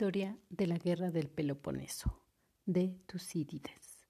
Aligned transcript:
Historia 0.00 0.38
de 0.48 0.68
la 0.68 0.78
Guerra 0.78 1.10
del 1.10 1.28
Peloponeso, 1.28 2.22
de 2.66 2.96
Tucídides. 3.06 4.06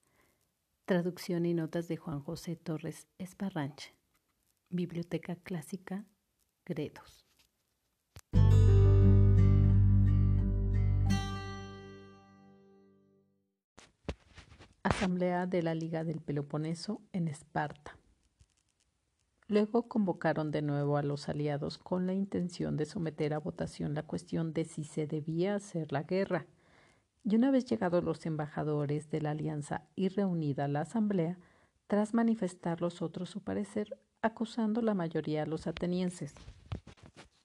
Traducción 0.85 1.47
y 1.47 1.55
notas 1.55 1.89
de 1.89 1.97
Juan 1.97 2.21
José 2.21 2.57
Torres 2.57 3.09
Esparranche. 3.17 3.95
Biblioteca 4.69 5.37
Clásica, 5.37 6.05
Gredos. 6.67 7.27
Asamblea 14.83 15.47
de 15.47 15.63
la 15.63 15.75
Liga 15.75 16.05
del 16.05 16.21
Peloponeso 16.21 17.01
en 17.13 17.29
Esparta. 17.29 17.97
Luego 19.51 19.89
convocaron 19.89 20.51
de 20.51 20.61
nuevo 20.61 20.99
a 20.99 21.03
los 21.03 21.31
aliados 21.31 21.79
con 21.79 22.07
la 22.07 22.13
intención 22.13 22.77
de 22.77 22.85
someter 22.85 23.33
a 23.33 23.39
votación 23.39 23.95
la 23.95 24.03
cuestión 24.03 24.53
de 24.53 24.67
si 24.67 24.85
se 24.85 25.07
debía 25.07 25.55
hacer 25.55 25.91
la 25.91 26.03
guerra. 26.03 26.47
Y 27.25 27.35
una 27.35 27.51
vez 27.51 27.65
llegados 27.65 28.05
los 28.05 28.27
embajadores 28.27 29.11
de 29.11 29.23
la 29.23 29.31
alianza 29.31 29.85
y 29.97 30.09
reunida 30.09 30.69
la 30.69 30.83
asamblea, 30.83 31.39
tras 31.87 32.13
manifestar 32.13 32.83
los 32.83 33.01
otros 33.01 33.31
su 33.31 33.41
parecer, 33.41 33.99
acusando 34.21 34.83
la 34.83 34.93
mayoría 34.93 35.45
a 35.45 35.47
los 35.47 35.67
atenienses 35.67 36.35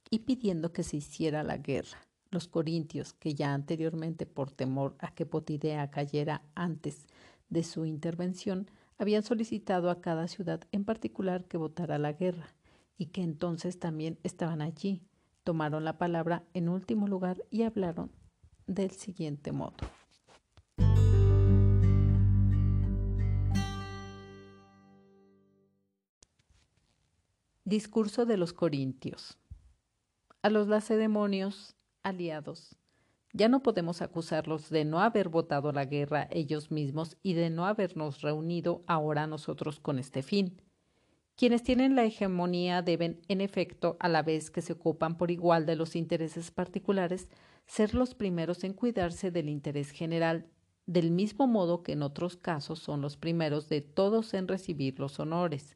y 0.09 0.19
pidiendo 0.19 0.73
que 0.73 0.83
se 0.83 0.97
hiciera 0.97 1.41
la 1.41 1.57
guerra. 1.57 1.99
Los 2.31 2.49
corintios, 2.49 3.13
que 3.13 3.33
ya 3.33 3.53
anteriormente 3.53 4.25
por 4.25 4.51
temor 4.51 4.95
a 4.99 5.15
que 5.15 5.25
Potidea 5.25 5.89
cayera 5.89 6.41
antes 6.53 7.07
de 7.49 7.63
su 7.63 7.85
intervención, 7.85 8.67
habían 8.97 9.23
solicitado 9.23 9.89
a 9.89 10.01
cada 10.01 10.27
ciudad 10.27 10.61
en 10.71 10.85
particular 10.85 11.45
que 11.45 11.57
votara 11.57 11.97
la 11.97 12.13
guerra 12.13 12.55
y 12.97 13.07
que 13.07 13.21
entonces 13.21 13.79
también 13.79 14.19
estaban 14.23 14.61
allí. 14.61 15.01
Tomaron 15.43 15.83
la 15.83 15.97
palabra 15.97 16.43
en 16.53 16.69
último 16.69 17.07
lugar 17.07 17.43
y 17.49 17.63
hablaron 17.63 18.11
del 18.67 18.91
siguiente 18.91 19.51
modo. 19.51 19.75
Discurso 27.65 28.25
de 28.25 28.37
los 28.37 28.53
Corintios. 28.53 29.37
A 30.41 30.49
los 30.49 30.67
lacedemonios, 30.67 31.75
aliados, 32.03 32.75
ya 33.33 33.49
no 33.49 33.63
podemos 33.63 34.01
acusarlos 34.01 34.69
de 34.69 34.85
no 34.85 35.01
haber 35.01 35.27
votado 35.27 35.71
la 35.71 35.85
guerra 35.85 36.27
ellos 36.31 36.71
mismos 36.71 37.17
y 37.23 37.33
de 37.33 37.49
no 37.49 37.65
habernos 37.65 38.21
reunido 38.21 38.83
ahora 38.85 39.27
nosotros 39.27 39.79
con 39.79 39.97
este 39.97 40.21
fin. 40.21 40.61
Quienes 41.35 41.63
tienen 41.63 41.95
la 41.95 42.05
hegemonía 42.05 42.83
deben, 42.83 43.21
en 43.27 43.41
efecto, 43.41 43.97
a 43.99 44.07
la 44.07 44.21
vez 44.21 44.51
que 44.51 44.61
se 44.61 44.73
ocupan 44.73 45.17
por 45.17 45.31
igual 45.31 45.65
de 45.65 45.75
los 45.75 45.95
intereses 45.95 46.51
particulares, 46.51 47.27
ser 47.65 47.95
los 47.95 48.13
primeros 48.13 48.63
en 48.63 48.73
cuidarse 48.73 49.31
del 49.31 49.49
interés 49.49 49.89
general, 49.89 50.45
del 50.85 51.09
mismo 51.09 51.47
modo 51.47 51.81
que 51.81 51.93
en 51.93 52.03
otros 52.03 52.37
casos 52.37 52.79
son 52.79 53.01
los 53.01 53.17
primeros 53.17 53.67
de 53.67 53.81
todos 53.81 54.35
en 54.35 54.47
recibir 54.47 54.99
los 54.99 55.19
honores. 55.19 55.75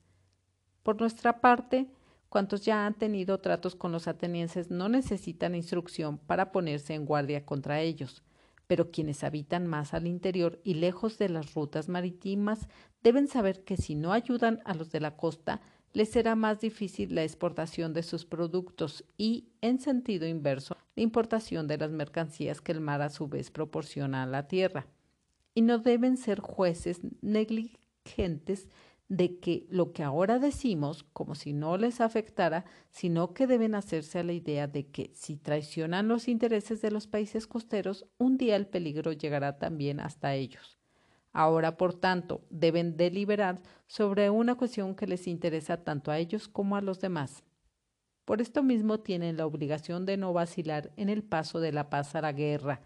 Por 0.83 0.99
nuestra 0.99 1.42
parte, 1.42 1.89
Cuantos 2.30 2.66
ya 2.66 2.86
han 2.86 2.94
tenido 2.94 3.39
tratos 3.39 3.75
con 3.75 3.92
los 3.92 4.08
atenienses 4.08 4.70
no 4.70 4.89
necesitan 4.89 5.56
instrucción 5.56 6.17
para 6.17 6.52
ponerse 6.52 6.94
en 6.94 7.06
guardia 7.06 7.45
contra 7.45 7.81
ellos, 7.81 8.23
pero 8.67 8.92
quienes 8.92 9.23
habitan 9.23 9.66
más 9.66 9.94
al 9.94 10.08
interior 10.08 10.59
y 10.64 10.73
lejos 10.73 11.17
de 11.17 11.30
las 11.30 11.53
rutas 11.53 11.88
marítimas 11.88 12.67
deben 13.02 13.28
saber 13.28 13.64
que 13.64 13.78
si 13.78 13.95
no 13.95 14.11
ayudan 14.11 14.59
a 14.66 14.73
los 14.73 14.92
de 14.92 15.00
la 15.00 15.16
costa, 15.16 15.61
les 15.94 16.09
será 16.09 16.36
más 16.36 16.59
difícil 16.59 17.16
la 17.16 17.23
exportación 17.23 17.94
de 17.94 18.03
sus 18.03 18.25
productos 18.25 19.05
y, 19.17 19.48
en 19.61 19.80
sentido 19.80 20.28
inverso, 20.28 20.75
la 20.95 21.03
importación 21.03 21.67
de 21.67 21.78
las 21.78 21.92
mercancías 21.92 22.59
que 22.59 22.73
el 22.73 22.81
mar 22.81 23.02
a 23.02 23.09
su 23.09 23.28
vez 23.28 23.52
proporciona 23.52 24.23
a 24.23 24.28
la 24.28 24.48
tierra. 24.48 24.88
Y 25.55 25.61
no 25.61 25.80
deben 25.80 26.17
ser 26.17 26.39
jueces 26.39 26.99
negligentes 27.21 28.67
de 29.09 29.39
que 29.39 29.65
lo 29.69 29.93
que 29.93 30.03
ahora 30.03 30.37
decimos, 30.39 31.05
como 31.13 31.35
si 31.35 31.53
no 31.53 31.77
les 31.77 32.01
afectara, 32.01 32.65
sino 32.89 33.33
que 33.33 33.47
deben 33.47 33.73
hacerse 33.73 34.19
a 34.19 34.23
la 34.23 34.33
idea 34.33 34.67
de 34.67 34.87
que 34.87 35.11
si 35.13 35.37
traicionan 35.37 36.07
los 36.07 36.27
intereses 36.27 36.81
de 36.81 36.91
los 36.91 37.07
países 37.07 37.47
costeros, 37.47 38.05
un 38.17 38.37
día 38.37 38.55
el 38.55 38.67
peligro 38.67 39.13
llegará 39.13 39.57
también 39.59 39.99
hasta 39.99 40.35
ellos. 40.35 40.77
Ahora, 41.31 41.77
por 41.77 41.93
tanto, 41.93 42.41
deben 42.49 42.97
deliberar 42.97 43.61
sobre 43.85 44.29
una 44.29 44.55
cuestión 44.55 44.95
que 44.95 45.07
les 45.07 45.27
interesa 45.27 45.83
tanto 45.83 46.11
a 46.11 46.17
ellos 46.17 46.47
como 46.47 46.75
a 46.75 46.81
los 46.81 46.99
demás. 46.99 47.43
Por 48.25 48.41
esto 48.41 48.61
mismo 48.61 48.99
tienen 48.99 49.37
la 49.37 49.45
obligación 49.45 50.05
de 50.05 50.17
no 50.17 50.33
vacilar 50.33 50.91
en 50.97 51.07
el 51.07 51.23
paso 51.23 51.61
de 51.61 51.71
la 51.71 51.89
paz 51.89 52.15
a 52.15 52.21
la 52.21 52.33
guerra. 52.33 52.81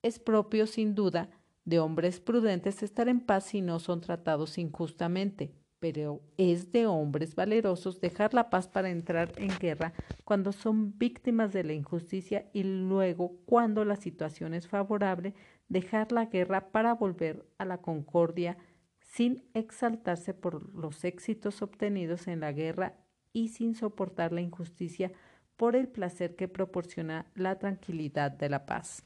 Es 0.00 0.18
propio, 0.18 0.66
sin 0.66 0.94
duda, 0.94 1.28
de 1.64 1.78
hombres 1.78 2.20
prudentes 2.20 2.82
estar 2.82 3.08
en 3.08 3.20
paz 3.20 3.44
si 3.44 3.60
no 3.60 3.78
son 3.78 4.00
tratados 4.00 4.58
injustamente, 4.58 5.52
pero 5.78 6.20
es 6.36 6.70
de 6.70 6.86
hombres 6.86 7.34
valerosos 7.34 8.00
dejar 8.00 8.34
la 8.34 8.50
paz 8.50 8.68
para 8.68 8.90
entrar 8.90 9.32
en 9.36 9.50
guerra 9.58 9.92
cuando 10.24 10.52
son 10.52 10.96
víctimas 10.98 11.52
de 11.52 11.64
la 11.64 11.72
injusticia 11.72 12.48
y 12.52 12.62
luego, 12.62 13.36
cuando 13.46 13.84
la 13.84 13.96
situación 13.96 14.54
es 14.54 14.68
favorable, 14.68 15.34
dejar 15.68 16.12
la 16.12 16.26
guerra 16.26 16.70
para 16.70 16.94
volver 16.94 17.44
a 17.58 17.64
la 17.64 17.78
concordia 17.78 18.58
sin 19.00 19.44
exaltarse 19.54 20.34
por 20.34 20.74
los 20.74 21.04
éxitos 21.04 21.62
obtenidos 21.62 22.28
en 22.28 22.40
la 22.40 22.52
guerra 22.52 22.94
y 23.32 23.48
sin 23.48 23.74
soportar 23.74 24.32
la 24.32 24.40
injusticia 24.40 25.12
por 25.56 25.76
el 25.76 25.88
placer 25.88 26.36
que 26.36 26.48
proporciona 26.48 27.26
la 27.34 27.58
tranquilidad 27.58 28.30
de 28.30 28.48
la 28.48 28.66
paz. 28.66 29.04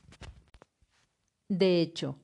De 1.48 1.80
hecho, 1.80 2.18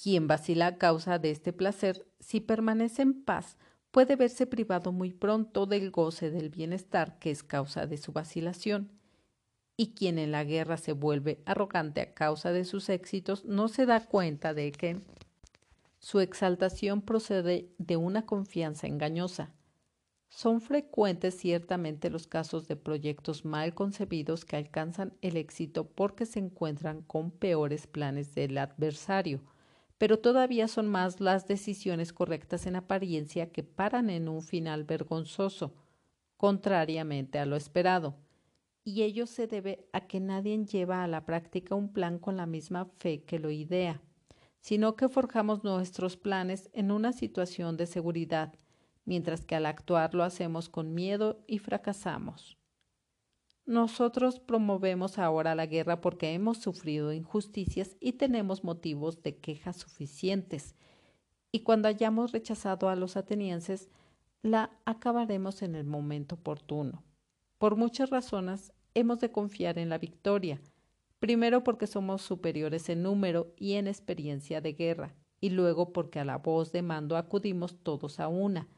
quien 0.00 0.28
vacila 0.28 0.66
a 0.66 0.78
causa 0.78 1.18
de 1.18 1.30
este 1.30 1.52
placer, 1.52 2.06
si 2.20 2.40
permanece 2.40 3.02
en 3.02 3.24
paz, 3.24 3.56
puede 3.90 4.14
verse 4.14 4.46
privado 4.46 4.92
muy 4.92 5.12
pronto 5.12 5.64
del 5.64 5.90
goce 5.90 6.30
del 6.30 6.50
bienestar 6.50 7.18
que 7.18 7.30
es 7.30 7.42
causa 7.42 7.86
de 7.86 7.96
su 7.96 8.12
vacilación. 8.12 8.90
Y 9.78 9.94
quien 9.94 10.18
en 10.18 10.32
la 10.32 10.44
guerra 10.44 10.76
se 10.76 10.92
vuelve 10.92 11.42
arrogante 11.46 12.02
a 12.02 12.12
causa 12.12 12.52
de 12.52 12.64
sus 12.64 12.88
éxitos 12.90 13.44
no 13.46 13.68
se 13.68 13.86
da 13.86 14.04
cuenta 14.04 14.52
de 14.52 14.70
que 14.72 15.00
su 15.98 16.20
exaltación 16.20 17.00
procede 17.00 17.70
de 17.78 17.96
una 17.96 18.26
confianza 18.26 18.86
engañosa. 18.86 19.54
Son 20.28 20.60
frecuentes 20.60 21.38
ciertamente 21.38 22.10
los 22.10 22.26
casos 22.26 22.68
de 22.68 22.76
proyectos 22.76 23.46
mal 23.46 23.74
concebidos 23.74 24.44
que 24.44 24.56
alcanzan 24.56 25.14
el 25.22 25.38
éxito 25.38 25.88
porque 25.88 26.26
se 26.26 26.38
encuentran 26.38 27.00
con 27.00 27.30
peores 27.30 27.86
planes 27.86 28.34
del 28.34 28.58
adversario, 28.58 29.40
pero 29.98 30.18
todavía 30.18 30.68
son 30.68 30.86
más 30.86 31.20
las 31.20 31.46
decisiones 31.46 32.12
correctas 32.12 32.66
en 32.66 32.76
apariencia 32.76 33.50
que 33.50 33.62
paran 33.62 34.10
en 34.10 34.28
un 34.28 34.42
final 34.42 34.84
vergonzoso, 34.84 35.74
contrariamente 36.36 37.38
a 37.38 37.46
lo 37.46 37.56
esperado. 37.56 38.16
Y 38.84 39.02
ello 39.02 39.26
se 39.26 39.46
debe 39.46 39.88
a 39.92 40.06
que 40.06 40.20
nadie 40.20 40.64
lleva 40.64 41.02
a 41.02 41.08
la 41.08 41.24
práctica 41.24 41.74
un 41.74 41.92
plan 41.92 42.18
con 42.18 42.36
la 42.36 42.46
misma 42.46 42.84
fe 42.98 43.24
que 43.24 43.38
lo 43.38 43.50
idea, 43.50 44.00
sino 44.60 44.96
que 44.96 45.08
forjamos 45.08 45.64
nuestros 45.64 46.16
planes 46.16 46.70
en 46.72 46.90
una 46.90 47.12
situación 47.12 47.76
de 47.76 47.86
seguridad, 47.86 48.54
mientras 49.04 49.44
que 49.44 49.56
al 49.56 49.66
actuar 49.66 50.14
lo 50.14 50.24
hacemos 50.24 50.68
con 50.68 50.94
miedo 50.94 51.42
y 51.46 51.58
fracasamos. 51.58 52.55
Nosotros 53.66 54.38
promovemos 54.38 55.18
ahora 55.18 55.56
la 55.56 55.66
guerra 55.66 56.00
porque 56.00 56.32
hemos 56.32 56.58
sufrido 56.58 57.12
injusticias 57.12 57.96
y 57.98 58.12
tenemos 58.12 58.62
motivos 58.62 59.24
de 59.24 59.38
queja 59.38 59.72
suficientes. 59.72 60.76
Y 61.50 61.60
cuando 61.60 61.88
hayamos 61.88 62.30
rechazado 62.30 62.88
a 62.88 62.94
los 62.94 63.16
atenienses, 63.16 63.90
la 64.42 64.70
acabaremos 64.84 65.62
en 65.62 65.74
el 65.74 65.84
momento 65.84 66.36
oportuno. 66.36 67.02
Por 67.58 67.74
muchas 67.74 68.10
razones 68.10 68.72
hemos 68.94 69.18
de 69.18 69.32
confiar 69.32 69.78
en 69.78 69.88
la 69.88 69.98
victoria. 69.98 70.60
Primero 71.18 71.64
porque 71.64 71.88
somos 71.88 72.22
superiores 72.22 72.88
en 72.88 73.02
número 73.02 73.52
y 73.56 73.72
en 73.72 73.88
experiencia 73.88 74.60
de 74.60 74.74
guerra, 74.74 75.16
y 75.40 75.50
luego 75.50 75.92
porque 75.92 76.20
a 76.20 76.24
la 76.24 76.38
voz 76.38 76.70
de 76.70 76.82
mando 76.82 77.16
acudimos 77.16 77.82
todos 77.82 78.20
a 78.20 78.28
una. 78.28 78.68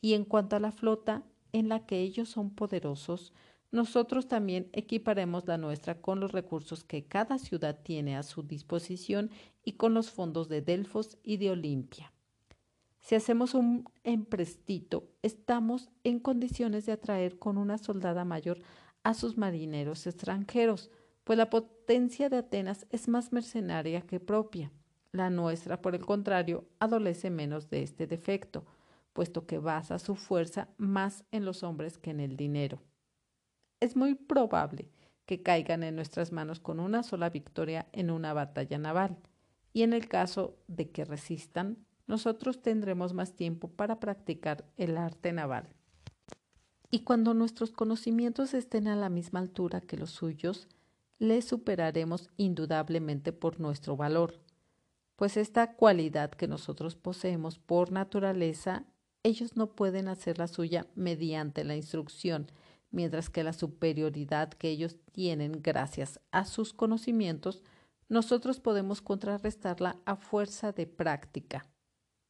Y 0.00 0.14
en 0.14 0.24
cuanto 0.24 0.54
a 0.54 0.60
la 0.60 0.70
flota, 0.70 1.24
en 1.52 1.68
la 1.68 1.86
que 1.86 2.00
ellos 2.02 2.28
son 2.28 2.50
poderosos, 2.50 3.32
nosotros 3.70 4.28
también 4.28 4.70
equiparemos 4.72 5.46
la 5.46 5.58
nuestra 5.58 6.00
con 6.00 6.20
los 6.20 6.32
recursos 6.32 6.84
que 6.84 7.04
cada 7.04 7.38
ciudad 7.38 7.80
tiene 7.82 8.16
a 8.16 8.22
su 8.22 8.42
disposición 8.42 9.30
y 9.62 9.72
con 9.72 9.92
los 9.92 10.10
fondos 10.10 10.48
de 10.48 10.62
Delfos 10.62 11.18
y 11.22 11.36
de 11.36 11.50
Olimpia. 11.50 12.12
Si 13.00 13.14
hacemos 13.14 13.54
un 13.54 13.88
emprestito, 14.04 15.08
estamos 15.22 15.90
en 16.04 16.18
condiciones 16.18 16.86
de 16.86 16.92
atraer 16.92 17.38
con 17.38 17.58
una 17.58 17.78
soldada 17.78 18.24
mayor 18.24 18.60
a 19.02 19.14
sus 19.14 19.36
marineros 19.36 20.06
extranjeros, 20.06 20.90
pues 21.24 21.36
la 21.36 21.50
potencia 21.50 22.28
de 22.28 22.38
Atenas 22.38 22.86
es 22.90 23.08
más 23.08 23.32
mercenaria 23.32 24.00
que 24.02 24.20
propia. 24.20 24.72
La 25.12 25.30
nuestra, 25.30 25.80
por 25.80 25.94
el 25.94 26.04
contrario, 26.04 26.64
adolece 26.78 27.30
menos 27.30 27.70
de 27.70 27.82
este 27.82 28.06
defecto, 28.06 28.64
puesto 29.12 29.46
que 29.46 29.58
basa 29.58 29.98
su 29.98 30.14
fuerza 30.14 30.68
más 30.76 31.24
en 31.30 31.44
los 31.44 31.62
hombres 31.62 31.98
que 31.98 32.10
en 32.10 32.20
el 32.20 32.36
dinero. 32.36 32.80
Es 33.80 33.96
muy 33.96 34.14
probable 34.14 34.90
que 35.26 35.42
caigan 35.42 35.82
en 35.82 35.94
nuestras 35.94 36.32
manos 36.32 36.58
con 36.58 36.80
una 36.80 37.02
sola 37.02 37.30
victoria 37.30 37.86
en 37.92 38.10
una 38.10 38.32
batalla 38.32 38.78
naval. 38.78 39.18
Y 39.72 39.82
en 39.82 39.92
el 39.92 40.08
caso 40.08 40.56
de 40.66 40.90
que 40.90 41.04
resistan, 41.04 41.84
nosotros 42.06 42.62
tendremos 42.62 43.12
más 43.12 43.34
tiempo 43.36 43.68
para 43.68 44.00
practicar 44.00 44.64
el 44.76 44.96
arte 44.96 45.32
naval. 45.32 45.68
Y 46.90 47.00
cuando 47.00 47.34
nuestros 47.34 47.70
conocimientos 47.70 48.54
estén 48.54 48.88
a 48.88 48.96
la 48.96 49.10
misma 49.10 49.40
altura 49.40 49.82
que 49.82 49.98
los 49.98 50.10
suyos, 50.10 50.66
les 51.18 51.44
superaremos 51.44 52.30
indudablemente 52.38 53.32
por 53.32 53.60
nuestro 53.60 53.96
valor, 53.96 54.40
pues 55.16 55.36
esta 55.36 55.74
cualidad 55.74 56.30
que 56.30 56.48
nosotros 56.48 56.96
poseemos 56.96 57.58
por 57.58 57.92
naturaleza, 57.92 58.84
ellos 59.22 59.56
no 59.56 59.74
pueden 59.74 60.08
hacer 60.08 60.38
la 60.38 60.46
suya 60.46 60.86
mediante 60.94 61.64
la 61.64 61.76
instrucción, 61.76 62.50
mientras 62.90 63.30
que 63.30 63.44
la 63.44 63.52
superioridad 63.52 64.50
que 64.50 64.68
ellos 64.68 64.96
tienen 65.12 65.60
gracias 65.62 66.20
a 66.30 66.44
sus 66.44 66.72
conocimientos, 66.72 67.62
nosotros 68.08 68.60
podemos 68.60 69.02
contrarrestarla 69.02 69.98
a 70.04 70.16
fuerza 70.16 70.72
de 70.72 70.86
práctica. 70.86 71.66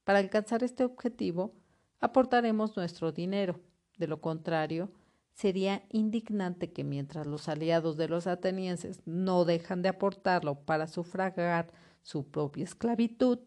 Para 0.04 0.18
alcanzar 0.20 0.64
este 0.64 0.84
objetivo, 0.84 1.54
aportaremos 2.00 2.76
nuestro 2.76 3.12
dinero. 3.12 3.60
De 3.98 4.06
lo 4.06 4.20
contrario, 4.20 4.90
sería 5.32 5.84
indignante 5.90 6.72
que 6.72 6.82
mientras 6.82 7.26
los 7.26 7.48
aliados 7.48 7.96
de 7.96 8.08
los 8.08 8.26
atenienses 8.26 9.02
no 9.04 9.44
dejan 9.44 9.82
de 9.82 9.90
aportarlo 9.90 10.64
para 10.64 10.88
sufragar 10.88 11.70
su 12.02 12.30
propia 12.30 12.64
esclavitud, 12.64 13.38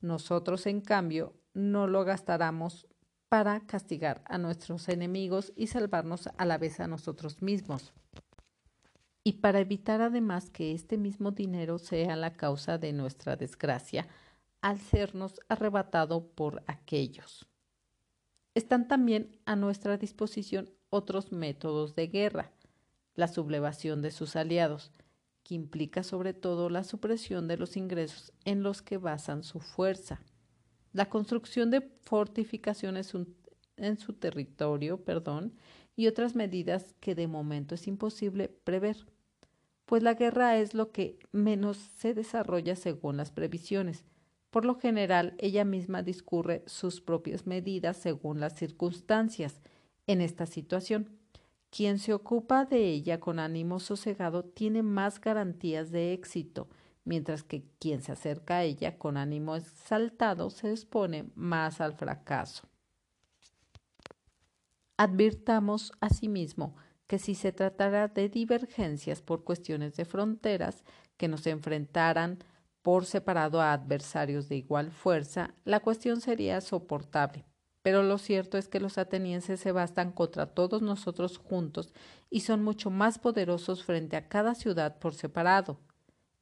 nosotros 0.00 0.66
en 0.66 0.80
cambio 0.80 1.34
no 1.54 1.86
lo 1.86 2.04
gastáramos 2.04 2.87
para 3.28 3.60
castigar 3.60 4.22
a 4.26 4.38
nuestros 4.38 4.88
enemigos 4.88 5.52
y 5.54 5.66
salvarnos 5.66 6.28
a 6.36 6.44
la 6.44 6.58
vez 6.58 6.80
a 6.80 6.86
nosotros 6.86 7.42
mismos. 7.42 7.92
Y 9.22 9.34
para 9.34 9.60
evitar 9.60 10.00
además 10.00 10.48
que 10.50 10.72
este 10.72 10.96
mismo 10.96 11.32
dinero 11.32 11.78
sea 11.78 12.16
la 12.16 12.32
causa 12.34 12.78
de 12.78 12.92
nuestra 12.92 13.36
desgracia 13.36 14.08
al 14.62 14.80
sernos 14.80 15.40
arrebatado 15.48 16.28
por 16.28 16.62
aquellos. 16.66 17.46
Están 18.54 18.88
también 18.88 19.36
a 19.44 19.56
nuestra 19.56 19.98
disposición 19.98 20.70
otros 20.90 21.30
métodos 21.30 21.94
de 21.94 22.06
guerra, 22.06 22.50
la 23.14 23.28
sublevación 23.28 24.00
de 24.00 24.10
sus 24.10 24.36
aliados, 24.36 24.90
que 25.44 25.54
implica 25.54 26.02
sobre 26.02 26.32
todo 26.32 26.70
la 26.70 26.82
supresión 26.82 27.46
de 27.46 27.58
los 27.58 27.76
ingresos 27.76 28.32
en 28.44 28.62
los 28.62 28.80
que 28.80 28.96
basan 28.96 29.42
su 29.42 29.60
fuerza 29.60 30.20
la 30.92 31.08
construcción 31.08 31.70
de 31.70 31.80
fortificaciones 32.02 33.12
en 33.76 33.98
su 33.98 34.12
territorio, 34.14 35.04
perdón, 35.04 35.54
y 35.96 36.06
otras 36.06 36.34
medidas 36.34 36.94
que 37.00 37.14
de 37.14 37.26
momento 37.26 37.74
es 37.74 37.86
imposible 37.88 38.48
prever, 38.48 39.06
pues 39.84 40.02
la 40.02 40.14
guerra 40.14 40.58
es 40.58 40.74
lo 40.74 40.92
que 40.92 41.18
menos 41.32 41.76
se 41.96 42.14
desarrolla 42.14 42.76
según 42.76 43.16
las 43.16 43.30
previsiones. 43.30 44.04
Por 44.50 44.64
lo 44.64 44.76
general, 44.76 45.34
ella 45.38 45.64
misma 45.64 46.02
discurre 46.02 46.62
sus 46.66 47.00
propias 47.00 47.46
medidas 47.46 47.96
según 47.96 48.40
las 48.40 48.54
circunstancias. 48.54 49.60
En 50.06 50.20
esta 50.20 50.46
situación, 50.46 51.08
quien 51.70 51.98
se 51.98 52.14
ocupa 52.14 52.64
de 52.64 52.88
ella 52.88 53.20
con 53.20 53.38
ánimo 53.38 53.80
sosegado 53.80 54.44
tiene 54.44 54.82
más 54.82 55.20
garantías 55.20 55.90
de 55.90 56.12
éxito, 56.12 56.68
mientras 57.08 57.42
que 57.42 57.64
quien 57.80 58.02
se 58.02 58.12
acerca 58.12 58.58
a 58.58 58.64
ella 58.64 58.98
con 58.98 59.16
ánimo 59.16 59.56
exaltado 59.56 60.50
se 60.50 60.70
expone 60.70 61.30
más 61.34 61.80
al 61.80 61.94
fracaso. 61.94 62.68
Advirtamos 64.98 65.92
asimismo 66.00 66.76
que 67.06 67.18
si 67.18 67.34
se 67.34 67.50
tratara 67.50 68.08
de 68.08 68.28
divergencias 68.28 69.22
por 69.22 69.42
cuestiones 69.42 69.96
de 69.96 70.04
fronteras 70.04 70.84
que 71.16 71.28
nos 71.28 71.46
enfrentaran 71.46 72.38
por 72.82 73.06
separado 73.06 73.62
a 73.62 73.72
adversarios 73.72 74.50
de 74.50 74.56
igual 74.56 74.90
fuerza, 74.90 75.54
la 75.64 75.80
cuestión 75.80 76.20
sería 76.20 76.60
soportable. 76.60 77.46
Pero 77.80 78.02
lo 78.02 78.18
cierto 78.18 78.58
es 78.58 78.68
que 78.68 78.80
los 78.80 78.98
atenienses 78.98 79.60
se 79.60 79.72
bastan 79.72 80.12
contra 80.12 80.46
todos 80.46 80.82
nosotros 80.82 81.38
juntos 81.38 81.94
y 82.28 82.40
son 82.40 82.62
mucho 82.62 82.90
más 82.90 83.18
poderosos 83.18 83.82
frente 83.82 84.16
a 84.16 84.28
cada 84.28 84.54
ciudad 84.54 84.98
por 84.98 85.14
separado. 85.14 85.80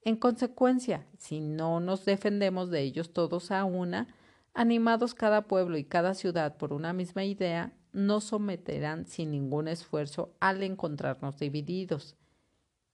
En 0.07 0.15
consecuencia, 0.15 1.05
si 1.19 1.41
no 1.41 1.81
nos 1.81 2.05
defendemos 2.05 2.71
de 2.71 2.81
ellos 2.81 3.13
todos 3.13 3.51
a 3.51 3.65
una, 3.65 4.07
animados 4.55 5.15
cada 5.15 5.49
pueblo 5.49 5.79
y 5.79 5.83
cada 5.83 6.15
ciudad 6.15 6.59
por 6.59 6.73
una 6.73 6.93
misma 6.93 7.25
idea, 7.25 7.73
nos 7.93 8.23
someterán 8.23 9.07
sin 9.07 9.33
ningún 9.33 9.67
esfuerzo 9.67 10.33
al 10.39 10.63
encontrarnos 10.63 11.41
divididos. 11.41 12.15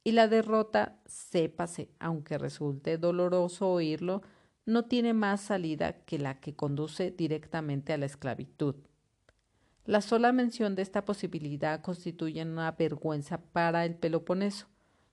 Y 0.03 0.13
la 0.13 0.27
derrota, 0.27 0.97
sépase, 1.05 1.91
aunque 1.99 2.39
resulte 2.39 2.97
doloroso 2.97 3.69
oírlo, 3.69 4.23
no 4.65 4.87
tiene 4.87 5.13
más 5.13 5.43
salida 5.43 6.07
que 6.07 6.19
la 6.19 6.41
que 6.41 6.57
conduce 6.57 7.11
directamente 7.11 7.93
a 7.93 7.99
la 7.99 8.07
esclavitud. 8.07 8.77
La 9.85 10.01
sola 10.01 10.33
mención 10.33 10.75
de 10.77 10.81
esta 10.81 11.05
posibilidad 11.05 11.83
constituye 11.83 12.41
una 12.41 12.73
vergüenza 12.73 13.37
para 13.37 13.85
el 13.85 13.97
Peloponeso, 13.97 14.67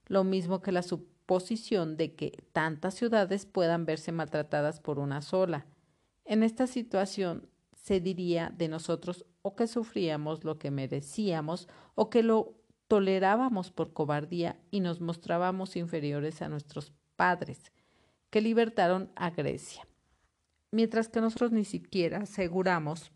lo 0.06 0.24
mismo 0.24 0.62
que 0.62 0.72
la 0.72 0.82
posición 1.30 1.96
de 1.96 2.16
que 2.16 2.44
tantas 2.54 2.96
ciudades 2.96 3.46
puedan 3.46 3.86
verse 3.86 4.12
maltratadas 4.12 4.80
por 4.80 4.98
una 4.98 5.22
sola. 5.22 5.68
En 6.26 6.42
esta 6.42 6.66
situación 6.66 7.48
se 7.72 8.00
diría 8.00 8.52
de 8.58 8.68
nosotros 8.68 9.28
o 9.44 9.56
que 9.56 9.68
sufríamos 9.68 10.44
lo 10.44 10.58
que 10.58 10.72
merecíamos 10.72 11.68
o 11.94 12.10
que 12.10 12.24
lo 12.24 12.56
tolerábamos 12.88 13.70
por 13.70 13.94
cobardía 13.94 14.60
y 14.72 14.80
nos 14.80 15.02
mostrábamos 15.02 15.76
inferiores 15.76 16.42
a 16.42 16.50
nuestros 16.50 16.94
padres, 17.16 17.72
que 18.32 18.42
libertaron 18.42 19.12
a 19.16 19.30
Grecia, 19.30 19.88
mientras 20.72 21.10
que 21.10 21.22
nosotros 21.22 21.52
ni 21.52 21.64
siquiera 21.64 22.22
aseguramos 22.22 23.12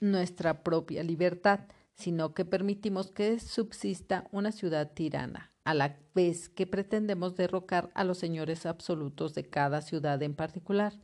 nuestra 0.00 0.64
propia 0.64 1.04
libertad, 1.04 1.68
sino 1.94 2.34
que 2.34 2.44
permitimos 2.44 3.12
que 3.12 3.38
subsista 3.38 4.26
una 4.32 4.50
ciudad 4.50 4.90
tirana 4.92 5.51
a 5.64 5.74
la 5.74 5.98
vez 6.14 6.48
que 6.48 6.66
pretendemos 6.66 7.36
derrocar 7.36 7.90
a 7.94 8.04
los 8.04 8.18
señores 8.18 8.66
absolutos 8.66 9.34
de 9.34 9.48
cada 9.48 9.80
ciudad 9.80 10.22
en 10.22 10.34
particular. 10.34 10.98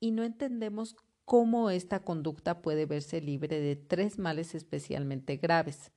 Y 0.00 0.10
no 0.10 0.22
entendemos 0.22 0.96
cómo 1.24 1.70
esta 1.70 2.00
conducta 2.04 2.62
puede 2.62 2.86
verse 2.86 3.20
libre 3.20 3.60
de 3.60 3.76
tres 3.76 4.18
males 4.18 4.54
especialmente 4.54 5.36
graves, 5.36 5.90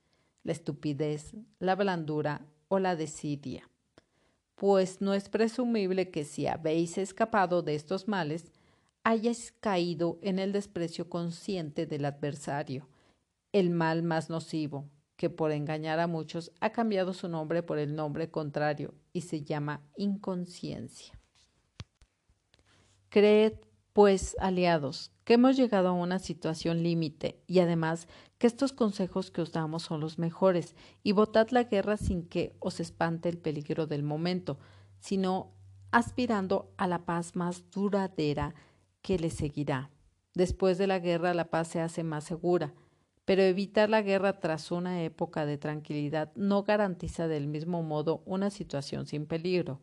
la 0.43 0.53
estupidez, 0.53 1.33
la 1.59 1.75
blandura 1.75 2.45
o 2.67 2.79
la 2.79 2.95
desidia. 2.95 3.69
Pues 4.55 5.01
no 5.01 5.13
es 5.13 5.29
presumible 5.29 6.09
que 6.09 6.23
si 6.23 6.47
habéis 6.47 6.97
escapado 6.97 7.61
de 7.61 7.75
estos 7.75 8.07
males, 8.07 8.51
hayáis 9.03 9.51
caído 9.51 10.17
en 10.21 10.39
el 10.39 10.51
desprecio 10.51 11.09
consciente 11.09 11.85
del 11.85 12.05
adversario, 12.05 12.89
el 13.51 13.69
mal 13.69 14.03
más 14.03 14.29
nocivo, 14.29 14.89
que 15.17 15.29
por 15.29 15.51
engañar 15.51 15.99
a 15.99 16.07
muchos 16.07 16.51
ha 16.61 16.69
cambiado 16.69 17.13
su 17.13 17.27
nombre 17.27 17.63
por 17.63 17.79
el 17.79 17.95
nombre 17.95 18.29
contrario 18.29 18.93
y 19.11 19.21
se 19.21 19.43
llama 19.43 19.81
inconsciencia. 19.97 21.19
Creed, 23.09 23.53
pues, 23.93 24.35
aliados, 24.39 25.11
que 25.23 25.33
hemos 25.33 25.57
llegado 25.57 25.89
a 25.89 25.93
una 25.93 26.19
situación 26.19 26.83
límite 26.83 27.41
y 27.47 27.59
además 27.59 28.07
que 28.37 28.45
estos 28.45 28.73
consejos 28.73 29.31
que 29.31 29.41
os 29.41 29.51
damos 29.51 29.83
son 29.83 29.99
los 29.99 30.19
mejores 30.19 30.75
y 31.01 31.13
votad 31.13 31.49
la 31.49 31.63
guerra 31.63 31.97
sin 31.97 32.27
que 32.27 32.55
os 32.59 32.79
espante 32.79 33.27
el 33.27 33.39
peligro 33.39 33.87
del 33.87 34.03
momento, 34.03 34.59
sino 34.99 35.51
aspirando 35.91 36.71
a 36.77 36.87
la 36.87 37.05
paz 37.05 37.35
más 37.35 37.71
duradera 37.71 38.53
que 39.01 39.17
le 39.17 39.31
seguirá. 39.31 39.89
Después 40.35 40.77
de 40.77 40.85
la 40.85 40.99
guerra 40.99 41.33
la 41.33 41.49
paz 41.49 41.69
se 41.69 41.81
hace 41.81 42.03
más 42.03 42.23
segura, 42.23 42.75
pero 43.27 43.41
evitar 43.41 43.89
la 43.89 44.01
guerra 44.01 44.39
tras 44.39 44.71
una 44.71 45.03
época 45.03 45.45
de 45.45 45.57
tranquilidad 45.57 46.31
no 46.35 46.63
garantiza 46.63 47.27
del 47.27 47.45
mismo 47.45 47.83
modo 47.83 48.23
una 48.25 48.49
situación 48.49 49.05
sin 49.05 49.25
peligro. 49.25 49.81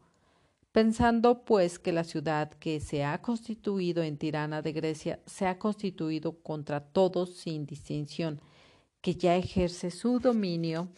Pensando, 0.72 1.44
pues, 1.44 1.78
que 1.78 1.92
la 1.92 2.04
ciudad 2.04 2.50
que 2.52 2.80
se 2.80 3.04
ha 3.04 3.20
constituido 3.20 4.02
en 4.02 4.16
tirana 4.16 4.62
de 4.62 4.72
Grecia 4.72 5.20
se 5.26 5.46
ha 5.46 5.58
constituido 5.58 6.40
contra 6.40 6.80
todos 6.80 7.36
sin 7.36 7.66
distinción, 7.66 8.40
que 9.02 9.14
ya 9.14 9.36
ejerce 9.36 9.90
su 9.90 10.20
dominio 10.20 10.88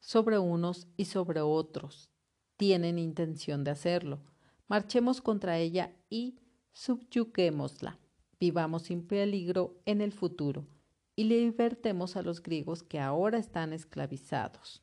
sobre 0.00 0.40
unos 0.40 0.88
y 0.96 1.04
sobre 1.04 1.42
otros, 1.42 2.10
tienen 2.56 2.98
intención 2.98 3.62
de 3.62 3.70
hacerlo. 3.70 4.18
Marchemos 4.66 5.20
contra 5.20 5.58
ella 5.58 5.92
y 6.10 6.40
subyuguémosla. 6.72 8.00
Vivamos 8.40 8.82
sin 8.82 9.06
peligro 9.06 9.76
en 9.86 10.00
el 10.00 10.10
futuro 10.10 10.66
y 11.16 11.24
libertemos 11.24 12.16
a 12.16 12.22
los 12.22 12.42
griegos 12.42 12.82
que 12.82 13.00
ahora 13.00 13.38
están 13.38 13.72
esclavizados. 13.72 14.82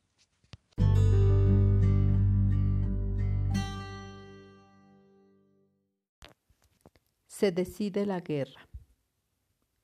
Se 7.28 7.52
decide 7.52 8.04
la 8.04 8.20
guerra. 8.20 8.68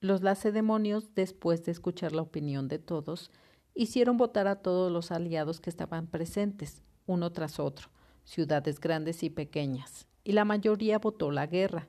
Los 0.00 0.22
lacedemonios, 0.22 1.14
después 1.14 1.64
de 1.64 1.72
escuchar 1.72 2.12
la 2.12 2.22
opinión 2.22 2.68
de 2.68 2.78
todos, 2.78 3.30
hicieron 3.74 4.16
votar 4.16 4.48
a 4.48 4.56
todos 4.56 4.90
los 4.90 5.12
aliados 5.12 5.60
que 5.60 5.70
estaban 5.70 6.06
presentes, 6.06 6.82
uno 7.06 7.32
tras 7.32 7.60
otro, 7.60 7.90
ciudades 8.24 8.80
grandes 8.80 9.22
y 9.22 9.30
pequeñas, 9.30 10.06
y 10.24 10.32
la 10.32 10.44
mayoría 10.44 10.98
votó 10.98 11.30
la 11.30 11.46
guerra. 11.46 11.88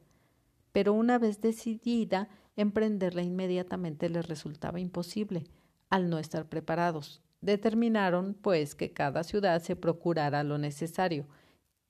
Pero 0.72 0.94
una 0.94 1.20
vez 1.20 1.42
decidida, 1.42 2.30
emprenderla 2.62 3.22
inmediatamente 3.22 4.10
les 4.10 4.28
resultaba 4.28 4.80
imposible, 4.80 5.44
al 5.90 6.10
no 6.10 6.20
estar 6.20 6.48
preparados. 6.48 7.22
Determinaron, 7.42 8.34
pues, 8.34 8.76
que 8.76 8.94
cada 8.94 9.24
ciudad 9.24 9.62
se 9.62 9.76
procurara 9.76 10.44
lo 10.44 10.58
necesario 10.58 11.28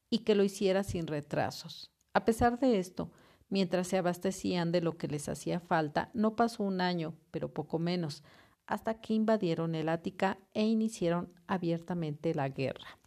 y 0.09 0.19
que 0.19 0.35
lo 0.35 0.43
hiciera 0.43 0.83
sin 0.83 1.07
retrasos. 1.07 1.91
A 2.13 2.25
pesar 2.25 2.59
de 2.59 2.79
esto, 2.79 3.11
mientras 3.49 3.87
se 3.87 3.97
abastecían 3.97 4.71
de 4.71 4.81
lo 4.81 4.97
que 4.97 5.07
les 5.07 5.29
hacía 5.29 5.59
falta, 5.59 6.09
no 6.13 6.35
pasó 6.35 6.63
un 6.63 6.81
año, 6.81 7.15
pero 7.31 7.53
poco 7.53 7.79
menos, 7.79 8.23
hasta 8.65 9.01
que 9.01 9.13
invadieron 9.13 9.75
el 9.75 9.89
Ática 9.89 10.37
e 10.53 10.65
iniciaron 10.65 11.33
abiertamente 11.47 12.33
la 12.33 12.49
guerra. 12.49 13.00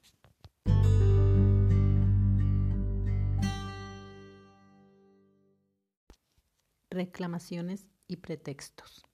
Reclamaciones 6.95 7.89
y 8.07 8.19
pretextos. 8.19 9.05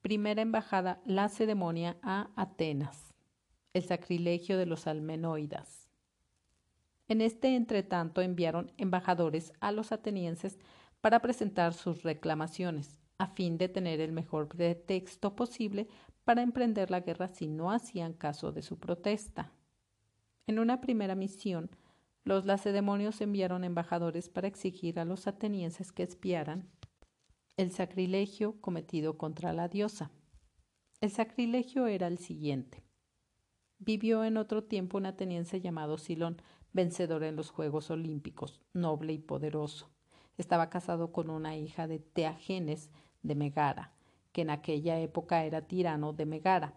Primera 0.00 0.42
embajada 0.42 1.00
lacedemonia 1.06 1.98
a 2.02 2.32
Atenas. 2.34 3.14
El 3.74 3.84
sacrilegio 3.84 4.58
de 4.58 4.66
los 4.66 4.88
almenoidas. 4.88 5.88
En 7.06 7.20
este 7.20 7.54
entretanto 7.54 8.20
enviaron 8.20 8.72
embajadores 8.76 9.52
a 9.60 9.70
los 9.70 9.92
atenienses 9.92 10.58
para 11.00 11.20
presentar 11.20 11.74
sus 11.74 12.02
reclamaciones, 12.02 12.98
a 13.18 13.28
fin 13.28 13.56
de 13.56 13.68
tener 13.68 14.00
el 14.00 14.10
mejor 14.10 14.48
pretexto 14.48 15.36
posible 15.36 15.86
para 16.24 16.42
emprender 16.42 16.90
la 16.90 16.98
guerra 16.98 17.28
si 17.28 17.46
no 17.46 17.70
hacían 17.70 18.14
caso 18.14 18.50
de 18.50 18.62
su 18.62 18.80
protesta. 18.80 19.52
En 20.46 20.58
una 20.58 20.80
primera 20.80 21.14
misión, 21.14 21.70
los 22.24 22.44
lacedemonios 22.44 23.20
enviaron 23.20 23.64
embajadores 23.64 24.28
para 24.28 24.48
exigir 24.48 24.98
a 24.98 25.04
los 25.04 25.26
atenienses 25.26 25.92
que 25.92 26.02
espiaran 26.02 26.70
el 27.56 27.70
sacrilegio 27.70 28.60
cometido 28.60 29.16
contra 29.16 29.52
la 29.52 29.68
diosa. 29.68 30.10
El 31.00 31.10
sacrilegio 31.10 31.86
era 31.86 32.08
el 32.08 32.18
siguiente. 32.18 32.82
Vivió 33.78 34.24
en 34.24 34.36
otro 34.36 34.64
tiempo 34.64 34.98
un 34.98 35.06
ateniense 35.06 35.60
llamado 35.60 35.98
Silón, 35.98 36.42
vencedor 36.72 37.22
en 37.22 37.36
los 37.36 37.50
Juegos 37.50 37.90
Olímpicos, 37.90 38.60
noble 38.72 39.12
y 39.12 39.18
poderoso. 39.18 39.90
Estaba 40.36 40.68
casado 40.68 41.12
con 41.12 41.30
una 41.30 41.56
hija 41.56 41.86
de 41.86 42.00
Teagenes 42.00 42.90
de 43.22 43.34
Megara, 43.34 43.92
que 44.32 44.42
en 44.42 44.50
aquella 44.50 44.98
época 44.98 45.44
era 45.44 45.68
tirano 45.68 46.12
de 46.12 46.26
Megara. 46.26 46.74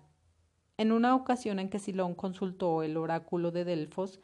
En 0.77 0.91
una 0.91 1.15
ocasión 1.15 1.57
en 1.57 1.69
que 1.69 1.79
Silón 1.79 2.13
consultó 2.13 2.84
el 2.84 2.98
oráculo 2.98 3.51
de 3.51 3.65
Delfos, 3.65 4.19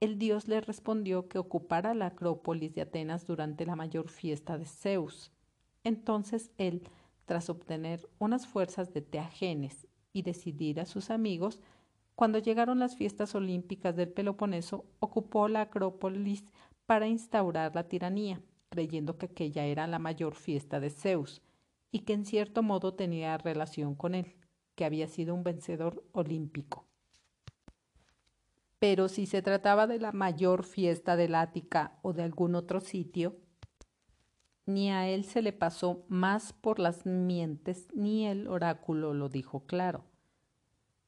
el 0.00 0.18
dios 0.18 0.48
le 0.48 0.60
respondió 0.60 1.28
que 1.28 1.38
ocupara 1.38 1.94
la 1.94 2.06
Acrópolis 2.06 2.74
de 2.74 2.82
Atenas 2.82 3.26
durante 3.26 3.64
la 3.64 3.76
mayor 3.76 4.08
fiesta 4.08 4.58
de 4.58 4.66
Zeus. 4.66 5.32
Entonces 5.84 6.50
él, 6.58 6.88
tras 7.24 7.48
obtener 7.48 8.08
unas 8.18 8.46
fuerzas 8.46 8.92
de 8.92 9.00
Teagenes 9.00 9.86
y 10.12 10.22
decidir 10.22 10.80
a 10.80 10.86
sus 10.86 11.10
amigos, 11.10 11.60
cuando 12.16 12.38
llegaron 12.38 12.78
las 12.78 12.96
fiestas 12.96 13.34
olímpicas 13.34 13.94
del 13.94 14.08
Peloponeso, 14.08 14.86
ocupó 14.98 15.48
la 15.48 15.62
Acrópolis 15.62 16.44
para 16.86 17.06
instaurar 17.06 17.74
la 17.74 17.88
tiranía, 17.88 18.40
creyendo 18.70 19.18
que 19.18 19.26
aquella 19.26 19.64
era 19.64 19.86
la 19.86 19.98
mayor 19.98 20.34
fiesta 20.34 20.80
de 20.80 20.90
Zeus 20.90 21.42
y 21.92 22.00
que 22.00 22.12
en 22.14 22.26
cierto 22.26 22.62
modo 22.62 22.94
tenía 22.94 23.38
relación 23.38 23.94
con 23.94 24.14
él, 24.14 24.34
que 24.76 24.84
había 24.84 25.08
sido 25.08 25.34
un 25.34 25.42
vencedor 25.42 26.04
olímpico. 26.12 26.86
Pero 28.78 29.08
si 29.08 29.26
se 29.26 29.42
trataba 29.42 29.86
de 29.86 29.98
la 29.98 30.12
mayor 30.12 30.64
fiesta 30.64 31.16
del 31.16 31.34
Ática 31.34 31.98
o 32.02 32.12
de 32.12 32.22
algún 32.22 32.54
otro 32.54 32.80
sitio, 32.80 33.36
ni 34.66 34.90
a 34.90 35.08
él 35.08 35.24
se 35.24 35.42
le 35.42 35.52
pasó 35.52 36.04
más 36.08 36.52
por 36.52 36.78
las 36.78 37.06
mientes, 37.06 37.88
ni 37.94 38.26
el 38.26 38.48
oráculo 38.48 39.14
lo 39.14 39.28
dijo 39.28 39.64
claro. 39.64 40.04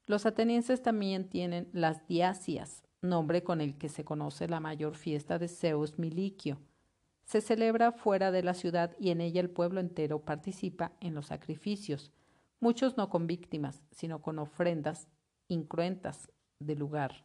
Los 0.07 0.25
atenienses 0.25 0.81
también 0.81 1.29
tienen 1.29 1.69
las 1.73 2.07
diasias, 2.07 2.83
nombre 3.03 3.43
con 3.43 3.61
el 3.61 3.77
que 3.77 3.89
se 3.89 4.05
conoce 4.05 4.49
la 4.49 4.61
mayor 4.61 4.95
fiesta 4.95 5.39
de 5.39 5.49
Zeus 5.49 5.99
Miliquio. 5.99 6.59
Se 7.25 7.43
celebra 7.43 7.93
fuera 7.93 8.31
de 8.31 8.43
la 8.43 8.55
ciudad 8.55 8.97
y 8.99 9.11
en 9.11 9.21
ella 9.21 9.41
el 9.41 9.51
pueblo 9.51 9.81
entero 9.81 10.21
participa 10.21 10.93
en 11.01 11.15
los 11.15 11.27
sacrificios, 11.27 12.13
muchos 12.61 12.97
no 12.97 13.09
con 13.09 13.27
víctimas, 13.27 13.83
sino 13.91 14.23
con 14.23 14.39
ofrendas 14.39 15.09
incruentas 15.49 16.31
de 16.59 16.77
lugar. 16.77 17.25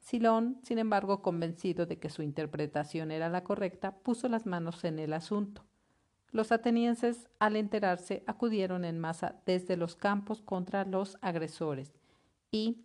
Silón, 0.00 0.58
sin 0.62 0.78
embargo, 0.78 1.22
convencido 1.22 1.86
de 1.86 1.98
que 1.98 2.10
su 2.10 2.22
interpretación 2.22 3.10
era 3.10 3.28
la 3.28 3.44
correcta, 3.44 3.98
puso 3.98 4.28
las 4.28 4.46
manos 4.46 4.84
en 4.84 4.98
el 4.98 5.12
asunto. 5.12 5.64
Los 6.32 6.52
atenienses, 6.52 7.28
al 7.38 7.56
enterarse, 7.56 8.22
acudieron 8.26 8.84
en 8.84 8.98
masa 8.98 9.42
desde 9.46 9.76
los 9.76 9.96
campos 9.96 10.42
contra 10.42 10.84
los 10.84 11.18
agresores 11.20 11.92
y, 12.50 12.84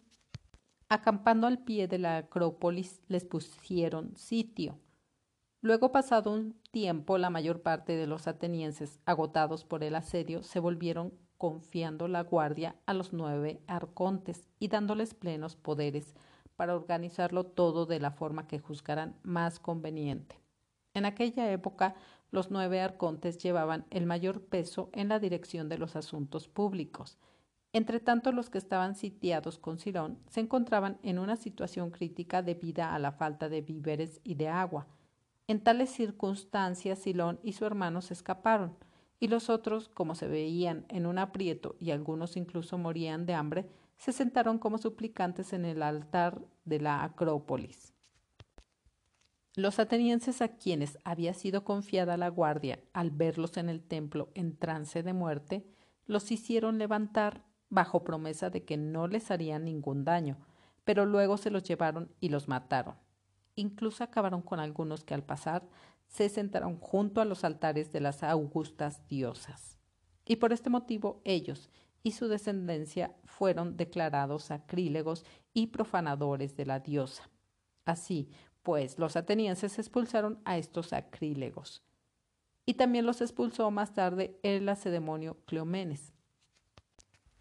acampando 0.90 1.48
al 1.48 1.60
pie 1.60 1.88
de 1.88 2.00
la 2.00 2.18
Acrópolis, 2.18 3.02
les 3.08 3.24
pusieron 3.24 4.16
sitio. 4.18 4.80
Luego, 5.62 5.92
pasado 5.92 6.32
un 6.32 6.60
tiempo, 6.72 7.18
la 7.18 7.30
mayor 7.30 7.62
parte 7.62 7.96
de 7.96 8.08
los 8.08 8.28
atenienses, 8.28 9.00
agotados 9.06 9.64
por 9.64 9.84
el 9.84 9.96
asedio, 9.96 10.44
se 10.44 10.60
volvieron 10.60 11.14
confiando 11.38 12.08
la 12.08 12.24
guardia 12.24 12.76
a 12.86 12.94
los 12.94 13.14
nueve 13.14 13.62
arcontes 13.68 14.48
y 14.60 14.68
dándoles 14.68 15.14
plenos 15.14 15.56
poderes 15.56 16.16
para 16.56 16.76
organizarlo 16.76 17.46
todo 17.46 17.86
de 17.86 18.00
la 18.00 18.12
forma 18.12 18.48
que 18.48 18.60
juzgaran 18.60 19.16
más 19.24 19.60
conveniente. 19.60 20.40
En 20.94 21.06
aquella 21.06 21.52
época, 21.52 21.96
los 22.32 22.52
nueve 22.52 22.82
arcontes 22.82 23.38
llevaban 23.38 23.86
el 23.90 24.06
mayor 24.06 24.42
peso 24.42 24.90
en 24.94 25.10
la 25.10 25.20
dirección 25.20 25.70
de 25.70 25.78
los 25.78 25.96
asuntos 25.96 26.48
públicos. 26.48 27.18
Entre 27.74 28.00
tanto, 28.00 28.32
los 28.32 28.50
que 28.50 28.58
estaban 28.58 28.96
sitiados 28.96 29.58
con 29.58 29.80
Sirón 29.80 30.18
se 30.30 30.40
encontraban 30.40 30.98
en 31.04 31.20
una 31.20 31.36
situación 31.36 31.92
crítica 31.92 32.42
debida 32.42 32.96
a 32.96 33.00
la 33.00 33.12
falta 33.12 33.50
de 33.50 33.62
víveres 33.62 34.22
y 34.24 34.36
de 34.36 34.48
agua. 34.48 34.88
En 35.48 35.62
tales 35.62 35.90
circunstancias, 35.92 37.00
Silón 37.00 37.40
y 37.44 37.54
su 37.54 37.66
hermano 37.66 38.02
se 38.02 38.14
escaparon, 38.14 38.76
y 39.20 39.28
los 39.28 39.50
otros, 39.50 39.90
como 39.90 40.16
se 40.16 40.28
veían 40.28 40.86
en 40.90 41.06
un 41.06 41.18
aprieto 41.18 41.76
y 41.80 41.92
algunos 41.92 42.38
incluso 42.38 42.78
morían 42.78 43.26
de 43.26 43.34
hambre, 43.34 43.70
se 43.98 44.12
sentaron 44.12 44.60
como 44.60 44.78
suplicantes 44.78 45.54
en 45.54 45.66
el 45.66 45.82
altar 45.82 46.42
de 46.66 46.80
la 46.80 47.04
Acrópolis. 47.04 47.94
Los 49.56 49.80
atenienses 49.80 50.42
a 50.42 50.50
quienes 50.50 51.00
había 51.06 51.34
sido 51.34 51.64
confiada 51.64 52.18
la 52.18 52.28
guardia 52.28 52.80
al 52.92 53.10
verlos 53.10 53.56
en 53.56 53.70
el 53.70 53.82
templo 53.82 54.30
en 54.36 54.58
trance 54.58 55.02
de 55.02 55.14
muerte, 55.14 55.66
los 56.08 56.30
hicieron 56.32 56.78
levantar 56.78 57.46
bajo 57.70 58.04
promesa 58.04 58.50
de 58.50 58.66
que 58.66 58.76
no 58.76 59.08
les 59.08 59.32
harían 59.32 59.64
ningún 59.64 60.04
daño, 60.04 60.38
pero 60.84 61.06
luego 61.06 61.38
se 61.38 61.52
los 61.52 61.64
llevaron 61.64 62.12
y 62.20 62.30
los 62.30 62.50
mataron. 62.50 62.96
Incluso 63.56 64.04
acabaron 64.04 64.42
con 64.42 64.60
algunos 64.60 65.06
que 65.06 65.14
al 65.14 65.24
pasar 65.24 65.66
se 66.16 66.30
sentaron 66.30 66.80
junto 66.80 67.20
a 67.20 67.26
los 67.26 67.44
altares 67.44 67.92
de 67.92 68.00
las 68.00 68.24
augustas 68.24 69.06
diosas. 69.10 69.78
Y 70.26 70.38
por 70.38 70.54
este 70.54 70.70
motivo 70.70 71.22
ellos 71.26 71.70
y 72.04 72.12
su 72.12 72.30
descendencia 72.30 73.14
fueron 73.26 73.76
declarados 73.76 74.46
sacrílegos 74.46 75.26
y 75.54 75.68
profanadores 75.68 76.56
de 76.56 76.66
la 76.66 76.80
diosa. 76.80 77.30
Así, 77.84 78.30
pues, 78.64 78.98
los 78.98 79.18
atenienses 79.18 79.78
expulsaron 79.78 80.40
a 80.46 80.58
estos 80.58 80.88
sacrílegos. 80.88 81.84
Y 82.66 82.76
también 82.76 83.06
los 83.06 83.20
expulsó 83.20 83.70
más 83.70 83.94
tarde 83.94 84.40
el 84.42 84.66
lacedemonio 84.66 85.44
Cleomenes, 85.46 86.14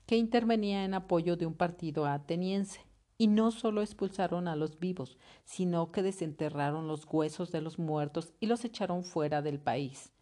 que 0.05 0.17
intervenía 0.17 0.85
en 0.85 0.95
apoyo 0.95 1.37
de 1.37 1.47
un 1.47 1.55
partido 1.55 2.07
ateniense. 2.07 2.81
Y 3.17 3.29
no 3.29 3.51
solo 3.51 3.83
expulsaron 3.83 4.49
a 4.49 4.57
los 4.57 4.79
vivos, 4.79 5.19
sino 5.45 5.93
que 5.93 6.03
desenterraron 6.03 6.89
los 6.89 7.07
huesos 7.11 7.53
de 7.53 7.61
los 7.61 7.79
muertos 7.79 8.33
y 8.41 8.47
los 8.47 8.65
echaron 8.65 9.05
fuera 9.05 9.41
del 9.41 9.61
país. 9.61 10.13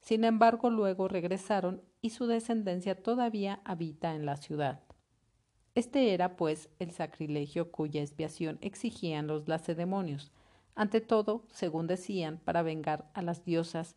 Sin 0.00 0.24
embargo, 0.24 0.68
luego 0.68 1.08
regresaron 1.08 1.82
y 2.00 2.10
su 2.10 2.26
descendencia 2.26 3.00
todavía 3.02 3.60
habita 3.64 4.14
en 4.14 4.26
la 4.26 4.36
ciudad. 4.36 4.82
Este 5.74 6.12
era, 6.12 6.36
pues, 6.36 6.68
el 6.78 6.90
sacrilegio 6.90 7.70
cuya 7.70 8.02
expiación 8.02 8.58
exigían 8.60 9.26
los 9.26 9.48
lacedemonios, 9.48 10.32
ante 10.74 11.00
todo, 11.00 11.46
según 11.50 11.86
decían, 11.86 12.40
para 12.44 12.62
vengar 12.62 13.10
a 13.14 13.22
las 13.22 13.44
diosas, 13.44 13.94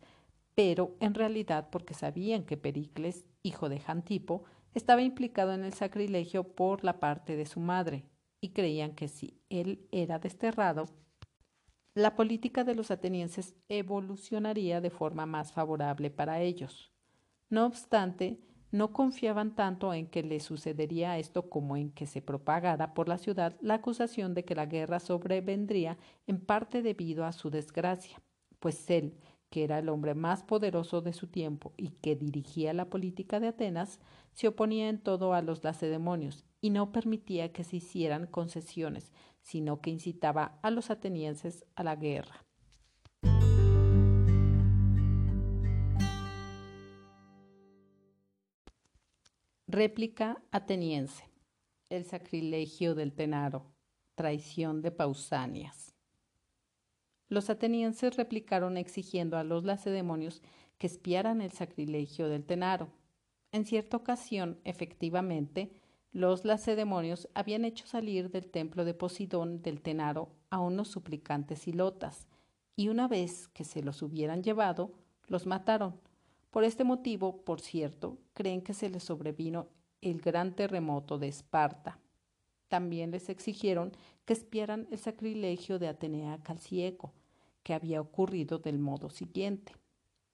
pero 0.54 0.96
en 1.00 1.14
realidad 1.14 1.68
porque 1.70 1.94
sabían 1.94 2.44
que 2.44 2.56
Pericles, 2.56 3.26
hijo 3.42 3.68
de 3.68 3.80
Jantipo, 3.80 4.44
estaba 4.74 5.02
implicado 5.02 5.52
en 5.52 5.64
el 5.64 5.72
sacrilegio 5.72 6.44
por 6.44 6.84
la 6.84 7.00
parte 7.00 7.36
de 7.36 7.46
su 7.46 7.60
madre, 7.60 8.04
y 8.46 8.50
creían 8.50 8.94
que 8.94 9.08
si 9.08 9.40
él 9.50 9.88
era 9.90 10.20
desterrado, 10.20 10.86
la 11.94 12.14
política 12.14 12.62
de 12.62 12.76
los 12.76 12.92
atenienses 12.92 13.56
evolucionaría 13.68 14.80
de 14.80 14.90
forma 14.90 15.26
más 15.26 15.52
favorable 15.52 16.10
para 16.10 16.40
ellos. 16.40 16.92
No 17.50 17.66
obstante, 17.66 18.38
no 18.70 18.92
confiaban 18.92 19.56
tanto 19.56 19.92
en 19.92 20.06
que 20.06 20.22
le 20.22 20.38
sucedería 20.38 21.18
esto 21.18 21.48
como 21.48 21.76
en 21.76 21.90
que 21.90 22.06
se 22.06 22.22
propagara 22.22 22.94
por 22.94 23.08
la 23.08 23.18
ciudad 23.18 23.56
la 23.60 23.74
acusación 23.74 24.34
de 24.34 24.44
que 24.44 24.54
la 24.54 24.66
guerra 24.66 25.00
sobrevendría 25.00 25.98
en 26.28 26.38
parte 26.40 26.82
debido 26.82 27.24
a 27.24 27.32
su 27.32 27.50
desgracia, 27.50 28.22
pues 28.60 28.88
él, 28.90 29.18
que 29.50 29.64
era 29.64 29.80
el 29.80 29.88
hombre 29.88 30.14
más 30.14 30.44
poderoso 30.44 31.00
de 31.00 31.12
su 31.12 31.26
tiempo 31.26 31.72
y 31.76 31.90
que 31.90 32.14
dirigía 32.14 32.72
la 32.74 32.90
política 32.90 33.40
de 33.40 33.48
Atenas, 33.48 33.98
se 34.34 34.46
oponía 34.46 34.88
en 34.88 35.00
todo 35.00 35.34
a 35.34 35.42
los 35.42 35.64
lacedemonios 35.64 36.44
y 36.60 36.70
no 36.70 36.92
permitía 36.92 37.52
que 37.52 37.64
se 37.64 37.76
hicieran 37.76 38.26
concesiones, 38.26 39.12
sino 39.42 39.80
que 39.80 39.90
incitaba 39.90 40.58
a 40.62 40.70
los 40.70 40.90
atenienses 40.90 41.64
a 41.74 41.84
la 41.84 41.96
guerra. 41.96 42.46
Réplica 49.68 50.42
ateniense. 50.52 51.28
El 51.90 52.04
sacrilegio 52.04 52.94
del 52.94 53.12
Tenaro. 53.12 53.66
Traición 54.14 54.80
de 54.80 54.90
Pausanias. 54.90 55.94
Los 57.28 57.50
atenienses 57.50 58.16
replicaron 58.16 58.76
exigiendo 58.76 59.36
a 59.36 59.44
los 59.44 59.64
lacedemonios 59.64 60.40
que 60.78 60.86
espiaran 60.86 61.40
el 61.40 61.50
sacrilegio 61.50 62.28
del 62.28 62.44
Tenaro. 62.44 62.92
En 63.52 63.64
cierta 63.64 63.96
ocasión, 63.96 64.60
efectivamente, 64.64 65.72
los 66.16 66.46
lacedemonios 66.46 67.28
habían 67.34 67.66
hecho 67.66 67.86
salir 67.86 68.30
del 68.30 68.46
templo 68.46 68.86
de 68.86 68.94
Posidón 68.94 69.60
del 69.60 69.82
Tenaro 69.82 70.30
a 70.48 70.60
unos 70.60 70.88
suplicantes 70.88 71.68
ilotas, 71.68 72.26
y 72.74 72.88
una 72.88 73.06
vez 73.06 73.48
que 73.48 73.64
se 73.64 73.82
los 73.82 74.00
hubieran 74.00 74.42
llevado, 74.42 74.94
los 75.26 75.44
mataron. 75.44 76.00
Por 76.50 76.64
este 76.64 76.84
motivo, 76.84 77.44
por 77.44 77.60
cierto, 77.60 78.16
creen 78.32 78.62
que 78.62 78.72
se 78.72 78.88
les 78.88 79.02
sobrevino 79.02 79.68
el 80.00 80.22
gran 80.22 80.56
terremoto 80.56 81.18
de 81.18 81.28
Esparta. 81.28 81.98
También 82.68 83.10
les 83.10 83.28
exigieron 83.28 83.92
que 84.24 84.32
espiaran 84.32 84.88
el 84.90 84.96
sacrilegio 84.96 85.78
de 85.78 85.88
Atenea 85.88 86.38
Calcieco, 86.42 87.12
que 87.62 87.74
había 87.74 88.00
ocurrido 88.00 88.58
del 88.58 88.78
modo 88.78 89.10
siguiente. 89.10 89.74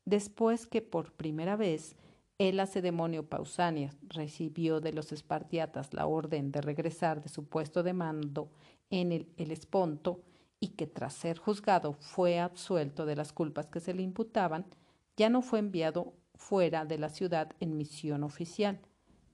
Después 0.04 0.68
que 0.68 0.80
por 0.80 1.12
primera 1.12 1.56
vez 1.56 1.96
el 2.38 2.56
lacedemonio 2.56 3.28
Pausanias 3.28 3.96
recibió 4.08 4.80
de 4.80 4.92
los 4.92 5.12
espartiatas 5.12 5.94
la 5.94 6.06
orden 6.06 6.50
de 6.50 6.60
regresar 6.60 7.22
de 7.22 7.28
su 7.28 7.44
puesto 7.46 7.82
de 7.82 7.92
mando 7.92 8.50
en 8.90 9.12
el 9.12 9.28
Helesponto 9.36 10.22
y 10.58 10.68
que 10.68 10.86
tras 10.86 11.14
ser 11.14 11.38
juzgado 11.38 11.94
fue 11.94 12.38
absuelto 12.38 13.06
de 13.06 13.16
las 13.16 13.32
culpas 13.32 13.66
que 13.66 13.80
se 13.80 13.94
le 13.94 14.02
imputaban, 14.02 14.66
ya 15.16 15.28
no 15.28 15.42
fue 15.42 15.58
enviado 15.58 16.14
fuera 16.34 16.84
de 16.84 16.98
la 16.98 17.08
ciudad 17.08 17.50
en 17.60 17.76
misión 17.76 18.22
oficial, 18.22 18.80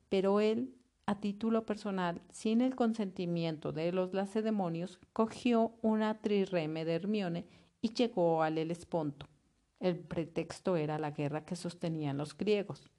pero 0.08 0.40
él, 0.40 0.74
a 1.06 1.20
título 1.20 1.64
personal, 1.66 2.22
sin 2.30 2.60
el 2.60 2.76
consentimiento 2.76 3.72
de 3.72 3.92
los 3.92 4.12
lacedemonios, 4.14 4.98
cogió 5.12 5.72
una 5.82 6.20
trireme 6.20 6.84
de 6.84 6.94
Hermione 6.94 7.46
y 7.80 7.94
llegó 7.94 8.42
al 8.42 8.58
Helesponto. 8.58 9.26
El 9.80 9.98
pretexto 9.98 10.76
era 10.76 10.98
la 10.98 11.12
guerra 11.12 11.44
que 11.44 11.56
sostenían 11.56 12.18
los 12.18 12.36
griegos 12.36 12.90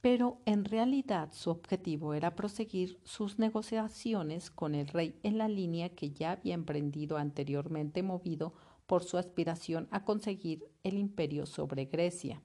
pero 0.00 0.40
en 0.44 0.64
realidad 0.64 1.30
su 1.32 1.50
objetivo 1.50 2.14
era 2.14 2.36
proseguir 2.36 3.00
sus 3.02 3.38
negociaciones 3.38 4.50
con 4.50 4.74
el 4.74 4.86
rey 4.86 5.18
en 5.22 5.38
la 5.38 5.48
línea 5.48 5.88
que 5.88 6.10
ya 6.10 6.32
había 6.32 6.54
emprendido 6.54 7.16
anteriormente 7.16 8.02
movido 8.02 8.54
por 8.86 9.02
su 9.02 9.18
aspiración 9.18 9.88
a 9.90 10.04
conseguir 10.04 10.70
el 10.84 10.98
imperio 10.98 11.46
sobre 11.46 11.86
Grecia. 11.86 12.42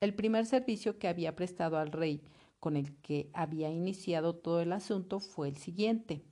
El 0.00 0.14
primer 0.14 0.46
servicio 0.46 0.98
que 0.98 1.08
había 1.08 1.34
prestado 1.34 1.76
al 1.76 1.90
rey 1.90 2.22
con 2.60 2.76
el 2.76 2.96
que 2.98 3.30
había 3.34 3.70
iniciado 3.70 4.36
todo 4.36 4.60
el 4.60 4.72
asunto 4.72 5.20
fue 5.20 5.48
el 5.48 5.56
siguiente. 5.56 6.24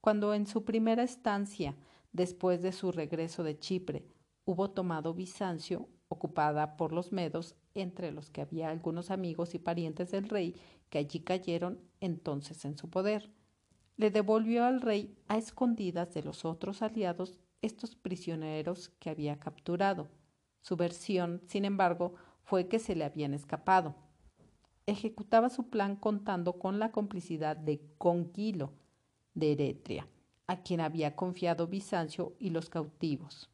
Cuando 0.00 0.32
en 0.32 0.46
su 0.46 0.64
primera 0.64 1.02
estancia, 1.02 1.76
después 2.12 2.62
de 2.62 2.72
su 2.72 2.92
regreso 2.92 3.44
de 3.44 3.58
Chipre, 3.58 4.06
hubo 4.48 4.70
tomado 4.70 5.12
Bizancio, 5.12 5.90
ocupada 6.08 6.78
por 6.78 6.94
los 6.94 7.12
medos, 7.12 7.54
entre 7.74 8.12
los 8.12 8.30
que 8.30 8.40
había 8.40 8.70
algunos 8.70 9.10
amigos 9.10 9.54
y 9.54 9.58
parientes 9.58 10.10
del 10.10 10.26
rey 10.26 10.56
que 10.88 10.96
allí 10.96 11.20
cayeron 11.20 11.78
entonces 12.00 12.64
en 12.64 12.78
su 12.78 12.88
poder. 12.88 13.30
Le 13.98 14.10
devolvió 14.10 14.64
al 14.64 14.80
rey 14.80 15.14
a 15.28 15.36
escondidas 15.36 16.14
de 16.14 16.22
los 16.22 16.46
otros 16.46 16.80
aliados 16.80 17.38
estos 17.60 17.94
prisioneros 17.94 18.88
que 19.00 19.10
había 19.10 19.38
capturado. 19.38 20.08
Su 20.62 20.76
versión, 20.76 21.42
sin 21.46 21.66
embargo, 21.66 22.14
fue 22.42 22.68
que 22.68 22.78
se 22.78 22.96
le 22.96 23.04
habían 23.04 23.34
escapado. 23.34 23.96
Ejecutaba 24.86 25.50
su 25.50 25.68
plan 25.68 25.94
contando 25.94 26.54
con 26.54 26.78
la 26.78 26.90
complicidad 26.90 27.54
de 27.54 27.82
Conquilo 27.98 28.72
de 29.34 29.52
Eretria, 29.52 30.08
a 30.46 30.62
quien 30.62 30.80
había 30.80 31.16
confiado 31.16 31.66
Bizancio 31.66 32.32
y 32.38 32.48
los 32.48 32.70
cautivos. 32.70 33.50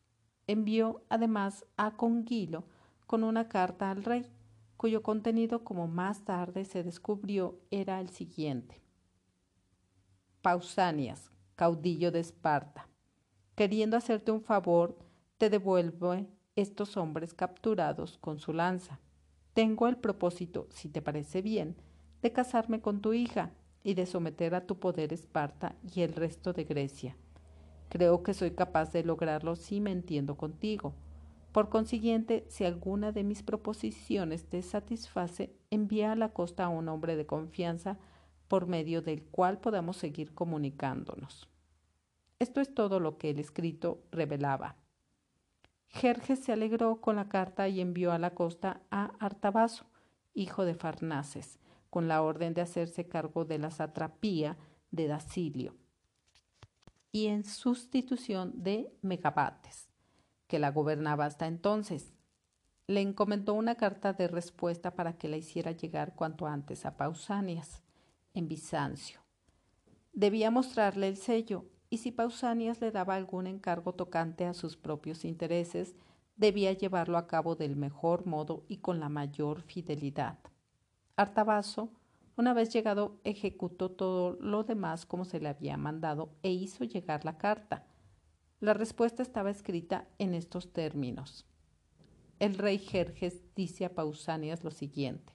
Envió 0.47 1.03
además 1.09 1.65
a 1.77 1.97
Conguilo 1.97 2.65
con 3.07 3.25
una 3.25 3.49
carta 3.49 3.91
al 3.91 4.05
rey, 4.05 4.27
cuyo 4.77 5.03
contenido, 5.03 5.65
como 5.65 5.87
más 5.87 6.25
tarde 6.25 6.65
se 6.65 6.83
descubrió, 6.83 7.59
era 7.71 8.01
el 8.01 8.11
siguiente. 8.11 8.83
Pausanias, 10.43 11.31
caudillo 11.57 12.13
de 12.13 12.21
Esparta, 12.21 12.89
queriendo 13.55 13.97
hacerte 13.97 14.31
un 14.33 14.43
favor, 14.43 14.99
te 15.39 15.49
devuelvo 15.49 16.17
estos 16.57 16.99
hombres 16.99 17.33
capturados 17.33 18.19
con 18.19 18.39
su 18.39 18.53
lanza. 18.53 19.01
Tengo 19.55 19.89
el 19.89 19.97
propósito, 19.97 20.67
si 20.71 20.91
te 20.91 21.01
parece 21.01 21.41
bien, 21.41 21.77
de 22.21 22.33
casarme 22.33 22.81
con 22.81 23.01
tu 23.01 23.15
hija 23.15 23.53
y 23.83 23.95
de 23.95 24.05
someter 24.05 24.55
a 24.55 24.67
tu 24.67 24.79
poder 24.79 25.13
Esparta 25.15 25.77
y 25.95 26.03
el 26.03 26.13
resto 26.13 26.53
de 26.53 26.65
Grecia 26.65 27.17
Creo 27.95 28.25
que 28.25 28.35
soy 28.35 28.51
capaz 28.51 28.91
de 28.91 29.05
lograrlo 29.05 29.55
si 29.55 29.81
me 29.81 29.93
entiendo 29.93 30.37
contigo. 30.37 30.97
Por 31.53 31.69
consiguiente, 31.69 32.45
si 32.49 32.65
alguna 32.65 33.13
de 33.13 33.23
mis 33.23 33.45
proposiciones 33.45 34.49
te 34.49 34.63
satisface, 34.63 35.55
envía 35.71 36.11
a 36.11 36.17
la 36.17 36.31
costa 36.31 36.65
a 36.65 36.69
un 36.71 36.89
hombre 36.89 37.15
de 37.15 37.25
confianza 37.25 37.97
por 38.49 38.67
medio 38.67 39.01
del 39.01 39.23
cual 39.23 39.61
podamos 39.61 39.97
seguir 39.97 40.35
comunicándonos. 40.35 41.49
Esto 42.41 42.61
es 42.61 42.75
todo 42.75 42.99
lo 42.99 43.17
que 43.17 43.31
el 43.31 43.39
escrito 43.39 44.03
revelaba. 44.11 44.75
Jerjes 45.87 46.41
se 46.41 46.51
alegró 46.51 47.01
con 47.01 47.15
la 47.15 47.29
carta 47.29 47.69
y 47.69 47.81
envió 47.81 48.11
a 48.11 48.19
la 48.19 48.35
costa 48.35 48.81
a 48.91 49.13
Artabazo, 49.21 49.87
hijo 50.35 50.65
de 50.65 50.75
Farnaces, 50.75 51.61
con 51.91 52.09
la 52.09 52.23
orden 52.23 52.55
de 52.55 52.63
hacerse 52.63 53.07
cargo 53.07 53.45
de 53.45 53.61
la 53.61 53.71
satrapía 53.71 54.57
de 54.91 55.07
Dacilio 55.07 55.77
y 57.15 57.29
en 57.29 57.45
sustitución 57.45 58.65
de 58.65 58.93
Megabates, 59.01 59.89
que 60.49 60.59
la 60.59 60.73
gobernaba 60.73 61.27
hasta 61.27 61.47
entonces. 61.47 62.13
Le 62.89 63.03
encomendó 63.03 63.55
una 63.55 63.77
carta 63.77 64.13
de 64.13 64.27
respuesta 64.27 64.97
para 64.97 65.17
que 65.17 65.29
la 65.29 65.37
hiciera 65.37 65.71
llegar 65.71 66.17
cuanto 66.17 66.49
antes 66.49 66.85
a 66.85 66.97
Pausanias, 66.97 67.81
en 68.35 68.49
Bizancio. 68.49 69.21
Debía 70.13 70.51
mostrarle 70.51 71.07
el 71.07 71.17
sello, 71.17 71.67
y 71.89 71.99
si 71.99 72.11
Pausanias 72.11 72.81
le 72.81 72.91
daba 72.91 73.15
algún 73.15 73.47
encargo 73.47 73.95
tocante 73.95 74.45
a 74.45 74.53
sus 74.53 74.77
propios 74.77 75.25
intereses, 75.25 75.95
debía 76.35 76.73
llevarlo 76.73 77.17
a 77.17 77.29
cabo 77.29 77.55
del 77.55 77.77
mejor 77.77 78.27
modo 78.27 78.65
y 78.67 78.79
con 78.79 78.99
la 78.99 79.09
mayor 79.09 79.63
fidelidad. 79.63 80.41
Artabazo 81.15 81.93
una 82.37 82.53
vez 82.53 82.73
llegado, 82.73 83.21
ejecutó 83.25 83.91
todo 83.91 84.37
lo 84.41 84.65
demás 84.65 85.07
como 85.07 85.25
se 85.25 85.41
le 85.41 85.49
había 85.49 85.77
mandado 85.77 86.35
e 86.43 86.51
hizo 86.51 86.85
llegar 86.85 87.25
la 87.25 87.39
carta. 87.39 87.87
La 88.61 88.75
respuesta 88.75 89.23
estaba 89.23 89.51
escrita 89.51 90.09
en 90.19 90.35
estos 90.35 90.73
términos. 90.73 91.47
El 92.41 92.59
rey 92.59 92.79
Jerjes 92.79 93.45
dice 93.55 93.85
a 93.85 93.95
Pausanias 93.95 94.65
lo 94.65 94.71
siguiente. 94.73 95.33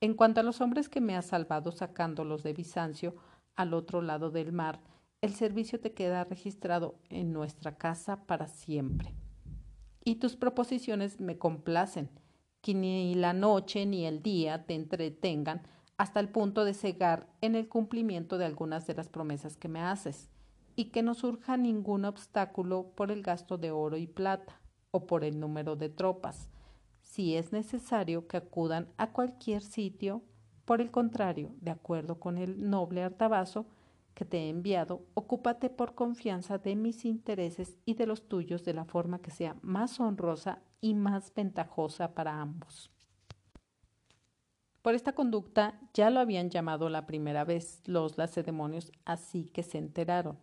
En 0.00 0.12
cuanto 0.12 0.40
a 0.40 0.42
los 0.42 0.60
hombres 0.60 0.90
que 0.90 1.00
me 1.00 1.16
has 1.16 1.26
salvado 1.26 1.72
sacándolos 1.72 2.42
de 2.42 2.52
Bizancio 2.52 3.16
al 3.54 3.72
otro 3.72 4.02
lado 4.02 4.30
del 4.30 4.52
mar, 4.52 4.82
el 5.22 5.34
servicio 5.34 5.80
te 5.80 5.94
queda 5.94 6.24
registrado 6.24 7.00
en 7.08 7.32
nuestra 7.32 7.78
casa 7.78 8.26
para 8.26 8.48
siempre. 8.48 9.14
Y 10.04 10.16
tus 10.16 10.36
proposiciones 10.36 11.20
me 11.20 11.38
complacen, 11.38 12.10
que 12.60 12.74
ni 12.74 13.14
la 13.14 13.32
noche 13.32 13.86
ni 13.86 14.04
el 14.04 14.22
día 14.22 14.66
te 14.66 14.74
entretengan 14.74 15.62
hasta 15.98 16.20
el 16.20 16.28
punto 16.28 16.64
de 16.64 16.74
cegar 16.74 17.28
en 17.40 17.54
el 17.54 17.68
cumplimiento 17.68 18.38
de 18.38 18.44
algunas 18.44 18.86
de 18.86 18.94
las 18.94 19.08
promesas 19.08 19.56
que 19.56 19.68
me 19.68 19.80
haces, 19.80 20.30
y 20.76 20.86
que 20.86 21.02
no 21.02 21.14
surja 21.14 21.56
ningún 21.56 22.04
obstáculo 22.04 22.92
por 22.94 23.10
el 23.10 23.22
gasto 23.22 23.56
de 23.56 23.70
oro 23.70 23.96
y 23.96 24.06
plata, 24.06 24.60
o 24.90 25.06
por 25.06 25.24
el 25.24 25.40
número 25.40 25.74
de 25.76 25.88
tropas, 25.88 26.48
si 27.02 27.36
es 27.36 27.52
necesario 27.52 28.26
que 28.28 28.36
acudan 28.36 28.88
a 28.98 29.12
cualquier 29.12 29.62
sitio. 29.62 30.22
Por 30.64 30.80
el 30.80 30.90
contrario, 30.90 31.54
de 31.60 31.70
acuerdo 31.70 32.18
con 32.20 32.36
el 32.38 32.68
noble 32.68 33.02
Artabazo, 33.02 33.66
que 34.14 34.24
te 34.24 34.38
he 34.38 34.48
enviado, 34.48 35.04
ocúpate 35.14 35.70
por 35.70 35.94
confianza 35.94 36.58
de 36.58 36.74
mis 36.74 37.04
intereses 37.04 37.76
y 37.84 37.94
de 37.94 38.06
los 38.06 38.28
tuyos 38.28 38.64
de 38.64 38.74
la 38.74 38.84
forma 38.84 39.20
que 39.20 39.30
sea 39.30 39.56
más 39.62 40.00
honrosa 40.00 40.62
y 40.80 40.94
más 40.94 41.32
ventajosa 41.34 42.14
para 42.14 42.40
ambos. 42.40 42.90
Por 44.86 44.94
esta 44.94 45.14
conducta 45.14 45.80
ya 45.94 46.10
lo 46.10 46.20
habían 46.20 46.48
llamado 46.48 46.88
la 46.88 47.06
primera 47.06 47.44
vez 47.44 47.82
los 47.86 48.18
lacedemonios, 48.18 48.92
así 49.04 49.46
que 49.46 49.64
se 49.64 49.78
enteraron. 49.78 50.38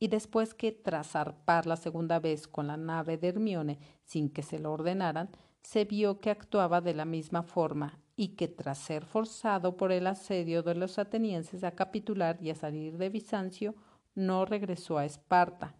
Y 0.00 0.08
después 0.08 0.52
que 0.52 0.72
tras 0.72 1.12
zarpar 1.12 1.66
la 1.66 1.76
segunda 1.76 2.18
vez 2.18 2.48
con 2.48 2.66
la 2.66 2.76
nave 2.76 3.18
de 3.18 3.28
Hermione 3.28 3.78
sin 4.02 4.30
que 4.30 4.42
se 4.42 4.58
lo 4.58 4.72
ordenaran, 4.72 5.30
se 5.62 5.84
vio 5.84 6.18
que 6.18 6.30
actuaba 6.30 6.80
de 6.80 6.92
la 6.92 7.04
misma 7.04 7.44
forma 7.44 8.00
y 8.16 8.34
que 8.34 8.48
tras 8.48 8.78
ser 8.78 9.04
forzado 9.04 9.76
por 9.76 9.92
el 9.92 10.08
asedio 10.08 10.64
de 10.64 10.74
los 10.74 10.98
atenienses 10.98 11.62
a 11.62 11.76
capitular 11.76 12.42
y 12.42 12.50
a 12.50 12.56
salir 12.56 12.98
de 12.98 13.10
Bizancio, 13.10 13.76
no 14.16 14.44
regresó 14.44 14.98
a 14.98 15.04
Esparta. 15.04 15.76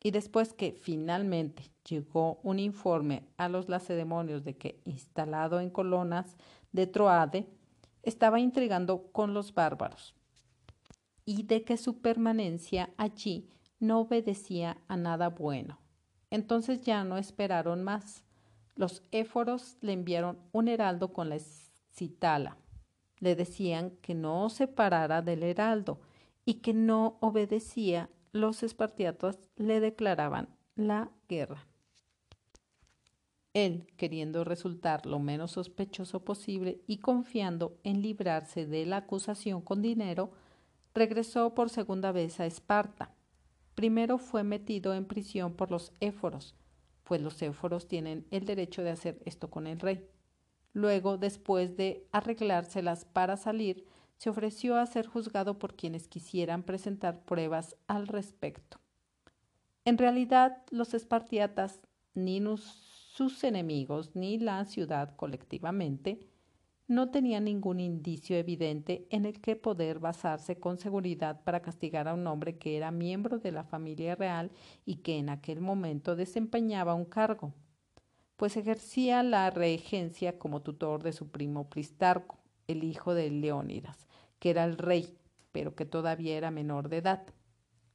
Y 0.00 0.12
después 0.12 0.52
que 0.52 0.70
finalmente 0.70 1.72
llegó 1.88 2.38
un 2.44 2.60
informe 2.60 3.24
a 3.38 3.48
los 3.48 3.68
lacedemonios 3.68 4.44
de 4.44 4.56
que, 4.56 4.80
instalado 4.84 5.58
en 5.58 5.68
colonas 5.68 6.36
de 6.76 6.86
Troade, 6.86 7.48
estaba 8.04 8.38
intrigando 8.38 9.10
con 9.10 9.34
los 9.34 9.52
bárbaros 9.52 10.14
y 11.24 11.42
de 11.42 11.64
que 11.64 11.76
su 11.76 12.00
permanencia 12.00 12.90
allí 12.96 13.50
no 13.80 14.00
obedecía 14.00 14.78
a 14.86 14.96
nada 14.96 15.28
bueno. 15.28 15.80
Entonces 16.30 16.82
ya 16.82 17.02
no 17.02 17.18
esperaron 17.18 17.82
más. 17.82 18.22
Los 18.76 19.02
éforos 19.10 19.76
le 19.80 19.92
enviaron 19.92 20.38
un 20.52 20.68
heraldo 20.68 21.12
con 21.12 21.28
la 21.28 21.38
citala. 21.92 22.56
Le 23.18 23.34
decían 23.34 23.90
que 24.02 24.14
no 24.14 24.50
se 24.50 24.68
parara 24.68 25.22
del 25.22 25.42
heraldo 25.42 25.98
y 26.44 26.54
que 26.54 26.74
no 26.74 27.16
obedecía, 27.20 28.08
los 28.32 28.62
espartiatas 28.62 29.38
le 29.56 29.80
declaraban 29.80 30.48
la 30.74 31.10
guerra. 31.28 31.66
Él, 33.56 33.86
queriendo 33.96 34.44
resultar 34.44 35.06
lo 35.06 35.18
menos 35.18 35.52
sospechoso 35.52 36.22
posible 36.22 36.82
y 36.86 36.98
confiando 36.98 37.78
en 37.84 38.02
librarse 38.02 38.66
de 38.66 38.84
la 38.84 38.98
acusación 38.98 39.62
con 39.62 39.80
dinero, 39.80 40.30
regresó 40.92 41.54
por 41.54 41.70
segunda 41.70 42.12
vez 42.12 42.38
a 42.38 42.44
Esparta. 42.44 43.14
Primero 43.74 44.18
fue 44.18 44.44
metido 44.44 44.92
en 44.92 45.06
prisión 45.06 45.54
por 45.54 45.70
los 45.70 45.94
éforos, 46.00 46.54
pues 47.02 47.22
los 47.22 47.40
éforos 47.40 47.88
tienen 47.88 48.26
el 48.30 48.44
derecho 48.44 48.82
de 48.82 48.90
hacer 48.90 49.22
esto 49.24 49.48
con 49.48 49.66
el 49.66 49.80
rey. 49.80 50.06
Luego, 50.74 51.16
después 51.16 51.78
de 51.78 52.06
arreglárselas 52.12 53.06
para 53.06 53.38
salir, 53.38 53.86
se 54.18 54.28
ofreció 54.28 54.76
a 54.76 54.84
ser 54.84 55.06
juzgado 55.06 55.58
por 55.58 55.76
quienes 55.76 56.08
quisieran 56.08 56.62
presentar 56.62 57.24
pruebas 57.24 57.74
al 57.86 58.06
respecto. 58.06 58.78
En 59.86 59.96
realidad, 59.96 60.62
los 60.70 60.92
espartiatas, 60.92 61.80
ni 62.12 62.38
sus 63.16 63.42
enemigos, 63.44 64.14
ni 64.14 64.38
la 64.38 64.64
ciudad 64.64 65.14
colectivamente, 65.16 66.20
no 66.86 67.10
tenían 67.10 67.44
ningún 67.44 67.80
indicio 67.80 68.36
evidente 68.36 69.06
en 69.10 69.24
el 69.24 69.40
que 69.40 69.56
poder 69.56 69.98
basarse 69.98 70.60
con 70.60 70.78
seguridad 70.78 71.42
para 71.42 71.62
castigar 71.62 72.08
a 72.08 72.14
un 72.14 72.26
hombre 72.26 72.58
que 72.58 72.76
era 72.76 72.90
miembro 72.90 73.38
de 73.38 73.52
la 73.52 73.64
familia 73.64 74.14
real 74.14 74.50
y 74.84 74.96
que 74.96 75.18
en 75.18 75.30
aquel 75.30 75.60
momento 75.60 76.14
desempeñaba 76.14 76.94
un 76.94 77.04
cargo 77.04 77.52
pues 78.36 78.56
ejercía 78.56 79.22
la 79.22 79.50
regencia 79.50 80.38
como 80.38 80.60
tutor 80.62 81.02
de 81.02 81.12
su 81.12 81.30
primo 81.30 81.68
Pristarco, 81.70 82.38
el 82.66 82.84
hijo 82.84 83.14
de 83.14 83.30
Leónidas, 83.30 84.06
que 84.38 84.50
era 84.50 84.64
el 84.64 84.76
rey, 84.76 85.16
pero 85.52 85.74
que 85.74 85.86
todavía 85.86 86.36
era 86.36 86.50
menor 86.50 86.88
de 86.88 86.98
edad. 86.98 87.26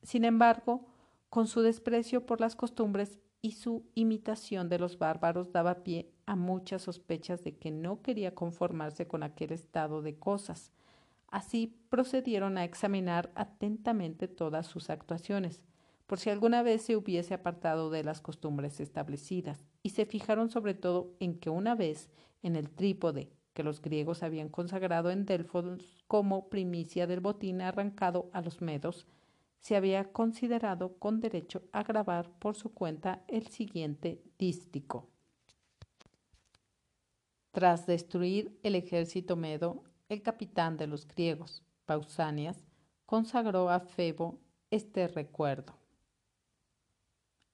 Sin 0.01 0.25
embargo, 0.25 0.87
con 1.29 1.47
su 1.47 1.61
desprecio 1.61 2.25
por 2.25 2.41
las 2.41 2.55
costumbres 2.55 3.19
y 3.41 3.53
su 3.53 3.83
imitación 3.95 4.69
de 4.69 4.79
los 4.79 4.97
bárbaros 4.99 5.51
daba 5.51 5.83
pie 5.83 6.11
a 6.25 6.35
muchas 6.35 6.83
sospechas 6.83 7.43
de 7.43 7.55
que 7.55 7.71
no 7.71 8.01
quería 8.01 8.35
conformarse 8.35 9.07
con 9.07 9.23
aquel 9.23 9.51
estado 9.51 10.01
de 10.01 10.17
cosas. 10.17 10.71
Así 11.27 11.75
procedieron 11.89 12.57
a 12.57 12.63
examinar 12.63 13.31
atentamente 13.35 14.27
todas 14.27 14.67
sus 14.67 14.89
actuaciones, 14.89 15.63
por 16.05 16.19
si 16.19 16.29
alguna 16.29 16.61
vez 16.61 16.83
se 16.83 16.95
hubiese 16.95 17.33
apartado 17.33 17.89
de 17.89 18.03
las 18.03 18.21
costumbres 18.21 18.79
establecidas, 18.79 19.65
y 19.81 19.91
se 19.91 20.05
fijaron 20.05 20.49
sobre 20.49 20.73
todo 20.73 21.13
en 21.19 21.39
que 21.39 21.49
una 21.49 21.73
vez 21.73 22.09
en 22.43 22.55
el 22.55 22.69
trípode 22.69 23.31
que 23.53 23.63
los 23.63 23.81
griegos 23.81 24.23
habían 24.23 24.49
consagrado 24.49 25.09
en 25.09 25.25
Delfos 25.25 26.03
como 26.07 26.49
primicia 26.49 27.07
del 27.07 27.21
botín 27.21 27.61
arrancado 27.61 28.29
a 28.33 28.41
los 28.41 28.61
medos, 28.61 29.07
se 29.61 29.75
había 29.75 30.11
considerado 30.11 30.97
con 30.97 31.21
derecho 31.21 31.61
a 31.71 31.83
grabar 31.83 32.29
por 32.39 32.55
su 32.55 32.73
cuenta 32.73 33.23
el 33.27 33.47
siguiente 33.47 34.21
dístico. 34.37 35.07
Tras 37.51 37.85
destruir 37.85 38.57
el 38.63 38.75
ejército 38.75 39.35
medo, 39.35 39.83
el 40.09 40.23
capitán 40.23 40.77
de 40.77 40.87
los 40.87 41.07
griegos, 41.07 41.63
Pausanias, 41.85 42.65
consagró 43.05 43.69
a 43.69 43.79
Febo 43.79 44.39
este 44.71 45.07
recuerdo. 45.07 45.80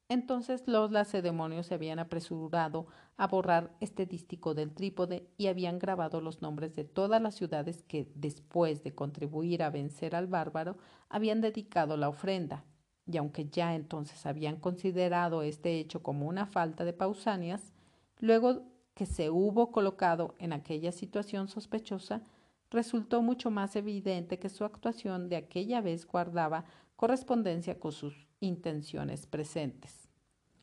Entonces 0.10 0.64
los 0.68 0.92
lacedemonios 0.92 1.68
se 1.68 1.74
habían 1.74 2.00
apresurado 2.00 2.88
a 3.18 3.28
borrar 3.28 3.76
este 3.82 4.06
dístico 4.06 4.54
del 4.54 4.74
trípode 4.74 5.28
y 5.38 5.48
habían 5.48 5.80
grabado 5.80 6.22
los 6.22 6.42
nombres 6.42 6.76
de 6.76 6.86
todas 6.86 7.22
las 7.22 7.36
ciudades 7.36 7.84
que, 7.84 8.10
después 8.16 8.84
de 8.84 8.96
contribuir 8.96 9.64
a 9.64 9.70
vencer 9.70 10.16
al 10.16 10.28
bárbaro, 10.28 10.78
habían 11.10 11.42
dedicado 11.42 11.98
la 11.98 12.08
ofrenda. 12.08 12.64
Y 13.06 13.18
aunque 13.18 13.50
ya 13.50 13.76
entonces 13.76 14.26
habían 14.26 14.58
considerado 14.58 15.42
este 15.42 15.78
hecho 15.80 16.02
como 16.02 16.28
una 16.28 16.46
falta 16.46 16.86
de 16.86 16.94
Pausanias, 16.94 17.74
luego 18.20 18.64
que 18.94 19.06
se 19.06 19.30
hubo 19.30 19.72
colocado 19.72 20.36
en 20.40 20.54
aquella 20.54 20.92
situación 20.94 21.50
sospechosa, 21.50 22.22
resultó 22.70 23.22
mucho 23.22 23.52
más 23.52 23.76
evidente 23.76 24.40
que 24.40 24.50
su 24.50 24.64
actuación 24.64 25.30
de 25.30 25.36
aquella 25.36 25.82
vez 25.82 26.06
guardaba 26.06 26.66
correspondencia 26.96 27.80
con 27.80 27.92
sus 27.92 28.27
intenciones 28.40 29.26
presentes. 29.26 30.10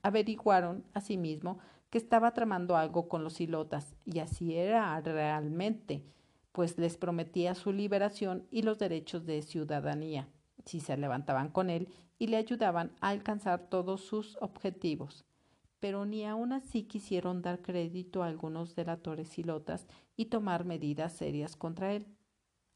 Averiguaron, 0.03 0.85
asimismo, 0.93 1.59
que 1.91 1.99
estaba 1.99 2.35
tramando 2.35 2.77
algo 2.77 3.09
con 3.09 3.25
los 3.25 3.41
ilotas, 3.41 3.95
y 4.05 4.19
así 4.19 4.55
era 4.55 5.01
realmente, 5.01 6.05
pues 6.53 6.79
les 6.79 6.97
prometía 6.97 7.55
su 7.55 7.73
liberación 7.73 8.47
y 8.51 8.63
los 8.63 8.79
derechos 8.79 9.27
de 9.27 9.43
ciudadanía, 9.43 10.29
si 10.65 10.81
se 10.81 10.97
levantaban 10.97 11.51
con 11.51 11.71
él 11.71 11.89
y 12.19 12.29
le 12.29 12.37
ayudaban 12.37 12.93
a 13.01 13.11
alcanzar 13.11 13.69
todos 13.69 14.03
sus 14.03 14.37
objetivos. 14.41 15.25
Pero 15.81 16.05
ni 16.05 16.25
aun 16.25 16.53
así 16.53 16.85
quisieron 16.85 17.43
dar 17.43 17.61
crédito 17.61 18.23
a 18.23 18.27
algunos 18.27 18.75
delatores 18.75 19.39
ilotas 19.39 19.87
y 20.17 20.27
tomar 20.27 20.65
medidas 20.65 21.13
serias 21.13 21.57
contra 21.57 21.93
él, 21.93 22.07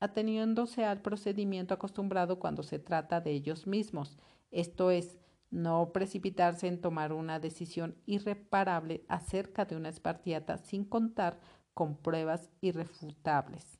ateniéndose 0.01 0.85
al 0.85 1.01
procedimiento 1.01 1.75
acostumbrado 1.75 2.39
cuando 2.39 2.63
se 2.63 2.79
trata 2.79 3.21
de 3.21 3.33
ellos 3.33 3.67
mismos, 3.67 4.19
esto 4.51 4.91
es, 4.91 5.19
no 5.51 5.93
precipitarse 5.93 6.67
en 6.67 6.81
tomar 6.81 7.13
una 7.13 7.41
decisión 7.41 7.97
irreparable 8.07 9.05
acerca 9.09 9.65
de 9.65 9.77
una 9.77 9.89
espartiata 9.89 10.59
sin 10.59 10.85
contar 10.85 11.41
con 11.73 11.97
pruebas 11.97 12.51
irrefutables. 12.61 13.79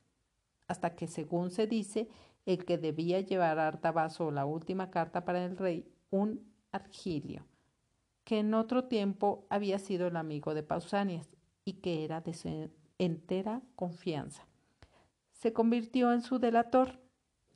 Hasta 0.67 0.95
que, 0.95 1.07
según 1.07 1.51
se 1.51 1.67
dice, 1.67 2.09
el 2.47 2.65
que 2.65 2.79
debía 2.79 3.21
llevar 3.21 3.59
a 3.59 3.69
Artabazo 3.69 4.31
la 4.31 4.47
última 4.47 4.91
carta 4.91 5.25
para 5.25 5.45
el 5.45 5.57
rey, 5.57 5.93
un 6.11 6.51
Argilio, 6.73 7.47
que 8.25 8.39
en 8.39 8.55
otro 8.55 8.85
tiempo 8.85 9.47
había 9.51 9.79
sido 9.79 10.07
el 10.07 10.17
amigo 10.17 10.55
de 10.55 10.63
Pausanias 10.63 11.29
y 11.65 11.75
que 11.75 12.05
era 12.05 12.21
de 12.21 12.35
su 12.35 12.71
entera 12.99 13.63
confianza, 13.75 14.47
se 15.33 15.53
convirtió 15.53 16.13
en 16.13 16.23
su 16.23 16.39
delator 16.39 17.01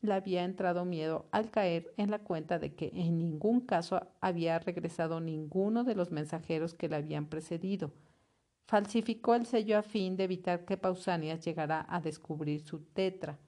le 0.02 0.14
había 0.14 0.44
entrado 0.44 0.84
miedo 0.84 1.26
al 1.30 1.50
caer 1.50 1.94
en 1.96 2.10
la 2.10 2.18
cuenta 2.18 2.58
de 2.58 2.74
que 2.74 2.90
en 2.94 3.18
ningún 3.18 3.60
caso 3.60 4.00
había 4.20 4.58
regresado 4.58 5.20
ninguno 5.20 5.84
de 5.84 5.94
los 5.94 6.10
mensajeros 6.10 6.74
que 6.74 6.88
le 6.88 6.96
habían 6.96 7.26
precedido. 7.26 7.92
Falsificó 8.66 9.34
el 9.34 9.46
sello 9.46 9.78
a 9.78 9.82
fin 9.82 10.16
de 10.16 10.24
evitar 10.24 10.64
que 10.64 10.76
Pausanias 10.76 11.44
llegara 11.44 11.86
a 11.88 12.00
descubrir 12.00 12.60
su 12.60 12.80
tetra. 12.80 13.38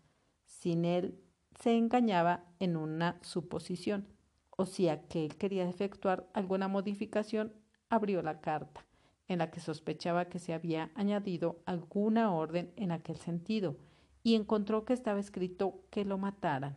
Sin 0.45 0.85
él 0.85 1.21
se 1.61 1.77
engañaba 1.77 2.45
en 2.61 2.77
una 2.77 3.19
suposición, 3.23 4.07
o 4.51 4.65
si 4.65 4.89
aquel 4.89 5.37
quería 5.37 5.69
efectuar 5.69 6.29
alguna 6.35 6.69
modificación, 6.69 7.53
abrió 7.89 8.23
la 8.23 8.41
carta, 8.41 8.87
en 9.27 9.39
la 9.39 9.51
que 9.51 9.61
sospechaba 9.61 10.27
que 10.27 10.39
se 10.39 10.53
había 10.53 10.93
añadido 10.95 11.63
alguna 11.67 12.33
orden 12.33 12.73
en 12.77 12.93
aquel 12.93 13.17
sentido, 13.17 13.77
y 14.25 14.35
encontró 14.35 14.85
que 14.85 14.95
estaba 14.95 15.21
escrito 15.21 15.83
que 15.91 16.05
lo 16.05 16.19
mataran. 16.19 16.77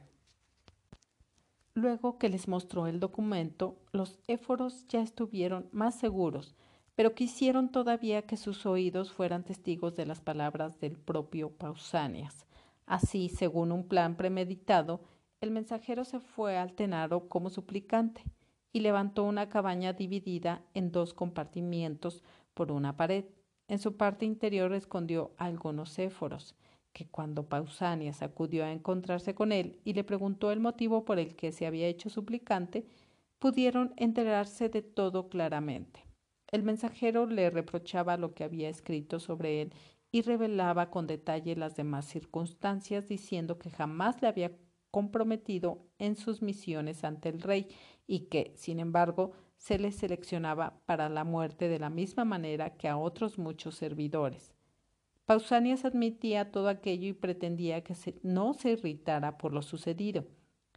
Luego 1.74 2.20
que 2.20 2.30
les 2.30 2.48
mostró 2.48 2.86
el 2.88 3.00
documento, 3.00 3.78
los 3.92 4.20
éforos 4.28 4.86
ya 4.88 5.02
estuvieron 5.02 5.70
más 5.72 5.96
seguros, 5.96 6.56
pero 6.96 7.16
quisieron 7.16 7.70
todavía 7.72 8.24
que 8.24 8.36
sus 8.36 8.66
oídos 8.66 9.12
fueran 9.12 9.44
testigos 9.44 9.96
de 9.96 10.06
las 10.06 10.20
palabras 10.20 10.80
del 10.80 10.98
propio 10.98 11.52
Pausanias. 11.52 12.46
Así, 12.86 13.30
según 13.30 13.72
un 13.72 13.88
plan 13.88 14.18
premeditado, 14.18 15.02
el 15.40 15.52
mensajero 15.52 16.04
se 16.04 16.20
fue 16.20 16.58
al 16.58 16.74
Tenaro 16.74 17.30
como 17.30 17.50
suplicante 17.50 18.24
y 18.74 18.80
levantó 18.80 19.24
una 19.24 19.50
cabaña 19.50 19.94
dividida 19.94 20.64
en 20.74 20.92
dos 20.92 21.14
compartimientos 21.14 22.24
por 22.54 22.72
una 22.72 22.98
pared. 22.98 23.26
En 23.68 23.80
su 23.80 23.96
parte 23.96 24.26
interior 24.26 24.74
escondió 24.74 25.32
algunos 25.38 26.00
éforos, 26.00 26.56
que 26.98 27.06
cuando 27.08 27.48
Pausanias 27.48 28.24
acudió 28.24 28.66
a 28.66 28.72
encontrarse 28.72 29.36
con 29.36 29.52
él 29.52 29.80
y 29.84 29.94
le 29.94 30.04
preguntó 30.04 30.52
el 30.52 30.60
motivo 30.60 31.06
por 31.06 31.20
el 31.20 31.36
que 31.36 31.52
se 31.52 31.68
había 31.68 31.86
hecho 31.86 32.10
suplicante, 32.10 32.88
pudieron 33.38 33.94
enterarse 33.98 34.68
de 34.70 34.82
todo 34.82 35.30
claramente. 35.30 36.04
El 36.52 36.64
mensajero 36.64 37.28
le 37.28 37.52
reprochaba 37.52 38.18
lo 38.18 38.34
que 38.34 38.44
había 38.44 38.68
escrito 38.68 39.20
sobre 39.20 39.62
él 39.62 39.74
y 40.12 40.24
revelaba 40.24 40.90
con 40.90 41.06
detalle 41.06 41.56
las 41.56 41.76
demás 41.76 42.06
circunstancias, 42.06 43.08
diciendo 43.08 43.60
que 43.60 43.70
jamás 43.70 44.20
le 44.24 44.30
había 44.30 44.58
comprometido 44.90 45.86
en 46.00 46.16
sus 46.16 46.42
misiones 46.42 47.04
ante 47.04 47.30
el 47.30 47.44
rey 47.44 47.68
y 48.08 48.22
que, 48.22 48.54
sin 48.56 48.80
embargo, 48.80 49.34
se 49.58 49.78
le 49.78 49.92
seleccionaba 49.92 50.82
para 50.88 51.10
la 51.10 51.24
muerte 51.24 51.68
de 51.68 51.78
la 51.78 51.92
misma 51.92 52.26
manera 52.26 52.76
que 52.76 52.88
a 52.88 52.98
otros 52.98 53.38
muchos 53.38 53.76
servidores. 53.76 54.57
Pausanias 55.28 55.84
admitía 55.84 56.52
todo 56.54 56.70
aquello 56.70 57.10
y 57.10 57.14
pretendía 57.14 57.84
que 57.84 57.94
no 58.24 58.54
se 58.54 58.72
irritara 58.72 59.38
por 59.38 59.52
lo 59.52 59.62
sucedido. 59.62 60.24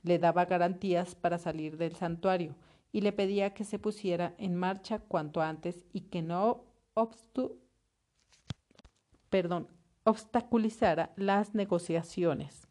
Le 0.02 0.18
daba 0.18 0.44
garantías 0.46 1.14
para 1.14 1.38
salir 1.38 1.76
del 1.76 1.94
santuario 1.94 2.56
y 2.90 3.02
le 3.02 3.12
pedía 3.12 3.54
que 3.54 3.62
se 3.62 3.78
pusiera 3.78 4.34
en 4.38 4.56
marcha 4.56 4.98
cuanto 4.98 5.40
antes 5.40 5.84
y 5.92 6.00
que 6.00 6.22
no 6.22 6.64
obstaculizara 10.02 11.12
las 11.14 11.54
negociaciones. 11.54 12.66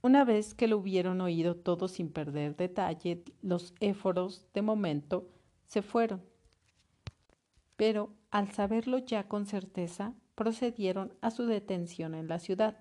Una 0.00 0.24
vez 0.24 0.54
que 0.54 0.66
lo 0.66 0.78
hubieron 0.78 1.20
oído 1.20 1.56
todo 1.56 1.88
sin 1.88 2.10
perder 2.10 2.56
detalle, 2.56 3.22
los 3.42 3.74
éforos, 3.80 4.46
de 4.54 4.62
momento, 4.62 5.28
se 5.66 5.82
fueron. 5.82 6.22
Pero, 7.76 8.14
al 8.30 8.50
saberlo 8.50 8.96
ya 8.96 9.28
con 9.28 9.44
certeza, 9.44 10.14
procedieron 10.34 11.14
a 11.20 11.30
su 11.30 11.46
detención 11.46 12.14
en 12.14 12.28
la 12.28 12.38
ciudad. 12.38 12.78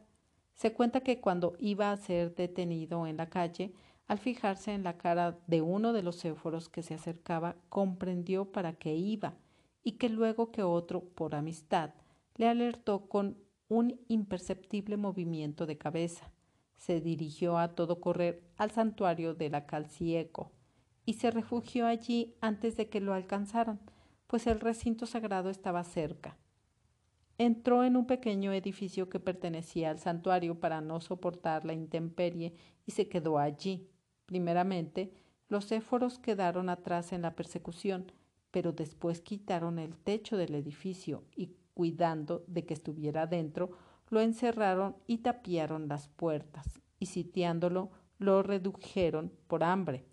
Se 0.53 0.73
cuenta 0.73 1.01
que 1.01 1.19
cuando 1.19 1.55
iba 1.59 1.91
a 1.91 1.97
ser 1.97 2.35
detenido 2.35 3.07
en 3.07 3.17
la 3.17 3.29
calle, 3.29 3.73
al 4.07 4.19
fijarse 4.19 4.73
en 4.73 4.83
la 4.83 4.97
cara 4.97 5.39
de 5.47 5.61
uno 5.61 5.93
de 5.93 6.03
los 6.03 6.23
éforos 6.25 6.69
que 6.69 6.83
se 6.83 6.95
acercaba, 6.95 7.55
comprendió 7.69 8.51
para 8.51 8.73
qué 8.73 8.95
iba, 8.95 9.37
y 9.83 9.93
que 9.93 10.09
luego 10.09 10.51
que 10.51 10.63
otro, 10.63 11.01
por 11.01 11.33
amistad, 11.35 11.93
le 12.35 12.47
alertó 12.47 13.07
con 13.07 13.37
un 13.67 14.01
imperceptible 14.09 14.97
movimiento 14.97 15.65
de 15.65 15.77
cabeza. 15.77 16.31
Se 16.75 16.99
dirigió 16.99 17.57
a 17.57 17.75
todo 17.75 18.01
correr 18.01 18.43
al 18.57 18.71
santuario 18.71 19.33
de 19.33 19.49
la 19.49 19.65
Calcieco 19.65 20.51
y 21.05 21.13
se 21.13 21.31
refugió 21.31 21.87
allí 21.87 22.35
antes 22.41 22.75
de 22.75 22.89
que 22.89 22.99
lo 22.99 23.13
alcanzaran, 23.13 23.79
pues 24.27 24.47
el 24.47 24.59
recinto 24.59 25.05
sagrado 25.05 25.49
estaba 25.49 25.83
cerca. 25.83 26.37
Entró 27.41 27.83
en 27.83 27.97
un 27.97 28.05
pequeño 28.05 28.53
edificio 28.53 29.09
que 29.09 29.19
pertenecía 29.19 29.89
al 29.89 29.97
santuario 29.97 30.59
para 30.59 30.79
no 30.79 31.01
soportar 31.01 31.65
la 31.65 31.73
intemperie 31.73 32.53
y 32.85 32.91
se 32.91 33.09
quedó 33.09 33.39
allí. 33.39 33.89
Primeramente, 34.27 35.11
los 35.49 35.71
éforos 35.71 36.19
quedaron 36.19 36.69
atrás 36.69 37.13
en 37.13 37.23
la 37.23 37.35
persecución, 37.35 38.11
pero 38.51 38.73
después 38.73 39.21
quitaron 39.21 39.79
el 39.79 39.97
techo 39.97 40.37
del 40.37 40.53
edificio 40.53 41.23
y, 41.35 41.55
cuidando 41.73 42.43
de 42.45 42.63
que 42.63 42.75
estuviera 42.75 43.25
dentro, 43.25 43.71
lo 44.11 44.21
encerraron 44.21 44.95
y 45.07 45.17
tapiaron 45.17 45.87
las 45.87 46.09
puertas, 46.09 46.79
y 46.99 47.07
sitiándolo 47.07 47.89
lo 48.19 48.43
redujeron 48.43 49.33
por 49.47 49.63
hambre. 49.63 50.05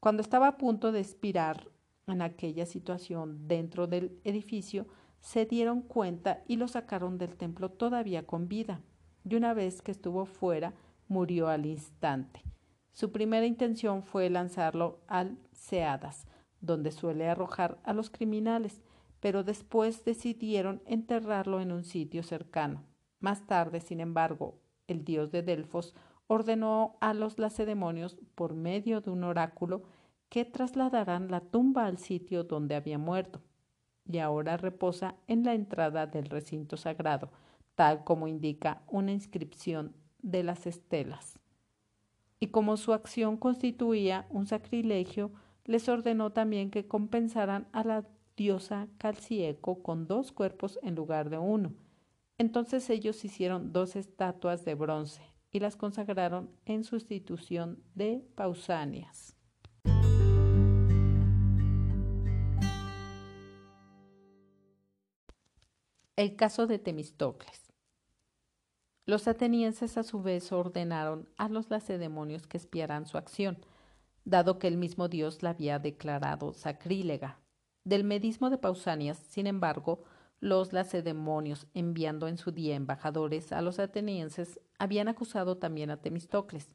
Cuando 0.00 0.22
estaba 0.22 0.48
a 0.48 0.56
punto 0.56 0.90
de 0.90 1.00
expirar 1.00 1.68
en 2.06 2.22
aquella 2.22 2.64
situación 2.64 3.46
dentro 3.46 3.86
del 3.86 4.18
edificio, 4.24 4.86
se 5.20 5.46
dieron 5.46 5.82
cuenta 5.82 6.42
y 6.46 6.56
lo 6.56 6.68
sacaron 6.68 7.18
del 7.18 7.36
templo 7.36 7.70
todavía 7.70 8.26
con 8.26 8.48
vida, 8.48 8.80
y 9.24 9.34
una 9.34 9.54
vez 9.54 9.82
que 9.82 9.90
estuvo 9.90 10.26
fuera, 10.26 10.74
murió 11.08 11.48
al 11.48 11.66
instante. 11.66 12.42
Su 12.92 13.12
primera 13.12 13.46
intención 13.46 14.02
fue 14.02 14.30
lanzarlo 14.30 15.00
al 15.06 15.38
Seadas, 15.52 16.26
donde 16.60 16.90
suele 16.90 17.28
arrojar 17.28 17.78
a 17.84 17.92
los 17.92 18.10
criminales, 18.10 18.82
pero 19.20 19.44
después 19.44 20.04
decidieron 20.04 20.82
enterrarlo 20.86 21.60
en 21.60 21.72
un 21.72 21.84
sitio 21.84 22.22
cercano. 22.22 22.84
Más 23.20 23.46
tarde, 23.46 23.80
sin 23.80 24.00
embargo, 24.00 24.60
el 24.86 25.04
dios 25.04 25.30
de 25.30 25.42
Delfos 25.42 25.94
ordenó 26.26 26.96
a 27.00 27.14
los 27.14 27.38
lacedemonios, 27.38 28.18
por 28.34 28.54
medio 28.54 29.00
de 29.00 29.10
un 29.10 29.24
oráculo, 29.24 29.82
que 30.28 30.44
trasladaran 30.44 31.30
la 31.30 31.40
tumba 31.40 31.86
al 31.86 31.98
sitio 31.98 32.44
donde 32.44 32.74
había 32.74 32.98
muerto 32.98 33.42
y 34.10 34.18
ahora 34.18 34.56
reposa 34.56 35.14
en 35.26 35.44
la 35.44 35.54
entrada 35.54 36.06
del 36.06 36.26
recinto 36.26 36.76
sagrado, 36.76 37.30
tal 37.74 38.04
como 38.04 38.26
indica 38.26 38.82
una 38.88 39.12
inscripción 39.12 39.94
de 40.22 40.42
las 40.42 40.66
estelas. 40.66 41.38
Y 42.40 42.48
como 42.48 42.76
su 42.76 42.92
acción 42.92 43.36
constituía 43.36 44.26
un 44.30 44.46
sacrilegio, 44.46 45.30
les 45.64 45.88
ordenó 45.88 46.30
también 46.30 46.70
que 46.70 46.86
compensaran 46.86 47.68
a 47.72 47.84
la 47.84 48.04
diosa 48.36 48.88
Calcieco 48.98 49.82
con 49.82 50.06
dos 50.06 50.32
cuerpos 50.32 50.78
en 50.82 50.94
lugar 50.94 51.28
de 51.28 51.38
uno. 51.38 51.74
Entonces 52.38 52.88
ellos 52.88 53.24
hicieron 53.24 53.72
dos 53.72 53.96
estatuas 53.96 54.64
de 54.64 54.74
bronce 54.74 55.22
y 55.50 55.60
las 55.60 55.76
consagraron 55.76 56.50
en 56.64 56.84
sustitución 56.84 57.82
de 57.94 58.24
Pausanias. 58.36 59.37
El 66.18 66.34
caso 66.34 66.66
de 66.66 66.80
Temistocles. 66.80 67.72
Los 69.06 69.28
atenienses 69.28 69.96
a 69.96 70.02
su 70.02 70.20
vez 70.20 70.50
ordenaron 70.50 71.28
a 71.36 71.48
los 71.48 71.70
lacedemonios 71.70 72.48
que 72.48 72.56
espiaran 72.56 73.06
su 73.06 73.18
acción, 73.18 73.58
dado 74.24 74.58
que 74.58 74.66
el 74.66 74.78
mismo 74.78 75.06
dios 75.06 75.44
la 75.44 75.50
había 75.50 75.78
declarado 75.78 76.54
sacrílega. 76.54 77.38
Del 77.84 78.02
medismo 78.02 78.50
de 78.50 78.58
Pausanias, 78.58 79.16
sin 79.28 79.46
embargo, 79.46 80.02
los 80.40 80.72
lacedemonios, 80.72 81.68
enviando 81.72 82.26
en 82.26 82.36
su 82.36 82.50
día 82.50 82.74
embajadores 82.74 83.52
a 83.52 83.62
los 83.62 83.78
atenienses, 83.78 84.58
habían 84.76 85.06
acusado 85.06 85.58
también 85.58 85.92
a 85.92 85.98
Temistocles. 85.98 86.66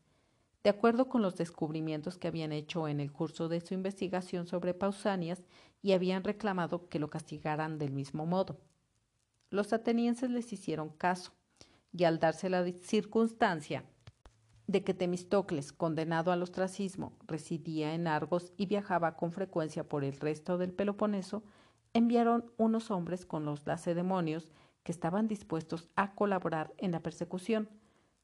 De 0.63 0.69
acuerdo 0.69 1.09
con 1.09 1.21
los 1.21 1.35
descubrimientos 1.35 2.17
que 2.17 2.29
habían 2.29 2.53
hecho 2.53 2.87
en 2.87 3.01
el 3.01 3.11
curso 3.11 3.49
de 3.49 3.59
su 3.59 3.73
investigación 3.73 4.47
sobre 4.47 4.73
Pausanias, 4.73 5.43
y 5.81 5.91
habían 5.91 6.23
reclamado 6.23 6.87
que 6.87 6.97
lo 6.97 7.09
castigaran 7.09 7.77
del 7.77 7.91
mismo 7.91 8.25
modo. 8.25 8.57
Los 9.53 9.71
atenienses 9.71 10.31
les 10.31 10.51
hicieron 10.51 10.89
caso, 10.89 11.31
y 11.91 12.05
al 12.05 12.17
darse 12.17 12.49
la 12.49 12.65
circunstancia 12.71 13.85
de 14.65 14.83
que 14.83 14.95
Temistocles, 14.95 15.71
condenado 15.71 16.31
al 16.31 16.41
ostracismo, 16.41 17.13
residía 17.27 17.93
en 17.93 18.07
Argos 18.07 18.51
y 18.57 18.65
viajaba 18.65 19.15
con 19.15 19.31
frecuencia 19.31 19.87
por 19.87 20.03
el 20.03 20.19
resto 20.19 20.57
del 20.57 20.73
Peloponeso, 20.73 21.43
enviaron 21.93 22.51
unos 22.57 22.89
hombres 22.89 23.27
con 23.27 23.45
los 23.45 23.67
lacedemonios 23.67 24.51
que 24.81 24.91
estaban 24.91 25.27
dispuestos 25.27 25.87
a 25.95 26.15
colaborar 26.15 26.73
en 26.79 26.91
la 26.91 27.01
persecución, 27.01 27.69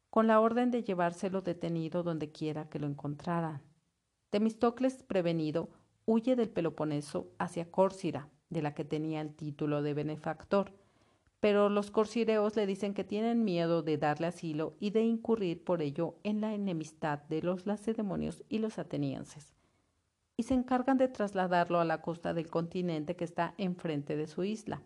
con 0.10 0.26
la 0.26 0.40
orden 0.40 0.72
de 0.72 0.82
llevárselo 0.82 1.44
detenido 1.44 2.02
donde 2.02 2.32
quiera 2.32 2.70
que 2.70 2.80
lo 2.80 2.88
encontraran. 2.88 3.62
Temistocles, 4.32 5.04
prevenido, 5.04 5.70
huye 6.08 6.36
del 6.36 6.50
Peloponeso 6.50 7.28
hacia 7.38 7.70
Córcira, 7.70 8.30
de 8.50 8.64
la 8.64 8.74
que 8.74 8.84
tenía 8.84 9.22
el 9.22 9.36
título 9.36 9.84
de 9.84 9.94
benefactor, 9.94 10.79
pero 11.40 11.70
los 11.70 11.90
corsireos 11.90 12.56
le 12.56 12.66
dicen 12.66 12.94
que 12.94 13.04
tienen 13.04 13.46
miedo 13.46 13.82
de 13.82 13.98
darle 13.98 14.28
asilo 14.28 14.76
y 14.80 14.90
de 14.90 15.04
incurrir 15.04 15.64
por 15.64 15.82
ello 15.82 16.16
en 16.24 16.42
la 16.42 16.54
enemistad 16.54 17.20
de 17.24 17.42
los 17.42 17.66
lacedemonios 17.66 18.44
y 18.50 18.60
los 18.60 18.78
atenienses, 18.78 19.54
y 20.36 20.44
se 20.44 20.54
encargan 20.54 20.98
de 20.98 21.08
trasladarlo 21.08 21.80
a 21.80 21.86
la 21.86 22.02
costa 22.02 22.34
del 22.34 22.50
continente 22.50 23.16
que 23.16 23.24
está 23.24 23.54
enfrente 23.58 24.18
de 24.18 24.28
su 24.28 24.44
isla. 24.44 24.82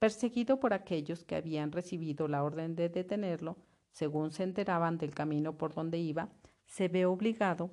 Perseguido 0.00 0.58
por 0.58 0.72
aquellos 0.74 1.22
que 1.22 1.36
habían 1.36 1.70
recibido 1.70 2.26
la 2.26 2.42
orden 2.42 2.74
de 2.74 2.88
detenerlo, 2.88 3.56
según 3.92 4.32
se 4.32 4.42
enteraban 4.42 4.98
del 4.98 5.14
camino 5.14 5.56
por 5.56 5.74
donde 5.74 5.98
iba, 5.98 6.28
se 6.66 6.88
ve 6.88 7.06
obligado, 7.06 7.70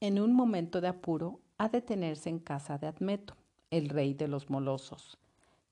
en 0.00 0.20
un 0.20 0.34
momento 0.34 0.82
de 0.82 0.88
apuro, 0.88 1.40
a 1.56 1.70
detenerse 1.70 2.28
en 2.28 2.38
casa 2.38 2.76
de 2.76 2.86
Admeto, 2.86 3.34
el 3.70 3.88
rey 3.88 4.12
de 4.12 4.28
los 4.28 4.50
molosos 4.50 5.18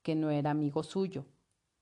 que 0.07 0.15
no 0.15 0.31
era 0.31 0.51
amigo 0.51 0.83
suyo. 0.83 1.25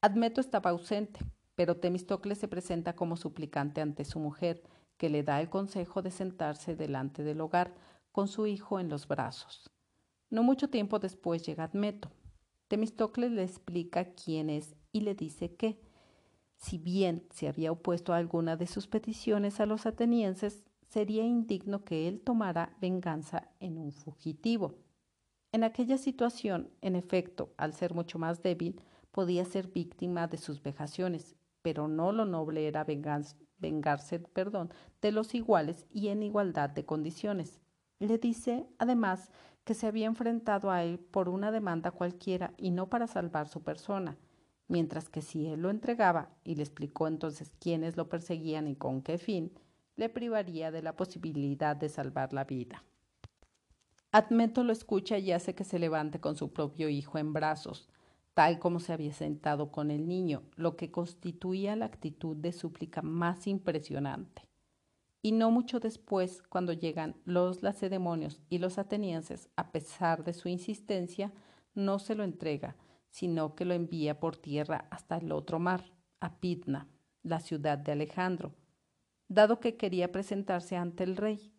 Admeto 0.01 0.41
estaba 0.41 0.71
ausente, 0.71 1.19
pero 1.53 1.77
Temistocles 1.77 2.39
se 2.39 2.47
presenta 2.47 2.95
como 2.95 3.17
suplicante 3.17 3.81
ante 3.81 4.03
su 4.03 4.19
mujer, 4.19 4.63
que 4.97 5.11
le 5.11 5.21
da 5.21 5.39
el 5.41 5.51
consejo 5.51 6.01
de 6.01 6.09
sentarse 6.09 6.75
delante 6.75 7.23
del 7.23 7.39
hogar 7.39 7.75
con 8.11 8.27
su 8.27 8.47
hijo 8.47 8.79
en 8.79 8.89
los 8.89 9.07
brazos. 9.07 9.69
No 10.31 10.41
mucho 10.41 10.71
tiempo 10.71 10.97
después 10.97 11.45
llega 11.45 11.65
Admeto. 11.65 12.09
Temistocles 12.67 13.31
le 13.31 13.43
explica 13.43 14.15
quién 14.15 14.49
es 14.49 14.75
y 14.91 15.01
le 15.01 15.13
dice 15.13 15.55
que, 15.55 15.79
Si 16.55 16.79
bien 16.79 17.27
se 17.29 17.47
había 17.47 17.71
opuesto 17.71 18.11
a 18.11 18.17
alguna 18.17 18.57
de 18.57 18.65
sus 18.65 18.87
peticiones 18.87 19.59
a 19.59 19.67
los 19.67 19.85
atenienses, 19.85 20.63
sería 20.81 21.23
indigno 21.23 21.83
que 21.83 22.07
él 22.07 22.21
tomara 22.21 22.75
venganza 22.81 23.51
en 23.59 23.77
un 23.77 23.91
fugitivo. 23.91 24.79
En 25.55 25.63
aquella 25.63 25.97
situación, 25.97 26.69
en 26.81 26.97
efecto, 26.97 27.53
al 27.55 27.71
ser 27.71 27.93
mucho 27.93 28.19
más 28.19 28.43
débil, 28.43 28.81
podía 29.13 29.45
ser 29.45 29.69
víctima 29.69 30.27
de 30.27 30.35
sus 30.35 30.61
vejaciones, 30.61 31.37
pero 31.61 31.87
no 31.87 32.11
lo 32.11 32.25
noble 32.25 32.67
era 32.67 32.83
vengarse 32.83 34.19
perdón, 34.19 34.73
de 35.01 35.13
los 35.13 35.33
iguales 35.33 35.85
y 35.89 36.09
en 36.09 36.23
igualdad 36.23 36.71
de 36.71 36.83
condiciones. 36.83 37.61
Le 37.99 38.17
dice, 38.17 38.67
además, 38.79 39.31
que 39.63 39.75
se 39.75 39.87
había 39.87 40.07
enfrentado 40.07 40.71
a 40.71 40.83
él 40.83 40.99
por 40.99 41.29
una 41.29 41.53
demanda 41.53 41.91
cualquiera 41.91 42.53
y 42.57 42.71
no 42.71 42.89
para 42.89 43.07
salvar 43.07 43.47
su 43.47 43.63
persona, 43.63 44.17
mientras 44.67 45.07
que 45.07 45.21
si 45.21 45.47
él 45.47 45.61
lo 45.61 45.69
entregaba 45.69 46.31
y 46.43 46.55
le 46.55 46.63
explicó 46.63 47.07
entonces 47.07 47.53
quiénes 47.61 47.95
lo 47.95 48.09
perseguían 48.09 48.67
y 48.67 48.75
con 48.75 49.01
qué 49.01 49.17
fin, 49.17 49.53
le 49.95 50.09
privaría 50.09 50.69
de 50.71 50.81
la 50.81 50.97
posibilidad 50.97 51.77
de 51.77 51.87
salvar 51.87 52.33
la 52.33 52.43
vida. 52.43 52.83
Admeto 54.15 54.63
lo 54.63 54.71
escucha 54.71 55.17
y 55.17 55.33
hace 55.33 55.55
que 55.55 55.65
se 55.65 55.77
levante 55.77 56.21
con 56.21 56.37
su 56.37 56.53
propio 56.53 56.87
hijo 56.87 57.17
en 57.17 57.33
brazos, 57.33 57.89
tal 58.33 58.59
como 58.59 58.79
se 58.79 58.93
había 58.93 59.11
sentado 59.11 59.73
con 59.73 59.91
el 59.91 60.07
niño, 60.07 60.43
lo 60.55 60.77
que 60.77 60.89
constituía 60.89 61.75
la 61.75 61.87
actitud 61.87 62.37
de 62.37 62.53
súplica 62.53 63.01
más 63.01 63.45
impresionante. 63.45 64.47
Y 65.21 65.33
no 65.33 65.51
mucho 65.51 65.81
después, 65.81 66.41
cuando 66.43 66.71
llegan 66.71 67.17
los 67.25 67.61
lacedemonios 67.61 68.39
y 68.49 68.59
los 68.59 68.77
atenienses, 68.77 69.49
a 69.57 69.73
pesar 69.73 70.23
de 70.23 70.31
su 70.31 70.47
insistencia, 70.47 71.33
no 71.73 71.99
se 71.99 72.15
lo 72.15 72.23
entrega, 72.23 72.77
sino 73.09 73.53
que 73.53 73.65
lo 73.65 73.73
envía 73.73 74.21
por 74.21 74.37
tierra 74.37 74.87
hasta 74.91 75.17
el 75.17 75.33
otro 75.33 75.59
mar, 75.59 75.91
a 76.21 76.39
Pidna, 76.39 76.87
la 77.21 77.41
ciudad 77.41 77.77
de 77.77 77.91
Alejandro, 77.91 78.55
dado 79.27 79.59
que 79.59 79.75
quería 79.75 80.13
presentarse 80.13 80.77
ante 80.77 81.03
el 81.03 81.17
rey. 81.17 81.51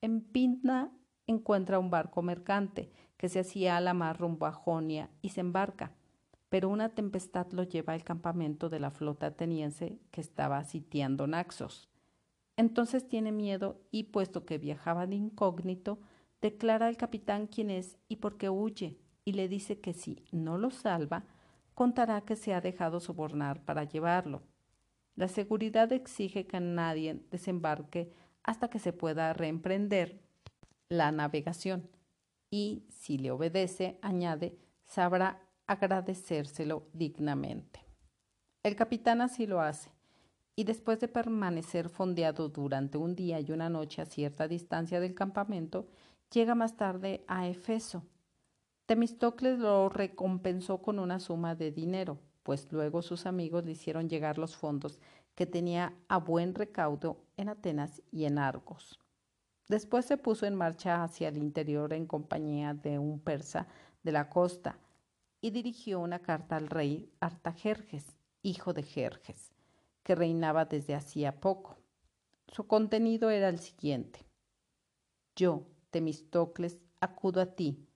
En 0.00 0.22
Pidna 0.22 0.90
encuentra 1.28 1.78
un 1.78 1.90
barco 1.90 2.22
mercante 2.22 2.90
que 3.16 3.28
se 3.28 3.38
hacía 3.38 3.76
a 3.76 3.80
la 3.80 3.94
mar 3.94 4.18
rumbo 4.18 4.46
a 4.46 4.52
Jonia 4.52 5.10
y 5.22 5.28
se 5.28 5.40
embarca, 5.40 5.92
pero 6.48 6.68
una 6.68 6.88
tempestad 6.88 7.46
lo 7.52 7.62
lleva 7.62 7.92
al 7.92 8.02
campamento 8.02 8.68
de 8.68 8.80
la 8.80 8.90
flota 8.90 9.26
ateniense 9.26 9.98
que 10.10 10.20
estaba 10.20 10.64
sitiando 10.64 11.26
Naxos. 11.26 11.88
Entonces 12.56 13.06
tiene 13.06 13.30
miedo 13.30 13.80
y, 13.90 14.04
puesto 14.04 14.44
que 14.44 14.58
viajaba 14.58 15.06
de 15.06 15.16
incógnito, 15.16 16.00
declara 16.40 16.86
al 16.86 16.96
capitán 16.96 17.46
quién 17.46 17.70
es 17.70 17.98
y 18.08 18.16
por 18.16 18.36
qué 18.36 18.48
huye, 18.48 18.98
y 19.24 19.32
le 19.32 19.48
dice 19.48 19.80
que 19.80 19.92
si 19.92 20.24
no 20.32 20.58
lo 20.58 20.70
salva, 20.70 21.24
contará 21.74 22.22
que 22.22 22.34
se 22.34 22.54
ha 22.54 22.60
dejado 22.60 22.98
sobornar 22.98 23.64
para 23.64 23.84
llevarlo. 23.84 24.42
La 25.14 25.28
seguridad 25.28 25.92
exige 25.92 26.46
que 26.46 26.60
nadie 26.60 27.22
desembarque 27.30 28.12
hasta 28.42 28.70
que 28.70 28.78
se 28.78 28.92
pueda 28.92 29.32
reemprender 29.32 30.20
la 30.88 31.12
navegación, 31.12 31.88
y 32.50 32.84
si 32.88 33.18
le 33.18 33.30
obedece, 33.30 33.98
añade, 34.00 34.58
sabrá 34.86 35.42
agradecérselo 35.66 36.88
dignamente. 36.92 37.84
El 38.62 38.74
capitán 38.74 39.20
así 39.20 39.46
lo 39.46 39.60
hace, 39.60 39.90
y 40.56 40.64
después 40.64 40.98
de 40.98 41.08
permanecer 41.08 41.88
fondeado 41.88 42.48
durante 42.48 42.98
un 42.98 43.14
día 43.14 43.38
y 43.40 43.52
una 43.52 43.68
noche 43.68 44.02
a 44.02 44.06
cierta 44.06 44.48
distancia 44.48 44.98
del 44.98 45.14
campamento, 45.14 45.88
llega 46.32 46.54
más 46.54 46.76
tarde 46.76 47.22
a 47.28 47.46
Efeso. 47.48 48.02
Temistocles 48.86 49.58
lo 49.58 49.90
recompensó 49.90 50.78
con 50.80 50.98
una 50.98 51.20
suma 51.20 51.54
de 51.54 51.70
dinero, 51.70 52.18
pues 52.42 52.72
luego 52.72 53.02
sus 53.02 53.26
amigos 53.26 53.66
le 53.66 53.72
hicieron 53.72 54.08
llegar 54.08 54.38
los 54.38 54.56
fondos 54.56 55.00
que 55.34 55.46
tenía 55.46 55.94
a 56.08 56.16
buen 56.16 56.54
recaudo 56.54 57.22
en 57.36 57.50
Atenas 57.50 58.02
y 58.10 58.24
en 58.24 58.38
Argos. 58.38 58.98
Después 59.68 60.06
se 60.06 60.16
puso 60.16 60.46
en 60.46 60.54
marcha 60.54 61.04
hacia 61.04 61.28
el 61.28 61.36
interior 61.36 61.92
en 61.92 62.06
compañía 62.06 62.74
de 62.74 62.98
un 62.98 63.20
persa 63.20 63.68
de 64.02 64.12
la 64.12 64.30
costa 64.30 64.78
y 65.40 65.50
dirigió 65.50 66.00
una 66.00 66.20
carta 66.20 66.56
al 66.56 66.68
rey 66.68 67.12
Artajerjes, 67.20 68.16
hijo 68.42 68.72
de 68.72 68.82
Jerjes, 68.82 69.52
que 70.02 70.14
reinaba 70.14 70.64
desde 70.64 70.94
hacía 70.94 71.40
poco. 71.40 71.76
Su 72.48 72.66
contenido 72.66 73.30
era 73.30 73.48
el 73.48 73.58
siguiente. 73.58 74.24
Yo, 75.36 75.66
Temistocles, 75.90 76.80
acudo 77.00 77.42
a 77.42 77.54
ti, 77.54 77.88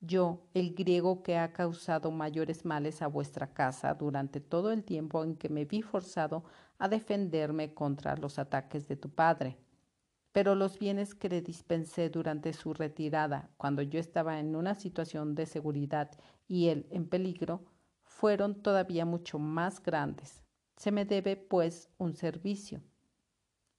yo, 0.00 0.46
el 0.54 0.74
griego 0.74 1.24
que 1.24 1.36
ha 1.36 1.52
causado 1.52 2.12
mayores 2.12 2.64
males 2.64 3.02
a 3.02 3.08
vuestra 3.08 3.52
casa 3.52 3.92
durante 3.94 4.40
todo 4.40 4.70
el 4.70 4.84
tiempo 4.84 5.24
en 5.24 5.36
que 5.36 5.48
me 5.48 5.64
vi 5.64 5.82
forzado 5.82 6.44
a 6.78 6.88
defenderme 6.88 7.74
contra 7.74 8.16
los 8.16 8.38
ataques 8.38 8.86
de 8.86 8.96
tu 8.96 9.10
padre. 9.10 9.58
Pero 10.38 10.54
los 10.54 10.78
bienes 10.78 11.16
que 11.16 11.28
le 11.28 11.42
dispensé 11.42 12.10
durante 12.10 12.52
su 12.52 12.72
retirada, 12.72 13.50
cuando 13.56 13.82
yo 13.82 13.98
estaba 13.98 14.38
en 14.38 14.54
una 14.54 14.76
situación 14.76 15.34
de 15.34 15.46
seguridad 15.46 16.12
y 16.46 16.68
él 16.68 16.86
en 16.90 17.08
peligro, 17.08 17.64
fueron 18.04 18.62
todavía 18.62 19.04
mucho 19.04 19.40
más 19.40 19.82
grandes. 19.82 20.44
Se 20.76 20.92
me 20.92 21.04
debe, 21.04 21.34
pues, 21.34 21.90
un 21.98 22.14
servicio. 22.14 22.80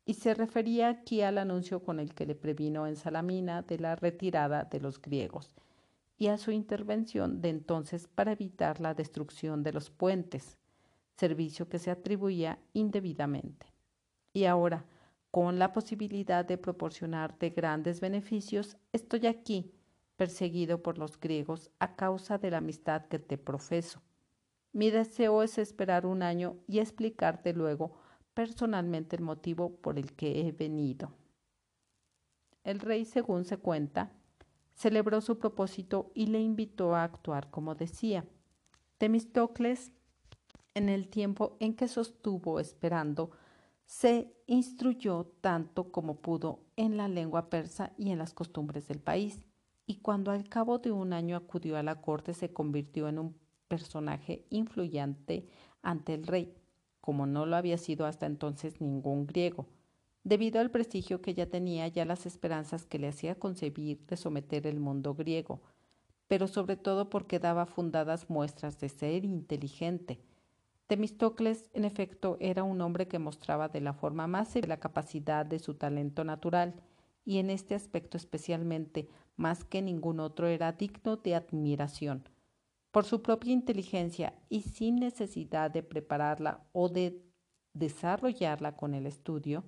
Y 0.03 0.15
se 0.15 0.33
refería 0.33 0.89
aquí 0.89 1.21
al 1.21 1.37
anuncio 1.37 1.81
con 1.81 1.97
el 1.97 2.13
que 2.13 2.25
le 2.25 2.35
previno 2.35 2.87
en 2.87 2.97
Salamina 2.97 3.61
de 3.61 3.79
la 3.79 3.95
retirada 3.95 4.65
de 4.65 4.81
los 4.81 5.01
griegos 5.01 5.53
y 6.17 6.27
a 6.27 6.37
su 6.37 6.51
intervención 6.51 7.39
de 7.39 7.51
entonces 7.51 8.09
para 8.09 8.33
evitar 8.33 8.81
la 8.81 8.93
destrucción 8.93 9.63
de 9.63 9.71
los 9.71 9.91
puentes, 9.91 10.57
servicio 11.15 11.69
que 11.69 11.79
se 11.79 11.89
atribuía 11.89 12.59
indebidamente. 12.73 13.67
Y 14.33 14.43
ahora, 14.43 14.85
con 15.31 15.59
la 15.59 15.73
posibilidad 15.73 16.43
de 16.45 16.57
proporcionarte 16.57 17.51
grandes 17.51 18.01
beneficios, 18.01 18.77
estoy 18.93 19.27
aquí, 19.27 19.71
perseguido 20.15 20.81
por 20.81 20.97
los 20.97 21.19
griegos 21.19 21.69
a 21.79 21.95
causa 21.95 22.37
de 22.37 22.51
la 22.51 22.57
amistad 22.57 23.05
que 23.05 23.19
te 23.19 23.37
profeso. 23.37 24.01
Mi 24.73 24.91
deseo 24.91 25.43
es 25.43 25.57
esperar 25.57 26.05
un 26.05 26.23
año 26.23 26.57
y 26.67 26.79
explicarte 26.79 27.53
luego 27.53 27.93
personalmente 28.33 29.15
el 29.15 29.21
motivo 29.21 29.75
por 29.77 29.97
el 29.97 30.13
que 30.13 30.41
he 30.41 30.51
venido. 30.51 31.11
El 32.63 32.79
rey, 32.79 33.05
según 33.05 33.45
se 33.45 33.57
cuenta, 33.57 34.11
celebró 34.73 35.21
su 35.21 35.39
propósito 35.39 36.11
y 36.13 36.27
le 36.27 36.39
invitó 36.39 36.95
a 36.95 37.03
actuar 37.03 37.49
como 37.49 37.75
decía. 37.75 38.25
Temistocles, 38.97 39.91
en 40.73 40.89
el 40.89 41.07
tiempo 41.07 41.57
en 41.59 41.75
que 41.75 41.87
sostuvo 41.87 42.59
esperando, 42.59 43.31
se 43.89 44.31
instruyó 44.45 45.25
tanto 45.41 45.91
como 45.91 46.21
pudo 46.21 46.59
en 46.75 46.95
la 46.95 47.07
lengua 47.07 47.49
persa 47.49 47.91
y 47.97 48.11
en 48.11 48.19
las 48.19 48.35
costumbres 48.35 48.87
del 48.87 48.99
país, 48.99 49.41
y 49.87 49.95
cuando 49.95 50.29
al 50.29 50.47
cabo 50.47 50.77
de 50.77 50.91
un 50.91 51.11
año 51.11 51.35
acudió 51.35 51.75
a 51.75 51.81
la 51.81 51.99
corte 51.99 52.35
se 52.35 52.53
convirtió 52.53 53.07
en 53.07 53.17
un 53.17 53.35
personaje 53.67 54.45
influyente 54.51 55.47
ante 55.81 56.13
el 56.13 56.27
rey, 56.27 56.53
como 57.01 57.25
no 57.25 57.47
lo 57.47 57.55
había 57.55 57.79
sido 57.79 58.05
hasta 58.05 58.27
entonces 58.27 58.79
ningún 58.79 59.25
griego, 59.25 59.65
debido 60.23 60.61
al 60.61 60.69
prestigio 60.69 61.23
que 61.23 61.33
ya 61.33 61.47
tenía 61.47 61.87
ya 61.87 62.05
las 62.05 62.27
esperanzas 62.27 62.85
que 62.85 62.99
le 62.99 63.07
hacía 63.07 63.39
concebir 63.39 64.05
de 64.05 64.17
someter 64.17 64.67
el 64.67 64.79
mundo 64.79 65.15
griego, 65.15 65.63
pero 66.27 66.47
sobre 66.47 66.77
todo 66.77 67.09
porque 67.09 67.39
daba 67.39 67.65
fundadas 67.65 68.29
muestras 68.29 68.79
de 68.79 68.89
ser 68.89 69.25
inteligente. 69.25 70.21
Temistocles, 70.89 71.69
en 71.75 71.85
efecto, 71.85 72.35
era 72.39 72.63
un 72.63 72.81
hombre 72.81 73.07
que 73.07 73.19
mostraba 73.19 73.69
de 73.69 73.79
la 73.79 73.93
forma 73.93 74.25
más 74.25 74.55
la 74.67 74.79
capacidad 74.79 75.45
de 75.45 75.59
su 75.59 75.75
talento 75.75 76.23
natural, 76.23 76.81
y 77.23 77.37
en 77.37 77.51
este 77.51 77.75
aspecto 77.75 78.17
especialmente, 78.17 79.07
más 79.35 79.63
que 79.63 79.83
ningún 79.83 80.19
otro, 80.19 80.47
era 80.47 80.71
digno 80.71 81.17
de 81.17 81.35
admiración 81.35 82.27
por 82.89 83.05
su 83.05 83.21
propia 83.21 83.53
inteligencia 83.53 84.33
y 84.49 84.61
sin 84.61 84.95
necesidad 84.95 85.69
de 85.69 85.83
prepararla 85.83 86.65
o 86.71 86.89
de 86.89 87.21
desarrollarla 87.73 88.75
con 88.75 88.95
el 88.95 89.05
estudio, 89.05 89.65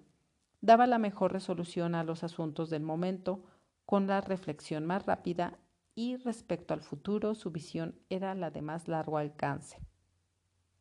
daba 0.60 0.88
la 0.88 0.97
mejor 0.97 1.34
resolución 1.34 1.93
a 1.93 2.03
los 2.03 2.24
asuntos 2.24 2.72
del 2.72 2.82
momento 2.82 3.43
con 3.86 4.07
la 4.07 4.22
reflexión 4.22 4.88
más 4.88 5.05
rápida 5.05 5.59
y 5.93 6.15
respecto 6.15 6.74
al 6.74 6.82
futuro 6.82 7.36
su 7.36 7.51
visión 7.51 7.93
era 8.09 8.34
la 8.34 8.49
de 8.49 8.63
más 8.63 8.88
largo 8.88 9.19
alcance. 9.19 9.78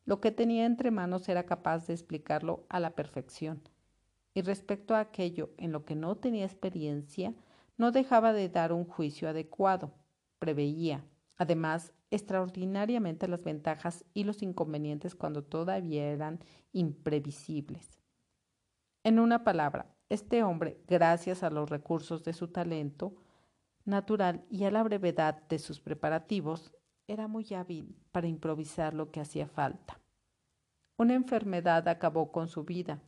Lo 0.05 0.19
que 0.19 0.31
tenía 0.31 0.65
entre 0.65 0.91
manos 0.91 1.29
era 1.29 1.45
capaz 1.45 1.87
de 1.87 1.93
explicarlo 1.93 2.65
a 2.69 2.79
la 2.79 2.91
perfección, 2.91 3.61
y 4.33 4.41
respecto 4.41 4.95
a 4.95 4.99
aquello 4.99 5.51
en 5.57 5.71
lo 5.71 5.85
que 5.85 5.95
no 5.95 6.17
tenía 6.17 6.45
experiencia, 6.45 7.33
no 7.77 7.91
dejaba 7.91 8.33
de 8.33 8.49
dar 8.49 8.73
un 8.73 8.85
juicio 8.85 9.29
adecuado, 9.29 9.91
preveía, 10.39 11.03
además, 11.37 11.93
extraordinariamente 12.11 13.27
las 13.27 13.43
ventajas 13.43 14.03
y 14.13 14.25
los 14.25 14.41
inconvenientes 14.41 15.15
cuando 15.15 15.43
todavía 15.43 16.11
eran 16.11 16.39
imprevisibles. 16.73 17.99
En 19.03 19.19
una 19.19 19.43
palabra, 19.43 19.95
este 20.09 20.43
hombre, 20.43 20.81
gracias 20.87 21.41
a 21.41 21.49
los 21.49 21.69
recursos 21.69 22.23
de 22.23 22.33
su 22.33 22.49
talento 22.49 23.15
natural 23.85 24.43
y 24.49 24.65
a 24.65 24.71
la 24.71 24.83
brevedad 24.83 25.41
de 25.47 25.57
sus 25.57 25.79
preparativos, 25.79 26.73
era 27.07 27.27
muy 27.27 27.53
hábil 27.53 27.95
para 28.11 28.27
improvisar 28.27 28.93
lo 28.93 29.11
que 29.11 29.19
hacía 29.19 29.47
falta. 29.47 29.99
Una 30.97 31.13
enfermedad 31.13 31.87
acabó 31.87 32.31
con 32.31 32.47
su 32.47 32.63
vida. 32.63 33.01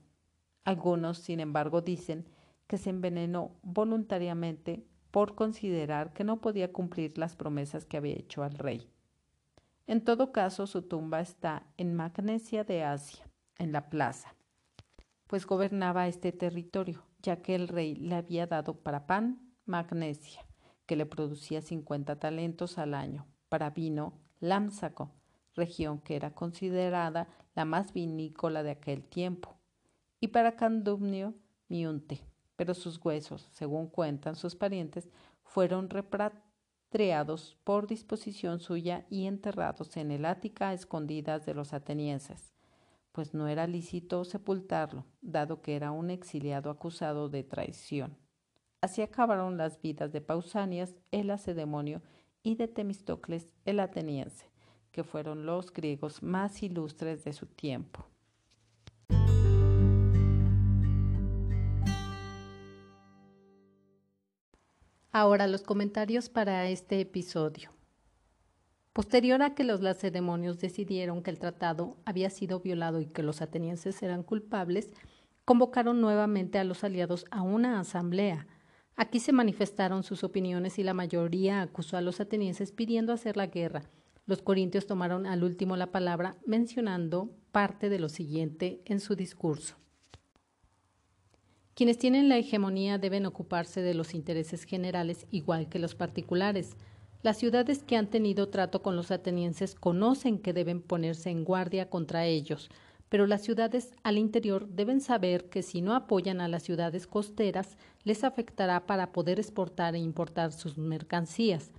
Algunos, 0.64 1.20
sin 1.20 1.40
embargo, 1.40 1.82
dicen 1.82 2.26
que 2.68 2.78
se 2.78 2.90
envenenó 2.90 3.52
voluntariamente 3.62 4.86
por 5.12 5.36
considerar 5.36 6.12
que 6.14 6.24
no 6.24 6.42
podía 6.42 6.74
cumplir 6.74 7.18
las 7.18 7.36
promesas 7.36 7.86
que 7.86 7.98
había 7.98 8.16
hecho 8.16 8.44
al 8.44 8.58
rey. 8.58 8.90
En 9.86 10.04
todo 10.04 10.32
caso, 10.32 10.66
su 10.66 10.82
tumba 10.82 11.20
está 11.20 11.68
en 11.78 11.94
Magnesia 11.94 12.64
de 12.64 12.84
Asia, 12.84 13.30
en 13.60 13.72
la 13.72 13.90
plaza, 13.90 14.36
pues 15.28 15.46
gobernaba 15.46 16.08
este 16.08 16.32
territorio, 16.32 17.04
ya 17.22 17.42
que 17.42 17.56
el 17.56 17.68
rey 17.68 17.96
le 17.96 18.16
había 18.16 18.48
dado 18.48 18.76
para 18.82 19.06
pan 19.08 19.54
magnesia, 19.66 20.46
que 20.86 20.96
le 20.96 21.06
producía 21.06 21.62
50 21.62 22.20
talentos 22.20 22.78
al 22.78 22.94
año, 22.94 23.26
para 23.54 23.70
vino 23.70 24.14
Lámsaco, 24.40 25.12
región 25.54 26.00
que 26.00 26.16
era 26.16 26.34
considerada 26.34 27.28
la 27.54 27.66
más 27.66 27.94
vinícola 27.94 28.64
de 28.64 28.72
aquel 28.72 29.04
tiempo, 29.04 29.60
y 30.20 30.30
para 30.30 30.56
candumnio 30.56 31.36
Miunte, 31.68 32.22
pero 32.56 32.74
sus 32.74 32.98
huesos, 33.06 33.48
según 33.52 33.90
cuentan 33.90 34.36
sus 34.36 34.56
parientes, 34.56 35.08
fueron 35.44 35.92
repatriados 35.92 37.56
por 37.64 37.86
disposición 37.86 38.60
suya 38.60 39.06
y 39.12 39.28
enterrados 39.28 39.98
en 39.98 40.10
el 40.10 40.26
Ática 40.26 40.70
a 40.70 40.74
escondidas 40.74 41.46
de 41.46 41.54
los 41.54 41.74
atenienses, 41.74 42.56
pues 43.12 43.36
no 43.36 43.48
era 43.48 43.68
lícito 43.68 44.24
sepultarlo, 44.26 45.06
dado 45.22 45.62
que 45.62 45.76
era 45.76 45.92
un 45.92 46.10
exiliado 46.10 46.72
acusado 46.72 47.30
de 47.30 47.44
traición. 47.44 48.18
Así 48.82 49.04
acabaron 49.04 49.58
las 49.58 49.80
vidas 49.80 50.12
de 50.12 50.22
Pausanias, 50.22 50.96
el 51.12 51.28
lacedemonio, 51.28 52.02
y 52.44 52.56
de 52.56 52.68
Temistocles, 52.68 53.54
el 53.66 53.80
ateniense, 53.80 54.46
que 54.92 55.04
fueron 55.04 55.46
los 55.46 55.74
griegos 55.74 56.22
más 56.22 56.62
ilustres 56.62 57.24
de 57.24 57.34
su 57.34 57.48
tiempo. 57.48 58.06
Ahora 65.16 65.48
los 65.48 65.62
comentarios 65.62 66.28
para 66.28 66.68
este 66.70 67.00
episodio. 67.00 67.72
Posterior 68.94 69.42
a 69.42 69.56
que 69.56 69.64
los 69.64 69.82
lacedemonios 69.82 70.60
decidieron 70.60 71.24
que 71.24 71.32
el 71.32 71.40
tratado 71.40 71.98
había 72.06 72.30
sido 72.30 72.60
violado 72.60 73.00
y 73.00 73.06
que 73.06 73.24
los 73.24 73.42
atenienses 73.42 74.02
eran 74.04 74.24
culpables, 74.24 74.92
convocaron 75.46 76.02
nuevamente 76.02 76.60
a 76.60 76.64
los 76.64 76.84
aliados 76.84 77.26
a 77.32 77.42
una 77.42 77.80
asamblea. 77.80 78.48
Aquí 78.96 79.20
se 79.20 79.32
manifestaron 79.32 80.04
sus 80.04 80.24
opiniones 80.24 80.78
y 80.78 80.84
la 80.84 80.94
mayoría 80.94 81.62
acusó 81.62 81.98
a 81.98 82.02
los 82.02 82.20
atenienses 82.20 82.72
pidiendo 82.72 83.12
hacer 83.12 83.38
la 83.38 83.48
guerra. 83.48 83.90
Los 84.26 84.42
corintios 84.42 84.86
tomaron 84.86 85.26
al 85.26 85.44
último 85.44 85.76
la 85.76 85.92
palabra 85.92 86.38
mencionando 86.46 87.32
parte 87.52 87.90
de 87.90 88.00
lo 88.00 88.08
siguiente 88.08 88.82
en 88.86 89.00
su 89.00 89.16
discurso. 89.16 89.76
Quienes 91.76 91.98
tienen 91.98 92.30
la 92.30 92.38
hegemonía 92.38 93.00
deben 93.00 93.26
ocuparse 93.26 93.82
de 93.82 93.96
los 93.96 94.14
intereses 94.14 94.64
generales 94.64 95.26
igual 95.32 95.70
que 95.70 95.80
los 95.80 95.96
particulares. 95.96 96.78
Las 97.24 97.38
ciudades 97.38 97.82
que 97.82 97.98
han 97.98 98.12
tenido 98.12 98.50
trato 98.50 98.84
con 98.84 98.96
los 98.96 99.10
atenienses 99.10 99.74
conocen 99.74 100.38
que 100.38 100.54
deben 100.54 100.82
ponerse 100.84 101.32
en 101.32 101.44
guardia 101.44 101.90
contra 101.90 102.28
ellos, 102.28 102.70
pero 103.14 103.28
las 103.28 103.44
ciudades 103.44 103.92
al 104.02 104.18
interior 104.18 104.68
deben 104.70 105.00
saber 105.00 105.48
que 105.48 105.62
si 105.62 105.84
no 105.84 105.94
apoyan 105.94 106.42
a 106.42 106.48
las 106.48 106.64
ciudades 106.64 107.06
costeras, 107.06 107.78
les 108.04 108.24
afectará 108.24 108.88
para 108.88 109.12
poder 109.12 109.40
exportar 109.40 109.94
e 109.94 110.00
importar 110.00 110.52
sus 110.52 110.80
mercancías, 110.80 111.70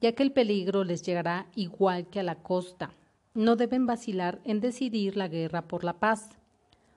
ya 0.00 0.16
que 0.16 0.24
el 0.24 0.32
peligro 0.32 0.82
les 0.82 1.02
llegará 1.02 1.46
igual 1.54 2.08
que 2.08 2.18
a 2.18 2.24
la 2.24 2.42
costa. 2.42 2.90
No 3.34 3.54
deben 3.54 3.86
vacilar 3.86 4.40
en 4.42 4.58
decidir 4.58 5.16
la 5.16 5.28
guerra 5.28 5.68
por 5.68 5.84
la 5.84 6.00
paz, 6.00 6.30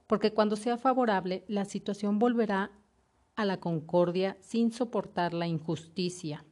porque 0.08 0.34
cuando 0.34 0.56
sea 0.56 0.78
favorable, 0.78 1.44
la 1.48 1.64
situación 1.64 2.18
volverá 2.18 2.72
a 3.36 3.46
la 3.46 3.60
concordia 3.60 4.38
sin 4.40 4.72
soportar 4.72 5.36
la 5.36 5.46
injusticia. 5.46 6.44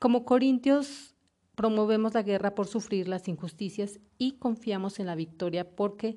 Como 0.00 0.24
corintios 0.24 1.14
promovemos 1.58 2.14
la 2.14 2.22
guerra 2.22 2.54
por 2.54 2.68
sufrir 2.68 3.08
las 3.08 3.26
injusticias 3.26 3.98
y 4.16 4.38
confiamos 4.38 5.00
en 5.00 5.06
la 5.06 5.16
victoria 5.16 5.68
porque 5.68 6.16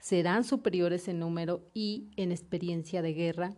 serán 0.00 0.42
superiores 0.42 1.06
en 1.06 1.20
número 1.20 1.70
y 1.74 2.10
en 2.16 2.32
experiencia 2.32 3.00
de 3.00 3.12
guerra. 3.12 3.54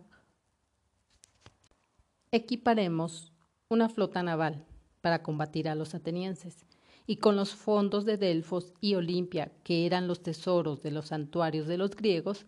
Equiparemos 2.31 3.33
una 3.67 3.89
flota 3.89 4.21
naval 4.21 4.63
para 5.01 5.23
combatir 5.23 5.67
a 5.67 5.73
los 5.73 5.95
atenienses 5.95 6.67
y 7.07 7.15
con 7.15 7.35
los 7.35 7.55
fondos 7.55 8.05
de 8.05 8.17
Delfos 8.17 8.71
y 8.79 8.93
Olimpia, 8.93 9.51
que 9.63 9.87
eran 9.87 10.07
los 10.07 10.21
tesoros 10.21 10.83
de 10.83 10.91
los 10.91 11.07
santuarios 11.07 11.65
de 11.65 11.79
los 11.79 11.95
griegos, 11.95 12.45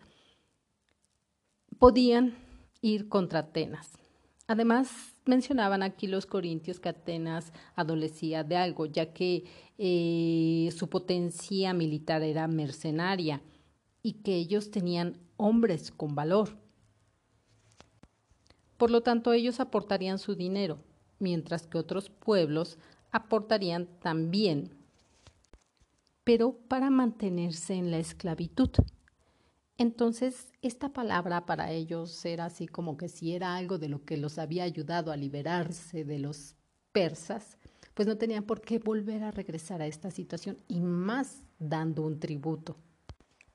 podían 1.80 2.38
ir 2.82 3.08
contra 3.08 3.40
Atenas. 3.40 4.05
Además, 4.48 5.16
mencionaban 5.24 5.82
aquí 5.82 6.06
los 6.06 6.24
corintios 6.24 6.78
que 6.78 6.88
Atenas 6.88 7.52
adolecía 7.74 8.44
de 8.44 8.56
algo, 8.56 8.86
ya 8.86 9.12
que 9.12 9.44
eh, 9.76 10.70
su 10.76 10.88
potencia 10.88 11.72
militar 11.72 12.22
era 12.22 12.46
mercenaria 12.46 13.42
y 14.02 14.14
que 14.22 14.36
ellos 14.36 14.70
tenían 14.70 15.18
hombres 15.36 15.90
con 15.90 16.14
valor. 16.14 16.56
Por 18.76 18.90
lo 18.90 19.02
tanto, 19.02 19.32
ellos 19.32 19.58
aportarían 19.58 20.18
su 20.18 20.36
dinero, 20.36 20.78
mientras 21.18 21.66
que 21.66 21.78
otros 21.78 22.10
pueblos 22.10 22.78
aportarían 23.10 23.86
también, 24.00 24.70
pero 26.22 26.52
para 26.68 26.90
mantenerse 26.90 27.74
en 27.74 27.90
la 27.90 27.98
esclavitud. 27.98 28.70
Entonces, 29.78 30.52
esta 30.62 30.92
palabra 30.92 31.44
para 31.44 31.70
ellos 31.70 32.24
era 32.24 32.46
así 32.46 32.66
como 32.66 32.96
que 32.96 33.08
si 33.08 33.34
era 33.34 33.56
algo 33.56 33.78
de 33.78 33.88
lo 33.88 34.04
que 34.04 34.16
los 34.16 34.38
había 34.38 34.64
ayudado 34.64 35.12
a 35.12 35.16
liberarse 35.16 36.04
de 36.04 36.18
los 36.18 36.54
persas, 36.92 37.58
pues 37.92 38.08
no 38.08 38.16
tenían 38.16 38.44
por 38.44 38.62
qué 38.62 38.78
volver 38.78 39.22
a 39.22 39.30
regresar 39.30 39.82
a 39.82 39.86
esta 39.86 40.10
situación 40.10 40.56
y 40.66 40.80
más 40.80 41.42
dando 41.58 42.02
un 42.02 42.18
tributo. 42.18 42.76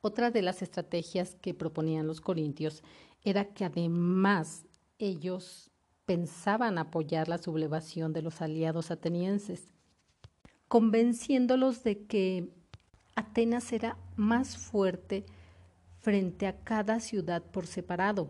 Otra 0.02 0.30
de 0.30 0.42
las 0.42 0.62
estrategias 0.62 1.36
que 1.36 1.54
proponían 1.54 2.08
los 2.08 2.22
corintios 2.22 2.84
era 3.24 3.46
que 3.54 3.66
además 3.66 4.66
ellos 5.00 5.72
pensaban 6.06 6.78
apoyar 6.78 7.30
la 7.30 7.38
sublevación 7.38 8.14
de 8.14 8.22
los 8.22 8.42
aliados 8.42 8.92
atenienses, 8.92 9.74
convenciéndolos 10.68 11.84
de 11.84 12.06
que 12.06 12.50
Atenas 13.16 13.74
era 13.74 13.98
más 14.16 14.58
fuerte 14.58 15.26
frente 16.02 16.48
a 16.48 16.58
cada 16.60 17.00
ciudad 17.00 17.44
por 17.44 17.68
separado, 17.68 18.30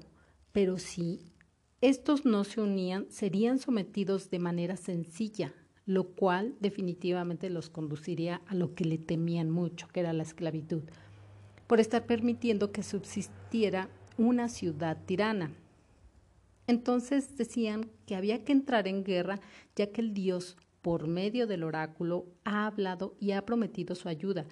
pero 0.51 0.78
si 0.78 1.32
estos 1.80 2.26
no 2.26 2.43
se 2.43 2.61
unían, 2.61 3.07
serían 3.09 3.57
sometidos 3.57 4.30
de 4.30 4.39
manera 4.39 4.78
sencilla, 4.78 5.53
lo 5.86 6.09
cual 6.09 6.55
definitivamente 6.59 7.49
los 7.49 7.69
conduciría 7.69 8.41
a 8.47 8.55
lo 8.55 8.76
que 8.76 8.86
le 8.86 8.97
temían 8.97 9.49
mucho, 9.49 9.88
que 9.88 10.01
era 10.01 10.13
la 10.13 10.24
esclavitud, 10.24 10.84
por 11.67 11.80
estar 11.80 12.05
permitiendo 12.05 12.72
que 12.72 12.84
subsistiera 12.84 13.89
una 14.17 14.49
ciudad 14.49 14.97
tirana. 15.05 15.51
Entonces 16.67 17.36
decían 17.38 17.89
que 18.05 18.15
había 18.15 18.43
que 18.43 18.51
entrar 18.51 18.88
en 18.88 19.03
guerra, 19.03 19.39
ya 19.76 19.91
que 19.91 20.01
el 20.01 20.13
Dios, 20.13 20.57
por 20.82 21.07
medio 21.07 21.47
del 21.47 21.63
oráculo, 21.63 22.28
ha 22.43 22.67
hablado 22.67 23.15
y 23.19 23.32
ha 23.32 23.45
prometido 23.45 23.95
su 23.95 24.09
ayuda, 24.09 24.45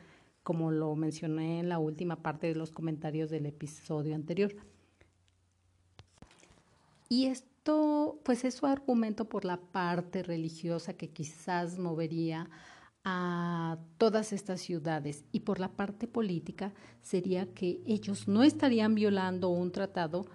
como 0.43 0.71
lo 0.71 0.95
mencioné 0.95 1.59
en 1.59 1.69
la 1.69 1.79
última 1.79 2.21
parte 2.21 2.47
de 2.47 2.55
los 2.55 2.71
comentarios 2.71 3.29
del 3.29 3.45
episodio 3.45 4.15
anterior. 4.15 4.55
Y 7.09 7.25
esto, 7.25 8.19
pues 8.23 8.45
es 8.45 8.55
su 8.55 8.65
argumento 8.65 9.25
por 9.25 9.45
la 9.45 9.57
parte 9.57 10.23
religiosa 10.23 10.93
que 10.93 11.09
quizás 11.09 11.79
movería 11.79 12.49
a 13.03 13.77
todas 13.97 14.33
estas 14.33 14.61
ciudades 14.61 15.23
y 15.31 15.41
por 15.41 15.59
la 15.59 15.71
parte 15.71 16.07
política 16.07 16.73
sería 17.01 17.53
que 17.53 17.81
ellos 17.85 18.27
no 18.27 18.43
estarían 18.43 18.93
violando 18.93 19.49
un 19.49 19.71
tratado 19.71 20.25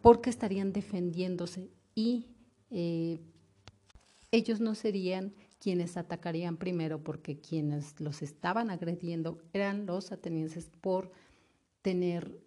porque 0.00 0.30
estarían 0.30 0.72
defendiéndose 0.72 1.70
y 1.94 2.26
eh, 2.70 3.20
ellos 4.30 4.60
no 4.60 4.74
serían 4.74 5.34
quienes 5.64 5.96
atacarían 5.96 6.58
primero 6.58 7.02
porque 7.02 7.40
quienes 7.40 7.98
los 7.98 8.20
estaban 8.20 8.68
agrediendo 8.68 9.38
eran 9.54 9.86
los 9.86 10.12
atenienses 10.12 10.70
por 10.82 11.10
tener 11.80 12.38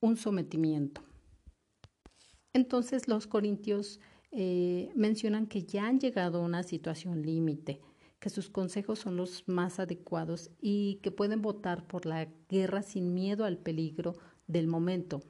un 0.00 0.16
sometimiento. 0.16 1.00
Entonces 2.52 3.06
los 3.06 3.28
corintios 3.28 4.00
eh, 4.32 4.90
mencionan 4.96 5.46
que 5.46 5.62
ya 5.62 5.86
han 5.86 6.00
llegado 6.00 6.38
a 6.38 6.44
una 6.44 6.64
situación 6.64 7.22
límite, 7.22 7.80
que 8.18 8.28
sus 8.28 8.50
consejos 8.50 8.98
son 8.98 9.14
los 9.14 9.46
más 9.46 9.78
adecuados 9.78 10.50
y 10.60 10.96
que 10.96 11.12
pueden 11.12 11.40
votar 11.40 11.86
por 11.86 12.06
la 12.06 12.26
guerra 12.48 12.82
sin 12.82 13.14
miedo 13.14 13.44
al 13.44 13.58
peligro 13.58 14.16
del 14.48 14.66
momento. 14.66 15.22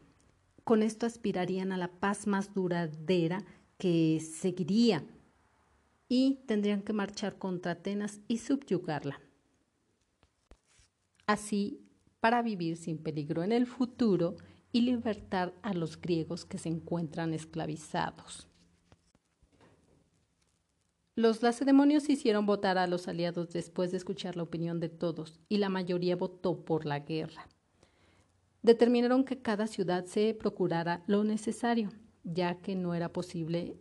Con 0.64 0.82
esto 0.82 1.04
aspirarían 1.04 1.72
a 1.72 1.76
la 1.76 1.88
paz 1.88 2.26
más 2.26 2.54
duradera 2.54 3.44
que 3.76 4.18
seguiría 4.18 5.04
y 6.08 6.40
tendrían 6.46 6.82
que 6.82 6.92
marchar 6.92 7.38
contra 7.38 7.72
Atenas 7.72 8.20
y 8.28 8.38
subyugarla. 8.38 9.20
Así 11.26 11.80
para 12.20 12.42
vivir 12.42 12.76
sin 12.76 12.98
peligro 12.98 13.42
en 13.42 13.52
el 13.52 13.66
futuro 13.66 14.36
y 14.72 14.82
libertar 14.82 15.54
a 15.62 15.72
los 15.72 16.00
griegos 16.00 16.44
que 16.44 16.58
se 16.58 16.68
encuentran 16.68 17.34
esclavizados. 17.34 18.48
Los 21.14 21.42
lacedemonios 21.42 22.08
hicieron 22.08 22.46
votar 22.46 22.78
a 22.78 22.86
los 22.86 23.08
aliados 23.08 23.50
después 23.50 23.90
de 23.90 23.96
escuchar 23.96 24.36
la 24.36 24.44
opinión 24.44 24.78
de 24.78 24.88
todos 24.88 25.40
y 25.48 25.56
la 25.58 25.68
mayoría 25.68 26.14
votó 26.14 26.64
por 26.64 26.86
la 26.86 27.00
guerra. 27.00 27.48
Determinaron 28.62 29.24
que 29.24 29.42
cada 29.42 29.66
ciudad 29.66 30.04
se 30.04 30.32
procurara 30.34 31.02
lo 31.06 31.24
necesario, 31.24 31.90
ya 32.22 32.58
que 32.58 32.76
no 32.76 32.94
era 32.94 33.12
posible 33.12 33.76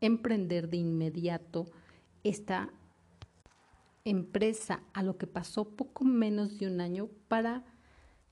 emprender 0.00 0.68
de 0.68 0.78
inmediato 0.78 1.66
esta 2.24 2.70
empresa, 4.04 4.82
a 4.94 5.02
lo 5.02 5.18
que 5.18 5.26
pasó 5.26 5.64
poco 5.64 6.04
menos 6.04 6.58
de 6.58 6.66
un 6.66 6.80
año 6.80 7.08
para 7.28 7.64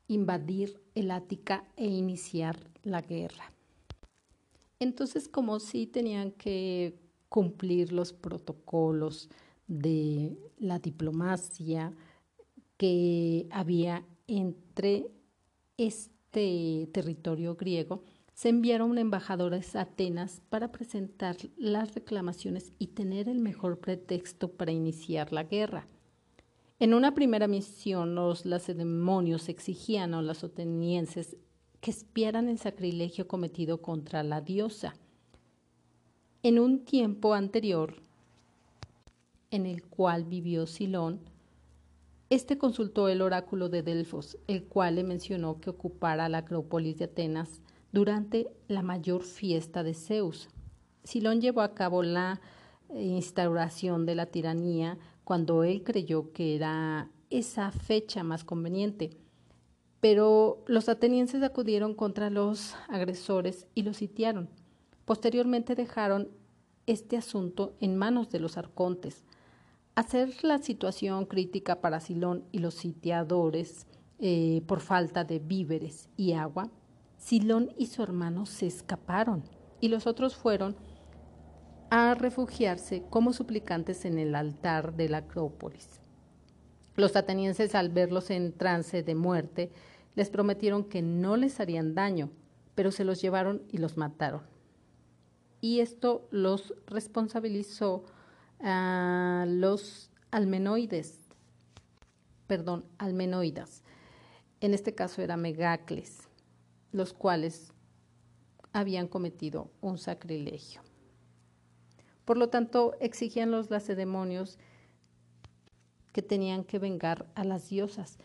invadir 0.09 0.81
el 0.95 1.11
Ática 1.11 1.65
e 1.77 1.87
iniciar 1.87 2.59
la 2.83 3.03
guerra. 3.03 3.53
Entonces, 4.79 5.29
como 5.29 5.59
si 5.61 5.87
tenían 5.87 6.33
que 6.33 6.99
cumplir 7.29 7.93
los 7.93 8.13
protocolos 8.13 9.29
de 9.67 10.39
la 10.59 10.79
diplomacia 10.79 11.93
que 12.77 13.49
había 13.51 14.05
entre 14.27 15.11
este 15.77 16.89
territorio 16.93 17.57
griego, 17.57 18.03
se 18.37 18.51
enviaron 18.51 18.99
embajadores 18.99 19.75
a 19.77 19.81
Atenas 19.81 20.43
para 20.51 20.71
presentar 20.71 21.39
las 21.57 21.95
reclamaciones 21.95 22.71
y 22.79 22.89
tener 22.89 23.31
el 23.31 23.39
mejor 23.39 23.79
pretexto 23.79 24.53
para 24.53 24.73
iniciar 24.73 25.33
la 25.33 25.45
guerra. 25.45 25.87
En 26.79 26.93
una 26.93 27.15
primera 27.15 27.49
misión, 27.49 28.15
los 28.15 28.45
lacedemonios 28.45 29.49
exigían 29.49 30.13
a 30.13 30.21
los 30.21 30.45
atenienses 30.45 31.39
que 31.81 31.91
espiaran 31.91 32.51
el 32.51 32.59
sacrilegio 32.59 33.27
cometido 33.27 33.81
contra 33.81 34.23
la 34.23 34.43
diosa. 34.43 34.95
En 36.43 36.59
un 36.59 36.85
tiempo 36.85 37.33
anterior, 37.33 37.97
en 39.51 39.65
el 39.65 39.83
cual 39.83 40.25
vivió 40.25 40.67
Silón, 40.67 41.21
este 42.29 42.59
consultó 42.59 43.09
el 43.09 43.23
oráculo 43.23 43.71
de 43.71 43.83
Delfos, 43.83 44.37
el 44.47 44.65
cual 44.65 44.97
le 44.97 45.05
mencionó 45.05 45.59
que 45.59 45.71
ocupara 45.71 46.29
la 46.29 46.39
Acrópolis 46.39 46.99
de 46.99 47.07
Atenas 47.07 47.63
durante 47.97 48.53
la 48.69 48.83
mayor 48.83 49.23
fiesta 49.23 49.83
de 49.83 49.95
Zeus. 49.95 50.51
Silón 51.03 51.41
llevó 51.41 51.63
a 51.63 51.73
cabo 51.73 52.03
la 52.03 52.43
instauración 52.95 54.05
de 54.05 54.15
la 54.15 54.27
tiranía 54.27 54.99
cuando 55.25 55.65
él 55.65 55.83
creyó 55.83 56.31
que 56.35 56.57
era 56.57 57.09
esa 57.31 57.73
fecha 57.73 58.23
más 58.23 58.45
conveniente. 58.45 59.17
Pero 60.01 60.63
los 60.67 60.91
atenienses 60.91 61.43
acudieron 61.43 61.95
contra 61.95 62.29
los 62.29 62.75
agresores 62.87 63.67
y 63.75 63.81
los 63.81 63.97
sitiaron. 63.97 64.51
Posteriormente 65.07 65.75
dejaron 65.75 66.29
este 66.85 67.17
asunto 67.17 67.77
en 67.81 67.97
manos 67.97 68.29
de 68.29 68.41
los 68.41 68.59
arcontes. 68.59 69.25
Hacer 69.95 70.45
la 70.45 70.59
situación 70.59 71.25
crítica 71.25 71.81
para 71.81 72.01
Silón 72.01 72.45
y 72.53 72.59
los 72.59 72.75
sitiadores 72.75 73.87
eh, 74.19 74.61
por 74.67 74.81
falta 74.81 75.25
de 75.25 75.39
víveres 75.39 76.11
y 76.19 76.35
agua, 76.35 76.71
Silón 77.27 77.73
y 77.77 77.87
su 77.87 78.05
hermano 78.05 78.47
se 78.47 78.69
escaparon 78.69 79.43
y 79.81 79.89
los 79.89 80.07
otros 80.07 80.37
fueron 80.37 80.77
a 81.91 82.15
refugiarse 82.15 83.03
como 83.11 83.33
suplicantes 83.33 84.05
en 84.05 84.21
el 84.21 84.37
altar 84.37 84.95
de 84.95 85.09
la 85.09 85.19
Acrópolis. 85.19 85.89
Los 86.95 87.17
atenienses, 87.17 87.75
al 87.75 87.89
verlos 87.89 88.31
en 88.31 88.53
trance 88.53 89.03
de 89.03 89.17
muerte, 89.17 89.73
les 90.15 90.31
prometieron 90.31 90.85
que 90.85 91.03
no 91.03 91.37
les 91.37 91.59
harían 91.59 91.97
daño, 91.97 92.31
pero 92.77 92.93
se 92.93 93.03
los 93.03 93.21
llevaron 93.21 93.65
y 93.73 93.79
los 93.79 93.97
mataron. 93.97 94.43
Y 95.61 95.81
esto 95.81 96.29
los 96.31 96.75
responsabilizó 96.87 98.05
a 98.61 99.47
los 99.49 100.13
almenoides, 100.31 101.19
perdón, 102.47 102.85
almenoidas. 102.99 103.83
En 104.61 104.75
este 104.75 104.95
caso 104.95 105.23
era 105.23 105.37
Megacles, 105.37 106.26
los 106.93 107.13
cuales 107.13 107.73
habían 108.73 109.09
cometido 109.09 109.71
un 109.81 109.99
sacrilegio. 109.99 110.83
Por 112.25 112.37
lo 112.37 112.49
tanto, 112.49 112.95
exigían 113.01 113.51
los 113.51 113.71
lacedemonios 113.71 114.59
que 116.13 116.23
tenían 116.23 116.65
que 116.65 116.79
vengar 116.79 117.27
a 117.35 117.45
las 117.45 117.69
diosas, 117.69 118.19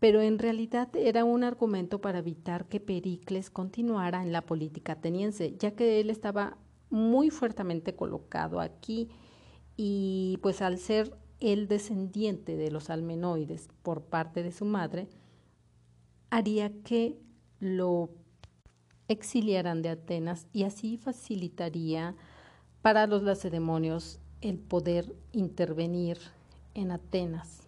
pero 0.00 0.20
en 0.20 0.38
realidad 0.38 0.88
era 0.96 1.24
un 1.24 1.44
argumento 1.44 2.00
para 2.00 2.18
evitar 2.18 2.66
que 2.66 2.80
Pericles 2.80 3.50
continuara 3.50 4.22
en 4.22 4.32
la 4.32 4.42
política 4.42 4.94
ateniense, 4.94 5.56
ya 5.58 5.72
que 5.72 6.00
él 6.00 6.10
estaba 6.10 6.56
muy 6.90 7.30
fuertemente 7.30 7.94
colocado 7.96 8.60
aquí 8.60 9.08
y 9.76 10.38
pues 10.42 10.62
al 10.62 10.78
ser 10.78 11.16
el 11.40 11.68
descendiente 11.68 12.56
de 12.56 12.70
los 12.70 12.90
almenoides 12.90 13.68
por 13.82 14.02
parte 14.02 14.42
de 14.42 14.52
su 14.52 14.64
madre, 14.64 15.08
haría 16.30 16.70
que 16.82 17.18
lo 17.60 18.10
exiliaran 19.08 19.82
de 19.82 19.90
Atenas 19.90 20.46
y 20.52 20.64
así 20.64 20.96
facilitaría 20.96 22.14
para 22.82 23.06
los 23.06 23.22
lacedemonios 23.22 24.20
el 24.40 24.58
poder 24.58 25.14
intervenir 25.32 26.18
en 26.74 26.90
Atenas. 26.90 27.62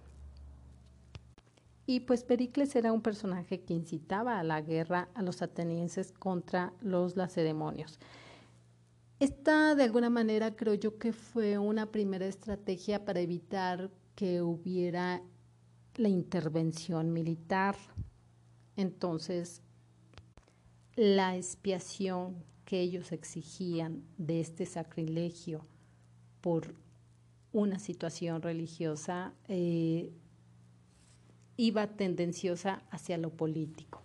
Y 1.86 2.00
pues 2.00 2.24
Pericles 2.24 2.74
era 2.74 2.92
un 2.92 3.00
personaje 3.00 3.60
que 3.60 3.72
incitaba 3.72 4.40
a 4.40 4.44
la 4.44 4.60
guerra 4.60 5.08
a 5.14 5.22
los 5.22 5.40
atenienses 5.40 6.10
contra 6.12 6.72
los 6.80 7.16
lacedemonios. 7.16 8.00
Esta 9.20 9.74
de 9.74 9.84
alguna 9.84 10.10
manera 10.10 10.54
creo 10.56 10.74
yo 10.74 10.98
que 10.98 11.12
fue 11.12 11.58
una 11.58 11.86
primera 11.86 12.26
estrategia 12.26 13.04
para 13.04 13.20
evitar 13.20 13.90
que 14.16 14.42
hubiera 14.42 15.22
la 15.94 16.08
intervención 16.08 17.12
militar. 17.12 17.76
Entonces, 18.76 19.62
la 20.96 21.36
expiación 21.36 22.42
que 22.64 22.80
ellos 22.80 23.12
exigían 23.12 24.02
de 24.18 24.40
este 24.40 24.66
sacrilegio 24.66 25.64
por 26.40 26.74
una 27.52 27.78
situación 27.78 28.42
religiosa 28.42 29.32
eh, 29.48 30.10
iba 31.56 31.86
tendenciosa 31.86 32.82
hacia 32.90 33.18
lo 33.18 33.30
político. 33.30 34.02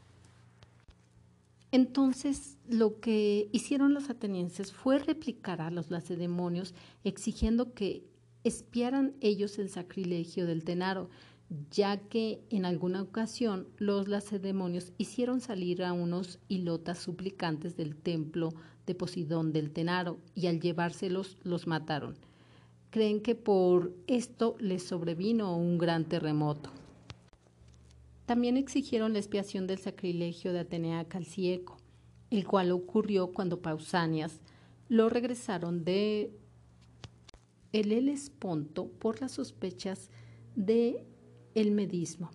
Entonces, 1.71 2.57
lo 2.69 2.99
que 2.99 3.47
hicieron 3.53 3.93
los 3.93 4.09
atenienses 4.09 4.73
fue 4.73 4.99
replicar 4.99 5.61
a 5.61 5.71
los 5.71 5.89
lacedemonios 5.89 6.73
exigiendo 7.03 7.73
que 7.73 8.03
espiaran 8.43 9.13
ellos 9.21 9.57
el 9.57 9.69
sacrilegio 9.69 10.45
del 10.45 10.63
Tenaro, 10.63 11.09
ya 11.69 11.97
que 11.97 12.41
en 12.49 12.65
alguna 12.65 13.01
ocasión 13.01 13.67
los 13.77 14.07
lacedemonios 14.07 14.93
hicieron 14.97 15.41
salir 15.41 15.83
a 15.83 15.91
unos 15.91 16.39
hilotas 16.47 16.99
suplicantes 16.99 17.75
del 17.75 17.95
templo 17.95 18.53
de 18.85 18.95
Posidón 18.95 19.51
del 19.51 19.71
Tenaro 19.71 20.17
y 20.33 20.47
al 20.47 20.61
llevárselos 20.61 21.37
los 21.43 21.67
mataron. 21.67 22.15
Creen 22.89 23.21
que 23.21 23.35
por 23.35 23.93
esto 24.07 24.55
les 24.59 24.83
sobrevino 24.83 25.55
un 25.57 25.77
gran 25.77 26.05
terremoto. 26.05 26.71
También 28.25 28.55
exigieron 28.55 29.11
la 29.13 29.19
expiación 29.19 29.67
del 29.67 29.79
sacrilegio 29.79 30.53
de 30.53 30.59
Atenea 30.59 31.03
Calcieco, 31.05 31.77
el 32.29 32.47
cual 32.47 32.71
ocurrió 32.71 33.33
cuando 33.33 33.61
Pausanias 33.61 34.39
lo 34.87 35.09
regresaron 35.09 35.83
de 35.83 36.31
el 37.73 37.91
Helesponto 37.91 38.87
por 38.87 39.19
las 39.19 39.33
sospechas 39.33 40.09
de 40.55 41.05
el 41.55 41.71
medismo. 41.71 42.31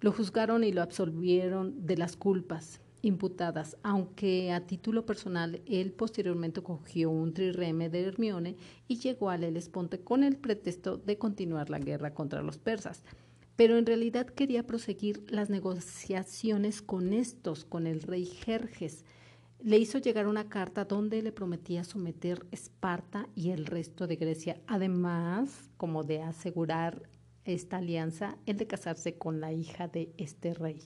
Lo 0.00 0.12
juzgaron 0.12 0.64
y 0.64 0.72
lo 0.72 0.82
absolvieron 0.82 1.86
de 1.86 1.96
las 1.96 2.16
culpas 2.16 2.80
imputadas, 3.02 3.76
aunque 3.82 4.52
a 4.52 4.66
título 4.66 5.06
personal 5.06 5.62
él 5.66 5.92
posteriormente 5.92 6.62
cogió 6.62 7.10
un 7.10 7.32
trireme 7.32 7.88
de 7.88 8.02
Hermione 8.02 8.56
y 8.88 8.98
llegó 8.98 9.30
al 9.30 9.44
Helesponte 9.44 10.00
con 10.00 10.22
el 10.22 10.36
pretexto 10.36 10.96
de 10.96 11.16
continuar 11.16 11.70
la 11.70 11.78
guerra 11.78 12.14
contra 12.14 12.42
los 12.42 12.58
persas. 12.58 13.04
Pero 13.54 13.78
en 13.78 13.86
realidad 13.86 14.26
quería 14.26 14.66
proseguir 14.66 15.24
las 15.28 15.48
negociaciones 15.48 16.82
con 16.82 17.14
estos, 17.14 17.64
con 17.64 17.86
el 17.86 18.02
rey 18.02 18.26
Jerjes. 18.26 19.04
Le 19.62 19.78
hizo 19.78 19.98
llegar 19.98 20.26
una 20.26 20.50
carta 20.50 20.84
donde 20.84 21.22
le 21.22 21.32
prometía 21.32 21.82
someter 21.82 22.46
Esparta 22.50 23.28
y 23.34 23.50
el 23.50 23.64
resto 23.64 24.06
de 24.06 24.16
Grecia, 24.16 24.60
además 24.66 25.70
como 25.78 26.04
de 26.04 26.22
asegurar 26.22 27.08
esta 27.46 27.78
alianza, 27.78 28.36
el 28.46 28.56
de 28.56 28.66
casarse 28.66 29.16
con 29.16 29.40
la 29.40 29.52
hija 29.52 29.88
de 29.88 30.12
este 30.16 30.54
rey. 30.54 30.82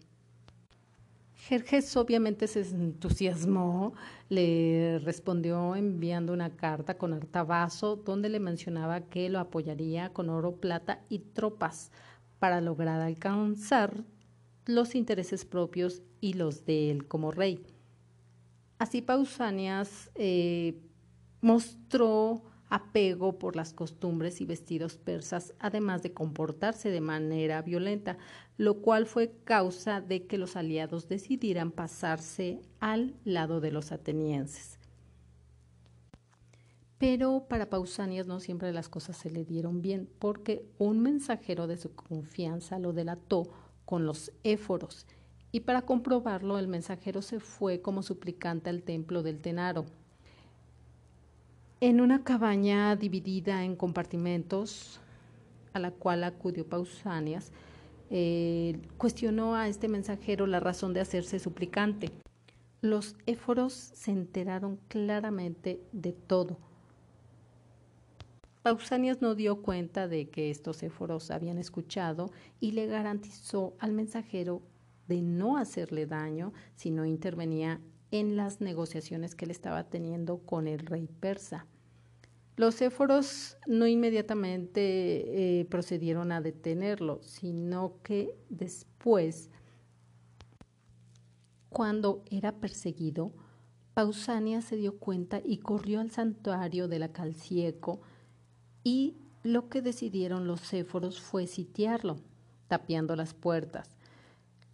Jerjes 1.35 1.97
obviamente 1.97 2.47
se 2.47 2.61
entusiasmó, 2.61 3.95
le 4.29 5.01
respondió 5.03 5.75
enviando 5.75 6.35
una 6.35 6.55
carta 6.55 6.99
con 6.99 7.15
Artabazo 7.15 7.97
donde 7.97 8.29
le 8.29 8.41
mencionaba 8.41 9.01
que 9.01 9.31
lo 9.31 9.39
apoyaría 9.39 10.13
con 10.13 10.29
oro, 10.29 10.57
plata 10.57 11.03
y 11.09 11.21
tropas 11.21 11.91
para 12.39 12.61
lograr 12.61 13.01
alcanzar 13.01 14.05
los 14.67 14.95
intereses 14.95 15.45
propios 15.45 16.03
y 16.21 16.35
los 16.35 16.67
de 16.67 16.91
él 16.91 17.09
como 17.09 17.31
rey. 17.31 17.65
Así 18.79 19.03
Pausanias 19.03 20.11
eh, 20.15 20.79
mostró 21.41 22.43
apego 22.71 23.39
por 23.39 23.57
las 23.57 23.75
costumbres 23.75 24.41
y 24.41 24.47
vestidos 24.47 24.97
persas, 24.97 25.55
además 25.59 26.03
de 26.03 26.15
comportarse 26.15 26.91
de 26.91 27.01
manera 27.01 27.61
violenta, 27.63 28.17
lo 28.57 28.81
cual 28.81 29.07
fue 29.07 29.33
causa 29.45 30.01
de 30.01 30.27
que 30.27 30.39
los 30.39 30.57
aliados 30.57 31.09
decidieran 31.09 31.73
pasarse 31.73 32.63
al 32.79 33.15
lado 33.25 33.61
de 33.61 33.73
los 33.73 33.93
atenienses. 33.93 34.79
Pero 36.99 37.47
para 37.49 37.71
Pausanias 37.71 38.27
no 38.27 38.41
siempre 38.41 38.73
las 38.73 38.89
cosas 38.89 39.17
se 39.17 39.31
le 39.31 39.45
dieron 39.45 39.83
bien, 39.83 40.09
porque 40.19 40.65
un 40.79 41.01
mensajero 41.01 41.67
de 41.67 41.77
su 41.77 41.95
confianza 41.95 42.79
lo 42.79 42.93
delató 42.93 43.51
con 43.85 44.07
los 44.07 44.33
éforos, 44.45 45.07
y 45.51 45.61
para 45.61 45.83
comprobarlo 45.83 46.59
el 46.59 46.69
mensajero 46.69 47.23
se 47.23 47.41
fue 47.41 47.81
como 47.81 48.03
suplicante 48.03 48.71
al 48.71 48.83
templo 48.85 49.23
del 49.23 49.41
Tenaro. 49.41 49.87
En 51.81 52.01
una 52.01 52.25
cabaña 52.25 52.95
dividida 52.97 53.65
en 53.65 53.75
compartimentos, 53.77 55.01
a 55.73 55.79
la 55.79 55.91
cual 55.91 56.25
acudió 56.25 56.67
Pausanias, 56.67 57.53
eh, 58.11 58.79
cuestionó 58.99 59.55
a 59.55 59.69
este 59.69 59.89
mensajero 59.89 60.47
la 60.47 60.61
razón 60.61 60.93
de 60.93 61.01
hacerse 61.01 61.39
suplicante. 61.39 62.11
Los 62.83 63.17
éforos 63.27 63.73
se 63.73 64.11
enteraron 64.11 64.79
claramente 64.89 65.81
de 65.93 66.13
todo 66.13 66.59
Pausanias 68.63 69.23
no 69.23 69.35
dio 69.35 69.63
cuenta 69.63 70.07
de 70.07 70.29
que 70.29 70.51
estos 70.51 70.83
éforos 70.83 71.31
habían 71.31 71.57
escuchado 71.57 72.31
y 72.61 72.73
le 72.73 72.87
garantizó 72.87 73.73
al 73.79 73.93
mensajero 73.93 74.61
de 75.09 75.23
no 75.23 75.57
hacerle 75.57 76.05
daño 76.05 76.53
si 76.77 76.91
no 76.91 77.07
intervenía 77.07 77.81
en 78.11 78.37
las 78.37 78.61
negociaciones 78.61 79.35
que 79.35 79.47
él 79.47 79.51
estaba 79.51 79.85
teniendo 79.85 80.41
con 80.41 80.69
el 80.69 80.81
rey 80.81 81.09
persa. 81.21 81.67
Los 82.57 82.83
éforos 82.83 83.57
no 83.67 83.87
inmediatamente 83.87 85.61
eh, 85.61 85.65
procedieron 85.67 86.31
a 86.33 86.41
detenerlo, 86.41 87.23
sino 87.23 87.95
que 88.03 88.37
después, 88.49 89.51
cuando 91.71 92.23
era 92.31 92.53
perseguido, 92.53 93.33
Pausanias 93.95 94.65
se 94.65 94.77
dio 94.77 94.99
cuenta 94.99 95.41
y 95.45 95.59
corrió 95.59 96.01
al 96.01 96.11
santuario 96.11 96.87
de 96.89 96.99
la 96.99 97.13
Calcieco, 97.13 98.01
y 98.85 99.17
lo 99.43 99.69
que 99.69 99.83
decidieron 99.83 100.47
los 100.47 100.61
céforos 100.61 101.21
fue 101.21 101.47
sitiarlo, 101.47 102.19
tapiando 102.69 103.17
las 103.17 103.35
puertas. 103.35 103.97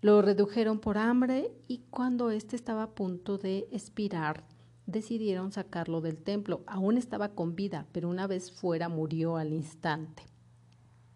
Lo 0.00 0.22
redujeron 0.22 0.78
por 0.78 0.98
hambre 0.98 1.50
y 1.68 1.78
cuando 1.90 2.30
éste 2.30 2.56
estaba 2.56 2.84
a 2.84 2.94
punto 2.94 3.38
de 3.38 3.68
expirar, 3.72 4.44
decidieron 4.86 5.52
sacarlo 5.52 6.00
del 6.00 6.22
templo. 6.22 6.62
Aún 6.66 6.96
estaba 6.96 7.30
con 7.30 7.54
vida, 7.54 7.86
pero 7.92 8.08
una 8.08 8.26
vez 8.26 8.50
fuera 8.50 8.88
murió 8.88 9.36
al 9.36 9.52
instante. 9.52 10.22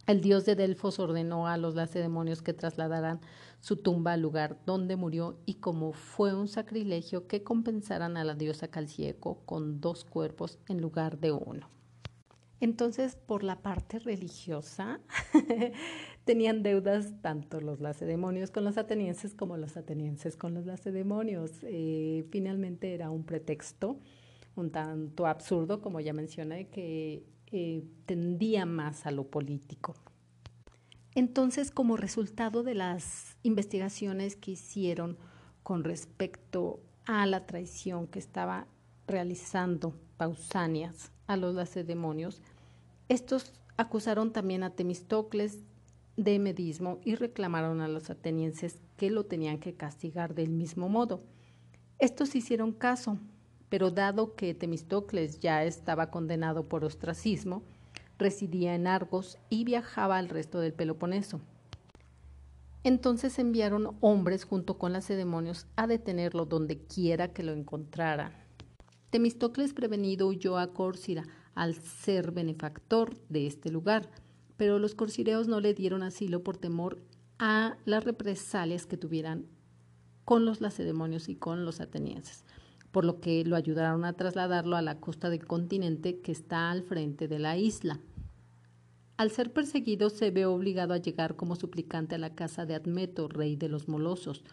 El 0.07 0.21
dios 0.21 0.45
de 0.45 0.57
Delfos 0.57 0.99
ordenó 0.99 1.47
a 1.47 1.57
los 1.57 1.77
lacedemonios 1.77 2.43
que 2.43 2.53
trasladaran 2.53 3.21
su 3.61 3.77
tumba 3.77 4.15
al 4.15 4.21
lugar 4.21 4.59
donde 4.67 4.97
murió 4.97 5.39
y 5.47 5.55
como 5.55 5.93
fue 5.93 6.35
un 6.35 6.49
sacrilegio 6.49 7.29
que 7.29 7.45
compensaran 7.45 8.17
a 8.17 8.25
la 8.25 8.35
diosa 8.35 8.69
Calcieco 8.69 9.43
con 9.47 9.81
dos 9.81 10.05
cuerpos 10.05 10.59
en 10.67 10.81
lugar 10.81 11.21
de 11.21 11.31
uno. 11.31 11.69
Entonces, 12.61 13.17
por 13.17 13.43
la 13.43 13.63
parte 13.63 13.99
religiosa, 13.99 15.01
tenían 16.25 16.63
deudas 16.63 17.15
tanto 17.23 17.61
los 17.61 17.81
lacedemonios 17.81 18.51
con 18.51 18.65
los 18.65 18.77
atenienses 18.77 19.35
como 19.35 19.57
los 19.57 19.77
atenienses 19.77 20.37
con 20.37 20.55
los 20.55 20.67
lacedemonios. 20.67 21.53
Eh, 21.63 22.27
finalmente 22.31 22.95
era 22.95 23.11
un 23.11 23.25
pretexto 23.25 23.99
un 24.57 24.71
tanto 24.71 25.27
absurdo, 25.27 25.81
como 25.81 26.01
ya 26.01 26.13
mencioné, 26.13 26.69
que 26.69 27.25
eh, 27.51 27.85
tendía 28.07 28.67
más 28.67 29.07
a 29.07 29.11
lo 29.11 29.29
político. 29.29 29.95
Entonces, 31.15 31.71
como 31.71 31.97
resultado 31.97 32.63
de 32.63 32.75
las 32.75 33.37
investigaciones 33.43 34.37
que 34.37 34.53
hicieron 34.53 35.19
con 35.63 35.83
respecto 35.85 36.81
a 37.05 37.27
la 37.27 37.47
traición 37.47 38.07
que 38.07 38.21
estaba 38.21 38.67
realizando 39.07 39.97
Pausanias 40.17 41.11
a 41.27 41.37
los 41.37 41.55
lacedemonios, 41.55 42.43
estos 43.11 43.53
acusaron 43.77 44.33
también 44.33 44.63
a 44.63 44.71
Temistocles 44.71 45.59
de 46.17 46.39
medismo 46.39 47.01
y 47.05 47.17
reclamaron 47.17 47.81
a 47.81 47.89
los 47.89 48.09
atenienses 48.09 48.81
que 48.97 49.11
lo 49.11 49.25
tenían 49.25 49.59
que 49.59 49.75
castigar 49.75 50.37
del 50.37 50.51
mismo 50.51 50.89
modo. 50.89 51.21
Estos 51.99 52.37
hicieron 52.37 52.71
caso, 52.71 53.19
pero 53.69 53.91
dado 53.91 54.37
que 54.37 54.55
Temistocles 54.55 55.41
ya 55.41 55.65
estaba 55.65 56.13
condenado 56.13 56.69
por 56.69 56.85
ostracismo, 56.85 57.65
residía 58.17 58.77
en 58.77 58.87
Argos 58.87 59.39
y 59.49 59.65
viajaba 59.65 60.17
al 60.17 60.29
resto 60.29 60.61
del 60.61 60.73
Peloponeso. 60.73 61.41
Entonces 62.85 63.41
enviaron 63.41 63.97
hombres 64.01 64.45
junto 64.45 64.79
con 64.79 64.93
las 64.93 65.09
demonios 65.09 65.67
a 65.75 65.89
detenerlo 65.89 66.45
donde 66.45 66.79
quiera 66.79 67.33
que 67.33 67.43
lo 67.43 67.55
encontraran. 67.55 68.33
Temistocles 69.11 69.75
prevenido 69.75 70.29
huyó 70.29 70.59
a 70.59 70.73
Córcira 70.73 71.27
al 71.55 71.75
ser 71.75 72.33
benefactor 72.33 73.17
de 73.29 73.47
este 73.47 73.71
lugar, 73.71 74.11
pero 74.57 74.79
los 74.79 74.95
corcireos 74.95 75.49
no 75.49 75.61
le 75.61 75.75
dieron 75.75 76.03
asilo 76.03 76.43
por 76.43 76.57
temor 76.57 77.03
a 77.39 77.77
las 77.85 78.05
represalias 78.05 78.87
que 78.87 78.97
tuvieran 78.97 79.47
con 80.25 80.45
los 80.45 80.61
lacedemonios 80.61 81.29
y 81.29 81.35
con 81.35 81.65
los 81.65 81.81
atenienses, 81.81 82.45
por 82.93 83.05
lo 83.05 83.21
que 83.21 83.45
lo 83.45 83.57
ayudaron 83.57 84.05
a 84.05 84.13
trasladarlo 84.13 84.77
a 84.77 84.83
la 84.83 85.01
costa 85.01 85.31
del 85.31 85.47
continente 85.47 86.21
que 86.21 86.33
está 86.33 86.71
al 86.71 86.83
frente 86.83 87.27
de 87.29 87.39
la 87.39 87.57
isla. 87.57 88.01
Al 89.17 89.31
ser 89.31 89.53
perseguido 89.53 90.09
se 90.09 90.31
ve 90.31 90.47
obligado 90.47 90.95
a 90.95 90.99
llegar 90.99 91.37
como 91.37 91.57
suplicante 91.57 92.15
a 92.15 92.19
la 92.19 92.35
casa 92.35 92.65
de 92.65 92.75
Admeto, 92.75 93.29
rey 93.29 93.57
de 93.57 93.69
los 93.69 93.89
molosos, 93.89 94.45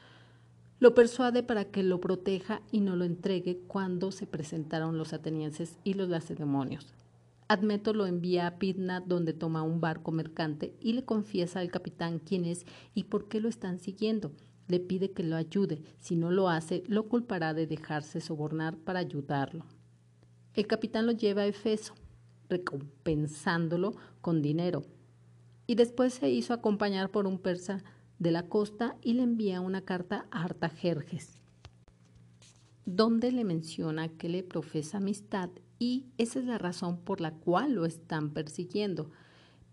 lo 0.79 0.93
persuade 0.93 1.41
para 1.41 1.65
que 1.65 1.81
lo 1.81 1.99
proteja 1.99 2.61
y 2.71 2.81
no 2.81 2.95
lo 2.95 3.05
entregue 3.05 3.59
cuando 3.67 4.11
se 4.11 4.27
presentaron 4.27 4.97
los 4.97 5.11
atenienses 5.13 5.77
y 5.83 5.95
los 5.95 6.07
lacedemonios. 6.09 6.93
Admeto 7.47 7.93
lo 7.93 8.05
envía 8.05 8.45
a 8.45 8.59
Pidna, 8.59 8.99
donde 8.99 9.33
toma 9.33 9.63
un 9.63 9.79
barco 9.79 10.11
mercante 10.11 10.75
y 10.79 10.93
le 10.93 11.05
confiesa 11.05 11.61
al 11.61 11.71
capitán 11.71 12.19
quién 12.19 12.45
es 12.45 12.65
y 12.93 13.05
por 13.05 13.27
qué 13.27 13.39
lo 13.39 13.49
están 13.49 13.79
siguiendo. 13.79 14.33
Le 14.67 14.81
pide 14.81 15.11
que 15.11 15.23
lo 15.23 15.37
ayude. 15.37 15.81
Si 15.97 16.17
no 16.17 16.29
lo 16.29 16.49
hace, 16.49 16.83
lo 16.87 17.07
culpará 17.07 17.53
de 17.53 17.65
dejarse 17.65 18.19
sobornar 18.19 18.77
para 18.77 18.99
ayudarlo. 18.99 19.65
El 20.53 20.67
capitán 20.67 21.05
lo 21.05 21.13
lleva 21.13 21.43
a 21.43 21.47
Efeso, 21.47 21.95
recompensándolo 22.49 23.93
con 24.19 24.41
dinero. 24.41 24.83
Y 25.67 25.75
después 25.75 26.13
se 26.13 26.29
hizo 26.29 26.53
acompañar 26.53 27.11
por 27.11 27.27
un 27.27 27.39
persa 27.39 27.83
de 28.19 28.31
la 28.31 28.43
costa 28.43 28.97
y 29.01 29.13
le 29.13 29.23
envía 29.23 29.61
una 29.61 29.81
carta 29.81 30.27
a 30.31 30.43
Artajerjes, 30.43 31.41
donde 32.85 33.31
le 33.31 33.43
menciona 33.43 34.09
que 34.09 34.29
le 34.29 34.43
profesa 34.43 34.97
amistad 34.97 35.49
y 35.79 36.05
esa 36.17 36.39
es 36.39 36.45
la 36.45 36.57
razón 36.57 36.97
por 36.97 37.21
la 37.21 37.31
cual 37.31 37.73
lo 37.73 37.85
están 37.85 38.31
persiguiendo. 38.31 39.11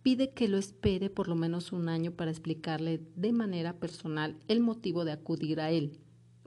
Pide 0.02 0.32
que 0.32 0.48
lo 0.48 0.58
espere 0.58 1.08
por 1.08 1.28
lo 1.28 1.34
menos 1.34 1.72
un 1.72 1.88
año 1.88 2.12
para 2.12 2.30
explicarle 2.30 3.00
de 3.16 3.32
manera 3.32 3.78
personal 3.78 4.36
el 4.48 4.60
motivo 4.60 5.04
de 5.04 5.12
acudir 5.12 5.60
a 5.60 5.70
él. 5.70 5.98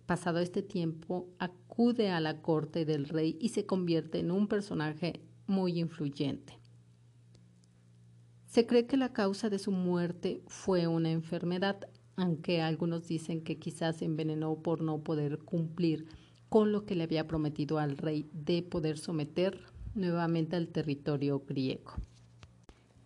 Pasado 0.06 0.40
este 0.40 0.62
tiempo, 0.62 1.28
acude 1.40 2.10
a 2.10 2.20
la 2.20 2.42
corte 2.42 2.86
del 2.86 3.10
rey 3.10 3.38
y 3.42 3.50
se 3.50 3.66
convierte 3.66 4.20
en 4.20 4.32
un 4.32 4.48
personaje 4.48 5.22
muy 5.48 5.80
influyente. 5.80 6.57
Se 8.48 8.66
cree 8.66 8.88
que 8.88 8.98
la 8.98 9.14
causa 9.14 9.50
de 9.50 9.60
su 9.60 9.72
muerte 9.72 10.42
fue 10.48 10.88
una 10.88 11.12
enfermedad, 11.12 11.90
aunque 12.16 12.62
algunos 12.62 13.08
dicen 13.08 13.44
que 13.44 13.60
quizás 13.60 13.98
se 13.98 14.06
envenenó 14.06 14.56
por 14.56 14.82
no 14.82 15.00
poder 15.00 15.40
cumplir 15.40 16.08
con 16.50 16.72
lo 16.72 16.86
que 16.86 16.96
le 16.96 17.04
había 17.04 17.28
prometido 17.28 17.78
al 17.78 17.98
rey 17.98 18.30
de 18.34 18.64
poder 18.64 18.98
someter 18.98 19.60
nuevamente 19.96 20.56
al 20.56 20.70
territorio 20.70 21.44
griego. 21.46 21.94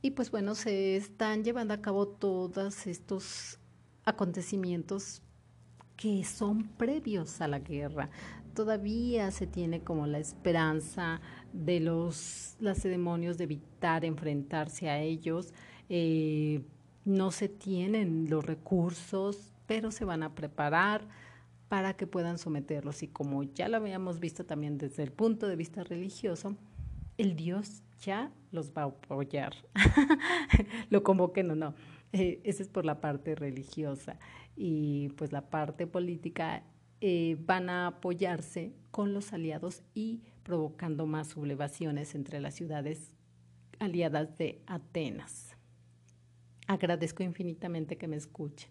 Y 0.03 0.11
pues 0.11 0.29
bueno, 0.29 0.53
se 0.53 0.95
están 0.95 1.43
llevando 1.43 1.73
a 1.73 1.81
cabo 1.81 2.07
todos 2.07 2.85
estos 2.85 3.59
acontecimientos 4.05 5.23
que 5.95 6.23
son 6.23 6.67
previos 6.77 7.41
a 7.41 7.47
la 7.47 7.59
guerra. 7.59 8.09
Todavía 8.53 9.31
se 9.31 9.47
tiene 9.47 9.81
como 9.81 10.07
la 10.07 10.19
esperanza 10.19 11.21
de 11.53 11.79
los 11.79 12.55
lacedemonios 12.59 13.37
de 13.37 13.45
evitar 13.45 14.05
enfrentarse 14.05 14.89
a 14.89 14.99
ellos. 14.99 15.53
Eh, 15.89 16.61
no 17.05 17.31
se 17.31 17.49
tienen 17.49 18.29
los 18.29 18.45
recursos, 18.45 19.53
pero 19.67 19.91
se 19.91 20.05
van 20.05 20.23
a 20.23 20.35
preparar 20.35 21.07
para 21.69 21.93
que 21.95 22.07
puedan 22.07 22.37
someterlos. 22.37 23.03
Y 23.03 23.07
como 23.07 23.43
ya 23.43 23.69
lo 23.69 23.77
habíamos 23.77 24.19
visto 24.19 24.45
también 24.45 24.77
desde 24.77 25.03
el 25.03 25.11
punto 25.11 25.47
de 25.47 25.55
vista 25.55 25.83
religioso, 25.83 26.57
el 27.17 27.35
Dios 27.35 27.83
ya 28.01 28.31
los 28.51 28.71
va 28.71 28.83
a 28.83 28.85
apoyar. 28.85 29.53
lo 30.89 31.03
convoquen 31.03 31.51
o 31.51 31.55
no. 31.55 31.73
Eh, 32.13 32.41
esa 32.43 32.63
es 32.63 32.69
por 32.69 32.83
la 32.83 32.99
parte 32.99 33.35
religiosa. 33.35 34.19
Y 34.55 35.09
pues 35.15 35.31
la 35.31 35.49
parte 35.49 35.87
política 35.87 36.63
eh, 37.01 37.35
van 37.39 37.69
a 37.69 37.87
apoyarse 37.87 38.73
con 38.91 39.13
los 39.13 39.33
aliados 39.33 39.81
y 39.93 40.21
provocando 40.43 41.05
más 41.05 41.29
sublevaciones 41.29 42.15
entre 42.15 42.39
las 42.39 42.55
ciudades 42.55 43.11
aliadas 43.79 44.37
de 44.37 44.61
Atenas. 44.67 45.57
Agradezco 46.67 47.23
infinitamente 47.23 47.97
que 47.97 48.07
me 48.07 48.17
escuchen. 48.17 48.69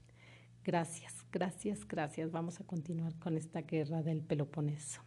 Gracias, 0.64 1.26
gracias, 1.32 1.86
gracias. 1.86 2.30
Vamos 2.30 2.60
a 2.60 2.64
continuar 2.64 3.18
con 3.18 3.36
esta 3.36 3.62
guerra 3.62 4.02
del 4.02 4.22
Peloponeso. 4.22 5.02